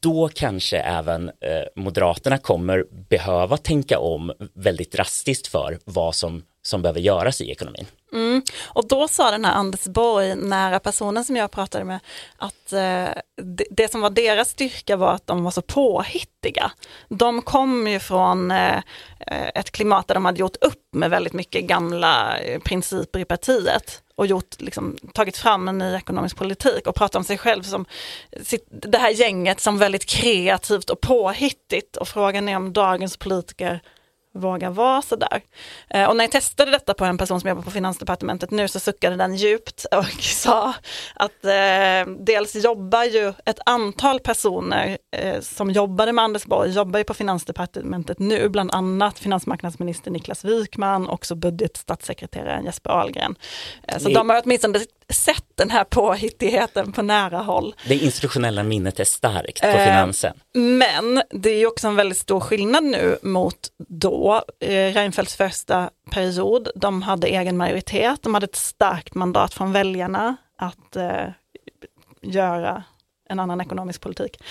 då 0.00 0.28
kanske 0.34 0.78
även 0.78 1.28
eh, 1.28 1.64
Moderaterna 1.76 2.38
kommer 2.38 2.84
behöva 3.08 3.56
tänka 3.56 3.98
om 3.98 4.32
väldigt 4.54 4.92
drastiskt 4.92 5.46
för 5.46 5.78
vad 5.84 6.14
som, 6.14 6.42
som 6.62 6.82
behöver 6.82 7.00
göras 7.00 7.40
i 7.40 7.50
ekonomin. 7.50 7.86
Mm. 8.14 8.42
Och 8.64 8.88
då 8.88 9.08
sa 9.08 9.30
den 9.30 9.44
här 9.44 9.54
Anders 9.54 9.84
Borg, 9.84 10.34
nära 10.34 10.80
personen 10.80 11.24
som 11.24 11.36
jag 11.36 11.50
pratade 11.50 11.84
med, 11.84 12.00
att 12.36 12.72
eh, 12.72 13.08
det, 13.42 13.64
det, 13.70 13.92
som 13.92 14.00
var 14.00 14.10
deras 14.10 14.50
styrka 14.50 14.96
var 14.96 15.12
att 15.12 15.26
de 15.26 15.44
var 15.44 15.50
så 15.50 15.62
påhittiga. 15.62 16.72
De 17.08 17.42
kom 17.42 17.88
ju 17.88 17.98
från 17.98 18.50
eh, 18.50 18.82
ett 19.54 19.70
klimat 19.70 20.08
där 20.08 20.14
de 20.14 20.24
hade 20.24 20.40
gjort 20.40 20.56
upp 20.64 20.88
med 20.92 21.10
väldigt 21.10 21.32
mycket 21.32 21.64
gamla 21.64 22.38
eh, 22.38 22.60
principer 22.60 23.20
i 23.20 23.24
partiet 23.24 24.02
och 24.16 24.26
gjort, 24.26 24.60
liksom, 24.60 24.96
tagit 25.12 25.36
fram 25.36 25.68
en 25.68 25.78
ny 25.78 25.94
ekonomisk 25.94 26.36
politik 26.36 26.86
och 26.86 26.94
pratat 26.94 27.16
om 27.16 27.24
sig 27.24 27.38
själv 27.38 27.62
som 27.62 27.84
sitt, 28.42 28.66
det 28.70 28.98
här 28.98 29.10
gänget 29.10 29.60
som 29.60 29.78
väldigt 29.78 30.06
kreativt 30.06 30.90
och 30.90 31.00
påhittigt 31.00 31.96
och 31.96 32.08
frågan 32.08 32.48
är 32.48 32.56
om 32.56 32.72
dagens 32.72 33.16
politiker 33.16 33.80
våga 34.34 34.70
vara 34.70 35.02
sådär. 35.02 35.42
Eh, 35.90 36.08
och 36.08 36.16
när 36.16 36.24
jag 36.24 36.32
testade 36.32 36.70
detta 36.70 36.94
på 36.94 37.04
en 37.04 37.18
person 37.18 37.40
som 37.40 37.48
jobbar 37.48 37.62
på 37.62 37.70
Finansdepartementet 37.70 38.50
nu 38.50 38.68
så 38.68 38.80
suckade 38.80 39.16
den 39.16 39.34
djupt 39.34 39.86
och 39.90 40.04
sa 40.22 40.74
att 41.14 41.44
eh, 41.44 42.14
dels 42.18 42.54
jobbar 42.54 43.04
ju 43.04 43.32
ett 43.44 43.58
antal 43.66 44.20
personer 44.20 44.98
eh, 45.16 45.40
som 45.40 45.70
jobbade 45.70 46.12
med 46.12 46.24
Anders 46.24 46.44
Borg, 46.44 46.70
jobbar 46.70 46.98
ju 46.98 47.04
på 47.04 47.14
Finansdepartementet 47.14 48.18
nu, 48.18 48.48
bland 48.48 48.74
annat 48.74 49.18
finansmarknadsminister 49.18 50.10
Niklas 50.10 50.44
Wykman, 50.44 51.08
också 51.08 51.34
budgetstatssekreteraren 51.34 52.64
Jesper 52.64 52.90
Ahlgren. 52.90 53.34
Eh, 53.88 53.98
så 53.98 54.08
de 54.08 54.30
har 54.30 54.42
åtminstone 54.44 54.78
sett 55.08 55.44
den 55.54 55.70
här 55.70 55.84
påhittigheten 55.84 56.92
på 56.92 57.02
nära 57.02 57.38
håll. 57.38 57.74
Det 57.88 57.94
institutionella 57.94 58.62
minnet 58.62 59.00
är 59.00 59.04
starkt 59.04 59.60
på 59.60 59.66
eh, 59.66 59.84
finansen. 59.84 60.34
Men 60.52 61.22
det 61.30 61.50
är 61.50 61.66
också 61.66 61.88
en 61.88 61.96
väldigt 61.96 62.18
stor 62.18 62.40
skillnad 62.40 62.84
nu 62.84 63.18
mot 63.22 63.58
då, 63.88 64.42
eh, 64.60 64.68
Reinfeldts 64.68 65.36
första 65.36 65.90
period. 66.10 66.68
De 66.74 67.02
hade 67.02 67.26
egen 67.26 67.56
majoritet, 67.56 68.22
de 68.22 68.34
hade 68.34 68.44
ett 68.44 68.56
starkt 68.56 69.14
mandat 69.14 69.54
från 69.54 69.72
väljarna 69.72 70.36
att 70.58 70.96
eh, 70.96 71.26
göra 72.22 72.84
en 73.28 73.40
annan 73.40 73.60
ekonomisk 73.60 74.00
politik. 74.00 74.42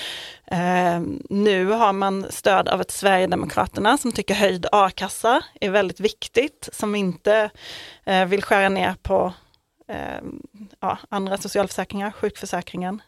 Eh, 0.47 1.01
nu 1.29 1.65
har 1.65 1.93
man 1.93 2.25
stöd 2.29 2.67
av 2.67 2.81
ett 2.81 2.91
Sverigedemokraterna 2.91 3.97
som 3.97 4.11
tycker 4.11 4.35
höjd 4.35 4.65
a-kassa 4.71 5.43
är 5.61 5.69
väldigt 5.69 5.99
viktigt, 5.99 6.69
som 6.71 6.95
inte 6.95 7.49
eh, 8.03 8.25
vill 8.25 8.43
skära 8.43 8.69
ner 8.69 8.95
på 9.01 9.33
eh, 9.93 10.21
ja, 10.79 10.97
andra 11.09 11.37
socialförsäkringar, 11.37 12.11
sjukförsäkringen 12.11 13.01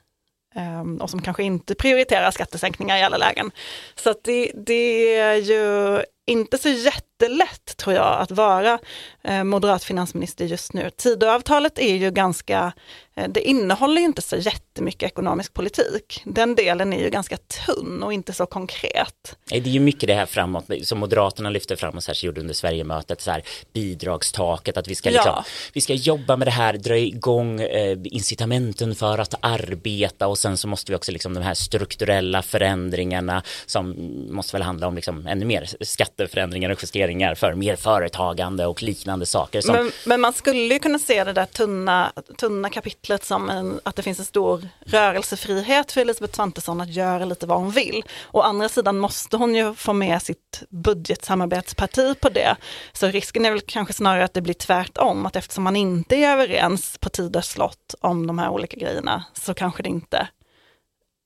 ehm, 0.55 0.97
och 0.97 1.09
som 1.09 1.21
kanske 1.21 1.43
inte 1.43 1.75
prioriterar 1.75 2.31
skattesänkningar 2.31 2.97
i 2.97 3.03
alla 3.03 3.17
lägen. 3.17 3.51
Så 3.95 4.09
att 4.09 4.23
det, 4.23 4.51
det 4.55 5.17
är 5.17 5.35
ju 5.35 6.01
inte 6.25 6.57
så 6.57 6.69
jättelätt 6.69 7.77
tror 7.77 7.95
jag 7.95 8.21
att 8.21 8.31
vara 8.31 8.79
eh, 9.23 9.43
moderat 9.43 9.83
finansminister 9.83 10.45
just 10.45 10.73
nu. 10.73 10.89
Tidöavtalet 10.89 11.79
är 11.79 11.95
ju 11.95 12.11
ganska, 12.11 12.73
eh, 13.15 13.29
det 13.29 13.41
innehåller 13.41 14.01
ju 14.01 14.05
inte 14.05 14.21
så 14.21 14.35
jättemycket 14.35 15.03
ekonomisk 15.03 15.53
politik. 15.53 16.21
Den 16.25 16.55
delen 16.55 16.93
är 16.93 17.03
ju 17.03 17.09
ganska 17.09 17.37
tunn 17.37 18.03
och 18.03 18.13
inte 18.13 18.33
så 18.33 18.45
konkret. 18.45 19.35
Det 19.49 19.55
är 19.55 19.61
ju 19.61 19.79
mycket 19.79 20.07
det 20.07 20.13
här 20.13 20.25
framåt 20.25 20.65
som 20.83 20.99
Moderaterna 20.99 21.49
lyfter 21.49 21.75
fram 21.75 21.95
och 21.95 22.03
särskilt 22.03 22.23
gjorde 22.23 22.41
under 22.41 22.53
Sverigemötet, 22.53 23.21
så 23.21 23.31
här, 23.31 23.43
bidragstaket, 23.73 24.77
att 24.77 24.87
vi 24.87 24.95
ska, 24.95 25.09
liksom, 25.09 25.33
ja. 25.35 25.45
vi 25.73 25.81
ska 25.81 25.93
jobba 25.93 26.37
med 26.37 26.47
det 26.47 26.51
här, 26.51 26.73
dra 26.73 26.97
igång 26.97 27.61
eh, 27.61 27.97
incitamenten 28.03 28.95
för 28.95 29.17
att 29.17 29.33
arbeta 29.39 30.27
och 30.27 30.37
sen 30.37 30.57
så 30.57 30.67
måste 30.67 30.91
vi 30.91 30.95
också 30.95 31.11
liksom 31.11 31.33
de 31.33 31.43
här 31.43 31.53
strukturella 31.53 32.41
förändringarna 32.41 33.43
som 33.65 33.95
måste 34.29 34.55
väl 34.55 34.63
handla 34.63 34.87
om 34.87 34.95
liksom 34.95 35.27
ännu 35.27 35.45
mer 35.45 35.69
skatteförändringar 36.15 36.69
och 36.69 36.83
justeringar 36.83 37.35
för 37.35 37.53
mer 37.53 37.75
företagande 37.75 38.65
och 38.65 38.83
liknande 38.83 39.25
saker. 39.25 39.61
Som... 39.61 39.75
Men, 39.75 39.91
men, 40.05 40.21
man 40.21 40.33
skulle 40.33 40.73
ju 40.73 40.79
kunna 40.79 40.99
se 40.99 41.23
det 41.23 41.33
där 41.33 41.45
tunna, 41.45 42.11
tunna 42.37 42.69
kapitlet 42.69 43.23
som 43.23 43.49
en, 43.49 43.79
att 43.83 43.95
det 43.95 44.03
finns 44.03 44.19
en 44.19 44.25
stor 44.25 44.67
rörelsefrihet 44.85 45.91
för 45.91 46.01
Elisabeth 46.01 46.35
Svantesson 46.35 46.81
att 46.81 46.93
göra 46.93 47.25
lite 47.25 47.47
vad 47.47 47.57
hon 47.57 47.71
vill. 47.71 48.03
Å 48.31 48.41
andra 48.41 48.69
sidan 48.69 48.97
måste 48.97 49.37
hon 49.37 49.55
ju 49.55 49.75
få 49.75 49.93
med 49.93 50.21
sitt 50.21 50.63
budgetsamarbetsparti 50.69 52.19
på 52.19 52.29
det. 52.29 52.55
Så 52.93 53.07
risken 53.07 53.45
är 53.45 53.51
väl 53.51 53.61
kanske 53.61 53.93
snarare 53.93 54.23
att 54.23 54.33
det 54.33 54.41
blir 54.41 54.53
tvärtom, 54.53 55.25
att 55.25 55.35
eftersom 55.35 55.63
man 55.63 55.75
inte 55.75 56.15
är 56.15 56.33
överens 56.33 56.97
på 56.97 57.09
tid 57.09 57.35
och 57.35 57.45
slott 57.45 57.95
om 58.01 58.27
de 58.27 58.39
här 58.39 58.49
olika 58.49 58.77
grejerna 58.77 59.23
så 59.33 59.53
kanske 59.53 59.83
det 59.83 59.89
inte, 59.89 60.27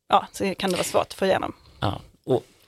ja, 0.09 0.27
så 0.31 0.55
kan 0.55 0.69
det 0.69 0.75
vara 0.75 0.83
svårt 0.83 1.01
att 1.01 1.13
få 1.13 1.25
igenom. 1.25 1.53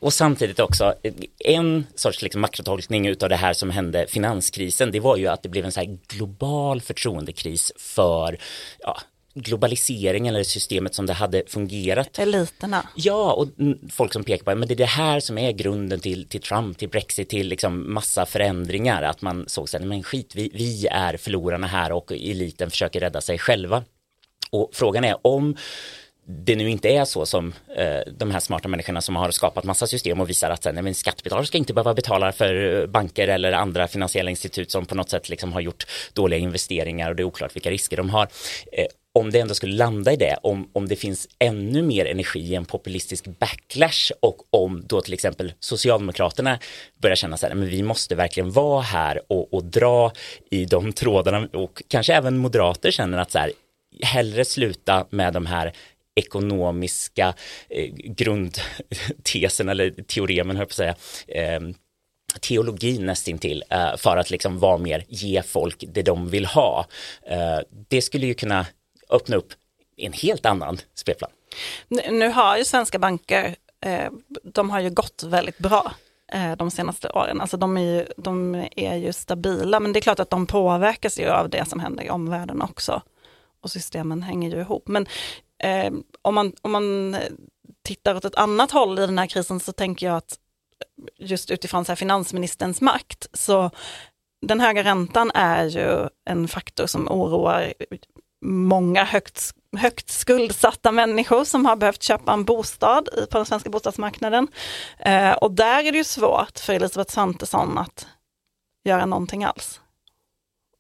Och 0.02 0.14
samtidigt 0.14 0.60
också, 0.60 0.94
en 1.40 1.86
sorts 1.96 2.22
liksom 2.22 2.42
makrotolkning 2.42 3.08
utav 3.08 3.30
det 3.30 3.36
här 3.36 3.54
som 3.54 3.70
hände 3.70 4.08
finanskrisen, 4.08 4.92
det 4.92 5.00
var 5.00 5.18
ju 5.18 5.28
att 5.28 5.44
det 5.44 5.50
blev 5.50 5.66
en 5.66 5.72
så 5.72 5.80
här 5.80 5.98
global 6.08 6.82
förtroendekris 6.82 7.72
för 7.78 8.38
ja, 8.80 9.02
globaliseringen 9.34 10.36
eller 10.36 10.44
systemet 10.44 10.96
som 10.96 11.06
det 11.06 11.14
hade 11.14 11.44
fungerat. 11.48 12.20
Eliterna. 12.20 12.90
Ja, 12.96 13.34
och 13.34 13.48
folk 13.90 14.14
som 14.14 14.24
pekar 14.24 14.44
på 14.44 14.52
att 14.52 14.68
det 14.68 14.74
är 14.74 14.76
det 14.76 14.86
här 14.86 15.20
som 15.20 15.38
är 15.38 15.52
grunden 15.52 16.00
till, 16.00 16.28
till 16.28 16.42
Trump, 16.42 16.78
till 16.78 16.90
Brexit, 16.90 17.30
till 17.30 17.48
liksom 17.48 17.94
massa 17.94 18.26
förändringar. 18.26 19.04
Att 19.04 19.22
man 19.22 19.46
såg 19.48 19.70
sig, 19.70 19.86
men 19.86 20.04
skit, 20.04 20.36
vi, 20.36 20.52
vi 20.54 20.88
är 20.88 21.18
förlorarna 21.18 21.68
här 21.68 21.92
och 21.92 22.12
eliten 22.12 22.70
försöker 22.70 23.00
rädda 23.00 23.22
sig 23.22 23.38
själva. 23.38 23.84
Och 24.50 24.70
frågan 24.74 25.04
är 25.04 25.28
om 25.28 25.56
det 26.26 26.56
nu 26.56 26.70
inte 26.70 26.90
är 26.90 27.06
så 27.06 27.26
som 27.26 27.54
eh, 27.76 28.00
de 28.18 28.32
här 28.32 28.40
smarta 28.40 28.68
människorna 28.68 29.02
som 29.02 29.16
har 29.16 29.32
skapat 29.32 29.64
massa 29.64 29.88
system 29.88 30.22
och 30.22 30.30
visar 30.30 30.50
att 30.50 30.66
nej, 30.74 30.84
men 30.84 30.96
skattebetalare 30.96 31.46
ska 31.46 31.58
inte 31.58 31.74
behöva 31.74 31.94
betala 31.94 32.32
för 32.32 32.82
eh, 32.82 32.88
banker 32.88 33.28
eller 33.28 33.52
andra 33.52 33.88
finansiella 33.88 34.30
institut 34.30 34.72
som 34.72 34.86
på 34.86 34.96
något 34.96 35.10
sätt 35.10 35.30
liksom 35.30 35.54
har 35.54 35.62
gjort 35.62 35.86
dåliga 36.14 36.40
investeringar 36.40 37.10
och 37.10 37.16
det 37.16 37.24
är 37.24 37.26
oklart 37.26 37.56
vilka 37.56 37.72
risker 37.72 37.98
de 37.98 38.10
har. 38.10 38.28
Eh, 38.72 38.86
om 39.14 39.32
det 39.32 39.40
ändå 39.40 39.54
skulle 39.54 39.76
landa 39.76 40.14
i 40.14 40.16
det, 40.16 40.38
om, 40.44 40.70
om 40.74 40.88
det 40.88 40.96
finns 40.96 41.28
ännu 41.40 41.82
mer 41.82 42.06
energi 42.06 42.40
i 42.40 42.56
en 42.56 42.66
populistisk 42.66 43.26
backlash 43.26 44.12
och 44.20 44.38
om 44.50 44.84
då 44.88 45.02
till 45.02 45.14
exempel 45.14 45.54
Socialdemokraterna 45.60 46.60
börjar 47.02 47.16
känna 47.16 47.38
så 47.38 47.48
här, 47.48 47.56
men 47.56 47.68
vi 47.68 47.84
måste 47.84 48.16
verkligen 48.16 48.52
vara 48.52 48.82
här 48.82 49.22
och, 49.28 49.54
och 49.54 49.64
dra 49.64 50.12
i 50.50 50.66
de 50.66 50.94
trådarna 50.94 51.48
och 51.54 51.84
kanske 51.88 52.14
även 52.14 52.38
moderater 52.38 52.92
känner 52.92 53.18
att 53.18 53.32
så 53.32 53.40
här, 53.40 53.52
hellre 54.04 54.46
sluta 54.46 55.06
med 55.10 55.34
de 55.34 55.46
här 55.46 55.74
ekonomiska 56.22 57.34
eh, 57.70 57.90
grundtesen 57.94 59.70
eller 59.70 59.92
teoremen, 59.92 60.56
höll 60.56 60.62
jag 60.62 60.70
på 60.70 60.72
att 60.72 60.76
säga, 60.76 60.96
eh, 61.28 61.62
teologin 62.40 63.06
nästintill 63.06 63.64
eh, 63.70 63.98
för 63.98 64.18
att 64.18 64.30
liksom 64.30 64.60
vara 64.60 64.78
mer 64.78 65.04
ge 65.08 65.44
folk 65.44 65.84
det 65.88 66.02
de 66.02 66.30
vill 66.30 66.46
ha. 66.46 66.86
Eh, 67.24 67.60
det 67.90 68.02
skulle 68.02 68.26
ju 68.26 68.34
kunna 68.34 68.66
öppna 69.10 69.36
upp 69.36 69.54
en 69.98 70.14
helt 70.14 70.46
annan 70.46 70.78
spelplan. 70.94 71.32
Nu 72.10 72.28
har 72.30 72.58
ju 72.58 72.66
svenska 72.66 73.00
banker, 73.00 73.56
eh, 73.86 74.12
de 74.44 74.70
har 74.70 74.80
ju 74.80 74.90
gått 74.90 75.24
väldigt 75.24 75.58
bra 75.58 75.92
eh, 76.34 76.56
de 76.56 76.72
senaste 76.72 77.10
åren. 77.10 77.42
Alltså 77.42 77.58
de 77.58 77.78
är, 77.78 77.82
ju, 77.82 78.06
de 78.18 78.56
är 78.76 78.96
ju 78.96 79.14
stabila, 79.14 79.80
men 79.80 79.94
det 79.94 80.00
är 80.00 80.02
klart 80.02 80.20
att 80.20 80.30
de 80.30 80.48
påverkas 80.48 81.20
ju 81.20 81.30
av 81.30 81.50
det 81.50 81.66
som 81.70 81.80
händer 81.80 82.04
i 82.04 82.10
omvärlden 82.10 82.62
också. 82.62 83.02
Och 83.64 83.72
systemen 83.72 84.24
hänger 84.24 84.50
ju 84.50 84.62
ihop. 84.62 84.88
Men 84.88 85.08
eh, 85.64 85.94
om, 86.22 86.36
man, 86.36 86.54
om 86.62 86.72
man 86.72 87.16
eh, 87.16 87.32
tittar 87.84 88.16
åt 88.16 88.26
ett 88.26 88.36
annat 88.36 88.72
håll 88.72 89.00
i 89.00 89.06
den 89.06 89.18
här 89.18 89.28
krisen 89.28 89.60
så 89.60 89.72
tänker 89.72 90.06
jag 90.06 90.18
att 90.18 90.40
just 91.18 91.52
utifrån 91.52 91.86
så 91.86 91.92
här 91.92 91.96
finansministerns 91.96 92.82
makt, 92.82 93.28
så 93.34 93.72
den 94.42 94.60
höga 94.60 94.84
räntan 94.84 95.32
är 95.34 95.66
ju 95.66 96.08
en 96.26 96.48
faktor 96.48 96.86
som 96.86 97.08
oroar 97.08 97.74
många 98.46 99.04
högt, 99.04 99.56
högt 99.78 100.10
skuldsatta 100.10 100.92
människor 100.92 101.44
som 101.44 101.66
har 101.66 101.76
behövt 101.76 102.04
köpa 102.04 102.34
en 102.34 102.44
bostad 102.44 103.10
på 103.30 103.38
den 103.38 103.46
svenska 103.46 103.70
bostadsmarknaden. 103.70 104.48
Eh, 105.00 105.32
och 105.32 105.52
där 105.52 105.84
är 105.84 105.92
det 105.92 105.98
ju 105.98 106.04
svårt 106.04 106.60
för 106.60 106.74
Elisabeth 106.74 107.14
Svantesson 107.14 107.78
att 107.78 108.08
göra 108.84 109.06
någonting 109.06 109.44
alls. 109.44 109.82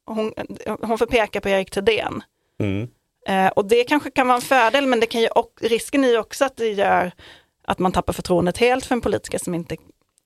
Hon, 0.05 0.33
hon 0.81 0.97
får 0.97 1.05
peka 1.05 1.41
på 1.41 1.49
Erik 1.49 1.71
Thedéen. 1.71 2.23
Mm. 2.59 2.87
Eh, 3.27 3.47
och 3.47 3.65
det 3.65 3.83
kanske 3.83 4.11
kan 4.11 4.27
vara 4.27 4.35
en 4.35 4.41
fördel, 4.41 4.87
men 4.87 4.99
det 4.99 5.05
kan 5.05 5.21
ju, 5.21 5.27
och, 5.27 5.53
risken 5.61 6.03
är 6.03 6.09
ju 6.09 6.17
också 6.17 6.45
att 6.45 6.57
det 6.57 6.67
gör 6.67 7.11
att 7.63 7.79
man 7.79 7.91
tappar 7.91 8.13
förtroendet 8.13 8.57
helt 8.57 8.85
för 8.85 8.95
en 8.95 9.01
politiker 9.01 9.37
som 9.37 9.53
inte 9.53 9.75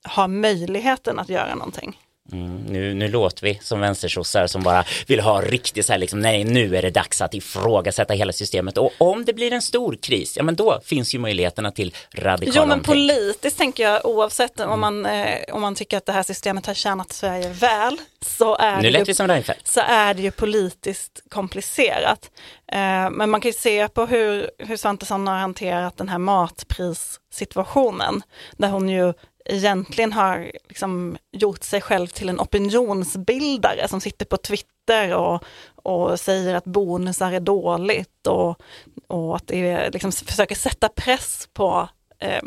har 0.03 0.27
möjligheten 0.27 1.19
att 1.19 1.29
göra 1.29 1.55
någonting. 1.55 1.99
Mm, 2.31 2.57
nu, 2.57 2.93
nu 2.93 3.07
låter 3.07 3.43
vi 3.43 3.59
som 3.63 3.79
vänstersossar 3.79 4.47
som 4.47 4.63
bara 4.63 4.83
vill 5.07 5.19
ha 5.19 5.41
riktigt 5.41 5.85
så 5.85 5.91
här 5.91 5.99
liksom, 5.99 6.19
nej 6.19 6.43
nu 6.43 6.77
är 6.77 6.81
det 6.81 6.89
dags 6.89 7.21
att 7.21 7.33
ifrågasätta 7.33 8.13
hela 8.13 8.33
systemet 8.33 8.77
och 8.77 8.91
om 8.97 9.25
det 9.25 9.33
blir 9.33 9.53
en 9.53 9.61
stor 9.61 9.97
kris, 10.01 10.37
ja 10.37 10.43
men 10.43 10.55
då 10.55 10.79
finns 10.85 11.15
ju 11.15 11.19
möjligheterna 11.19 11.71
till 11.71 11.95
radikala 12.13 12.51
Jo 12.55 12.65
men 12.65 12.83
politiskt 12.83 13.57
tänker 13.57 13.83
jag 13.83 14.05
oavsett 14.05 14.59
mm. 14.59 14.71
om, 14.71 14.79
man, 14.79 15.05
eh, 15.05 15.39
om 15.51 15.61
man 15.61 15.75
tycker 15.75 15.97
att 15.97 16.05
det 16.05 16.11
här 16.11 16.23
systemet 16.23 16.65
har 16.65 16.73
tjänat 16.73 17.13
Sverige 17.13 17.49
väl 17.49 17.97
så 18.21 18.55
är, 18.55 18.81
nu 18.81 18.91
det, 18.91 19.07
ju, 19.07 19.13
som 19.13 19.43
så 19.63 19.79
är 19.79 20.13
det 20.13 20.21
ju 20.21 20.31
politiskt 20.31 21.23
komplicerat. 21.29 22.31
Eh, 22.71 23.09
men 23.11 23.29
man 23.29 23.41
kan 23.41 23.49
ju 23.49 23.57
se 23.57 23.87
på 23.87 24.05
hur, 24.05 24.49
hur 24.59 24.77
Svantesson 24.77 25.27
har 25.27 25.37
hanterat 25.37 25.97
den 25.97 26.09
här 26.09 26.17
matprissituationen 26.17 28.21
där 28.57 28.69
hon 28.69 28.89
ju 28.89 29.13
egentligen 29.45 30.13
har 30.13 30.51
liksom 30.67 31.17
gjort 31.31 31.63
sig 31.63 31.81
själv 31.81 32.07
till 32.07 32.29
en 32.29 32.39
opinionsbildare 32.39 33.87
som 33.87 34.01
sitter 34.01 34.25
på 34.25 34.37
Twitter 34.37 35.13
och, 35.13 35.43
och 35.75 36.19
säger 36.19 36.55
att 36.55 36.65
bonusar 36.65 37.31
är 37.31 37.39
dåligt 37.39 38.27
och, 38.27 38.61
och 39.07 39.35
att 39.35 39.47
det 39.47 39.69
är, 39.69 39.91
liksom 39.91 40.11
försöker 40.11 40.55
sätta 40.55 40.89
press 40.89 41.49
på 41.53 41.89
eh, 42.19 42.41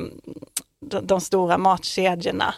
de, 0.81 1.07
de 1.07 1.21
stora 1.21 1.59
matkedjorna. 1.59 2.55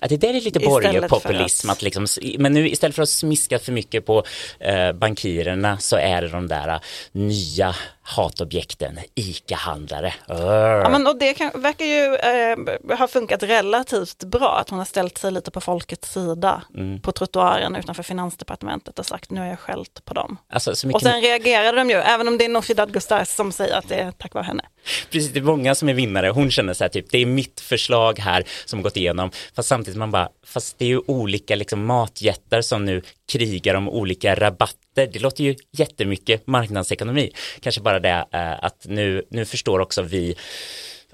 Att 0.00 0.08
det 0.08 0.16
där 0.16 0.34
är 0.34 0.40
lite 0.40 0.60
borgerpopulism, 0.60 1.70
att... 1.70 1.82
liksom, 1.82 2.06
men 2.38 2.52
nu 2.52 2.68
istället 2.68 2.96
för 2.96 3.02
att 3.02 3.08
smiska 3.08 3.58
för 3.58 3.72
mycket 3.72 4.06
på 4.06 4.24
eh, 4.60 4.92
bankirerna 4.92 5.78
så 5.78 5.96
är 5.96 6.22
det 6.22 6.28
de 6.28 6.48
där 6.48 6.68
uh, 6.68 6.80
nya 7.12 7.74
hatobjekten, 8.06 8.98
ICA-handlare. 9.14 10.14
Ja, 10.26 10.88
men, 10.88 11.06
och 11.06 11.18
det 11.18 11.34
kan, 11.34 11.50
verkar 11.54 11.84
ju 11.84 12.14
eh, 12.14 12.98
ha 12.98 13.08
funkat 13.08 13.42
relativt 13.42 14.24
bra, 14.24 14.58
att 14.58 14.70
hon 14.70 14.78
har 14.78 14.86
ställt 14.86 15.18
sig 15.18 15.32
lite 15.32 15.50
på 15.50 15.60
folkets 15.60 16.12
sida 16.12 16.62
mm. 16.74 17.00
på 17.00 17.12
trottoaren 17.12 17.76
utanför 17.76 18.02
finansdepartementet 18.02 18.98
och 18.98 19.06
sagt 19.06 19.30
nu 19.30 19.40
har 19.40 19.46
jag 19.46 19.58
skällt 19.58 20.04
på 20.04 20.14
dem. 20.14 20.36
Alltså, 20.52 20.70
mycket... 20.70 20.94
Och 20.94 21.02
sen 21.02 21.20
reagerade 21.20 21.78
de 21.78 21.90
ju, 21.90 21.96
även 21.96 22.28
om 22.28 22.38
det 22.38 22.44
är 22.44 22.48
Nooshi 22.48 22.74
Dadgostar 22.74 23.24
som 23.24 23.52
säger 23.52 23.76
att 23.76 23.88
det 23.88 23.94
är 23.94 24.10
tack 24.10 24.34
vare 24.34 24.44
henne. 24.44 24.64
Precis, 25.10 25.32
det 25.32 25.38
är 25.38 25.42
många 25.42 25.74
som 25.74 25.88
är 25.88 25.94
vinnare, 25.94 26.28
hon 26.28 26.50
känner 26.50 26.74
så 26.74 26.84
här 26.84 26.88
typ, 26.88 27.10
det 27.10 27.18
är 27.18 27.26
mitt 27.26 27.60
förslag 27.60 28.18
här 28.18 28.44
som 28.64 28.82
gått 28.82 28.96
igenom, 28.96 29.30
fast 29.56 29.68
samtidigt 29.68 29.98
man 29.98 30.10
bara, 30.10 30.28
fast 30.46 30.78
det 30.78 30.84
är 30.84 30.88
ju 30.88 31.00
olika 31.06 31.56
liksom 31.56 31.86
matjättar 31.86 32.62
som 32.62 32.84
nu 32.84 33.02
krigar 33.28 33.74
om 33.74 33.88
olika 33.88 34.34
rabatter. 34.34 35.08
Det 35.12 35.18
låter 35.18 35.44
ju 35.44 35.56
jättemycket 35.70 36.46
marknadsekonomi. 36.46 37.32
Kanske 37.60 37.80
bara 37.80 38.00
det 38.00 38.24
eh, 38.32 38.64
att 38.64 38.86
nu, 38.88 39.24
nu 39.30 39.44
förstår 39.44 39.80
också 39.80 40.02
vi 40.02 40.36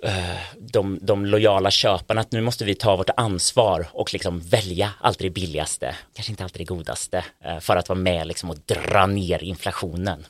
eh, 0.03 0.37
de, 0.59 0.99
de 1.03 1.27
lojala 1.27 1.71
köparna 1.71 2.21
att 2.21 2.33
nu 2.33 2.41
måste 2.41 2.65
vi 2.65 2.75
ta 2.75 2.97
vårt 2.97 3.11
ansvar 3.17 3.87
och 3.93 4.13
liksom 4.13 4.41
välja 4.41 4.91
alltid 5.01 5.27
det 5.27 5.31
billigaste, 5.31 5.97
kanske 6.15 6.33
inte 6.33 6.45
alltid 6.45 6.61
det 6.61 6.75
godaste, 6.75 7.25
eh, 7.45 7.59
för 7.59 7.77
att 7.77 7.89
vara 7.89 7.99
med 7.99 8.27
liksom 8.27 8.51
och 8.51 8.59
dra 8.67 9.07
ner 9.07 9.45
inflationen. 9.45 10.27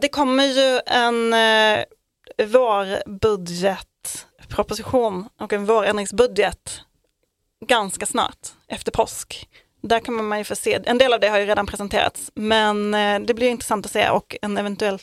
Det 0.00 0.08
kommer 0.08 0.44
ju 0.44 0.80
en 0.86 1.34
vårbudgetproposition 2.46 5.28
och 5.40 5.52
en 5.52 5.66
vårändringsbudget 5.66 6.80
ganska 7.66 8.06
snart 8.06 8.48
efter 8.68 8.92
påsk. 8.92 9.48
Där 9.80 10.00
kan 10.00 10.24
man 10.24 10.38
ju 10.38 10.44
få 10.44 10.56
se, 10.56 10.80
en 10.84 10.98
del 10.98 11.12
av 11.12 11.20
det 11.20 11.28
har 11.28 11.38
ju 11.38 11.46
redan 11.46 11.66
presenterats, 11.66 12.30
men 12.34 12.94
eh, 12.94 13.20
det 13.20 13.34
blir 13.34 13.48
intressant 13.48 13.86
att 13.86 13.92
se 13.92 14.10
och 14.10 14.36
en 14.42 14.58
eventuell 14.58 14.98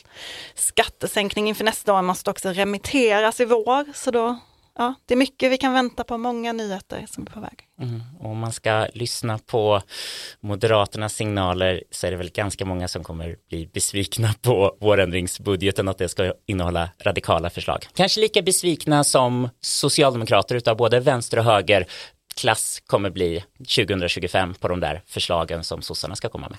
skattesänkning 0.54 1.48
inför 1.48 1.64
nästa 1.64 1.94
år 1.94 2.02
måste 2.02 2.30
också 2.30 2.48
remitteras 2.48 3.40
i 3.40 3.44
vår. 3.44 3.92
Så 3.94 4.10
då, 4.10 4.38
ja, 4.78 4.94
det 5.06 5.14
är 5.14 5.18
mycket 5.18 5.52
vi 5.52 5.58
kan 5.58 5.72
vänta 5.72 6.04
på, 6.04 6.18
många 6.18 6.52
nyheter 6.52 7.06
som 7.10 7.26
är 7.26 7.30
på 7.30 7.40
väg. 7.40 7.66
Mm. 7.80 8.02
Och 8.20 8.30
om 8.30 8.38
man 8.38 8.52
ska 8.52 8.86
lyssna 8.94 9.38
på 9.38 9.82
Moderaternas 10.40 11.14
signaler 11.14 11.82
så 11.90 12.06
är 12.06 12.10
det 12.10 12.16
väl 12.16 12.30
ganska 12.30 12.64
många 12.64 12.88
som 12.88 13.04
kommer 13.04 13.36
bli 13.48 13.66
besvikna 13.66 14.34
på 14.42 14.76
vårändringsbudgeten 14.80 15.88
att 15.88 15.98
det 15.98 16.08
ska 16.08 16.32
innehålla 16.46 16.90
radikala 17.02 17.50
förslag. 17.50 17.86
Kanske 17.94 18.20
lika 18.20 18.42
besvikna 18.42 19.04
som 19.04 19.48
socialdemokrater 19.60 20.54
utav 20.54 20.76
både 20.76 21.00
vänster 21.00 21.38
och 21.38 21.44
höger 21.44 21.86
klass 22.36 22.82
kommer 22.86 23.10
bli 23.10 23.44
2025 23.58 24.54
på 24.54 24.68
de 24.68 24.80
där 24.80 25.02
förslagen 25.06 25.64
som 25.64 25.82
sossarna 25.82 26.16
ska 26.16 26.28
komma 26.28 26.48
med. 26.48 26.58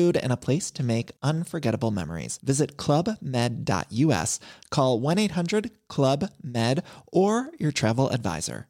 food 0.00 0.16
and 0.16 0.32
a 0.32 0.36
place 0.36 0.70
to 0.70 0.82
make 0.82 1.12
unforgettable 1.22 1.90
memories. 1.90 2.38
Visit 2.42 2.76
clubmed.us, 2.76 4.40
call 4.70 5.00
1 5.00 5.18
800 5.18 5.70
Club 5.94 6.28
Med, 6.42 6.82
or 7.12 7.50
your 7.58 7.72
travel 7.72 8.10
advisor. 8.10 8.66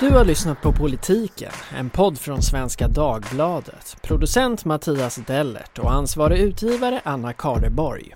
Du 0.00 0.10
har 0.10 0.24
lyssnat 0.24 0.62
på 0.62 0.72
Politiken, 0.72 1.52
en 1.74 1.90
podd 1.90 2.18
från 2.18 2.42
Svenska 2.42 2.88
Dagbladet. 2.88 3.96
Producent 4.02 4.64
Mattias 4.64 5.16
Dellert 5.26 5.78
och 5.78 5.92
ansvarig 5.92 6.38
utgivare 6.38 7.00
Anna 7.04 7.32
Kardeborg. 7.32 8.14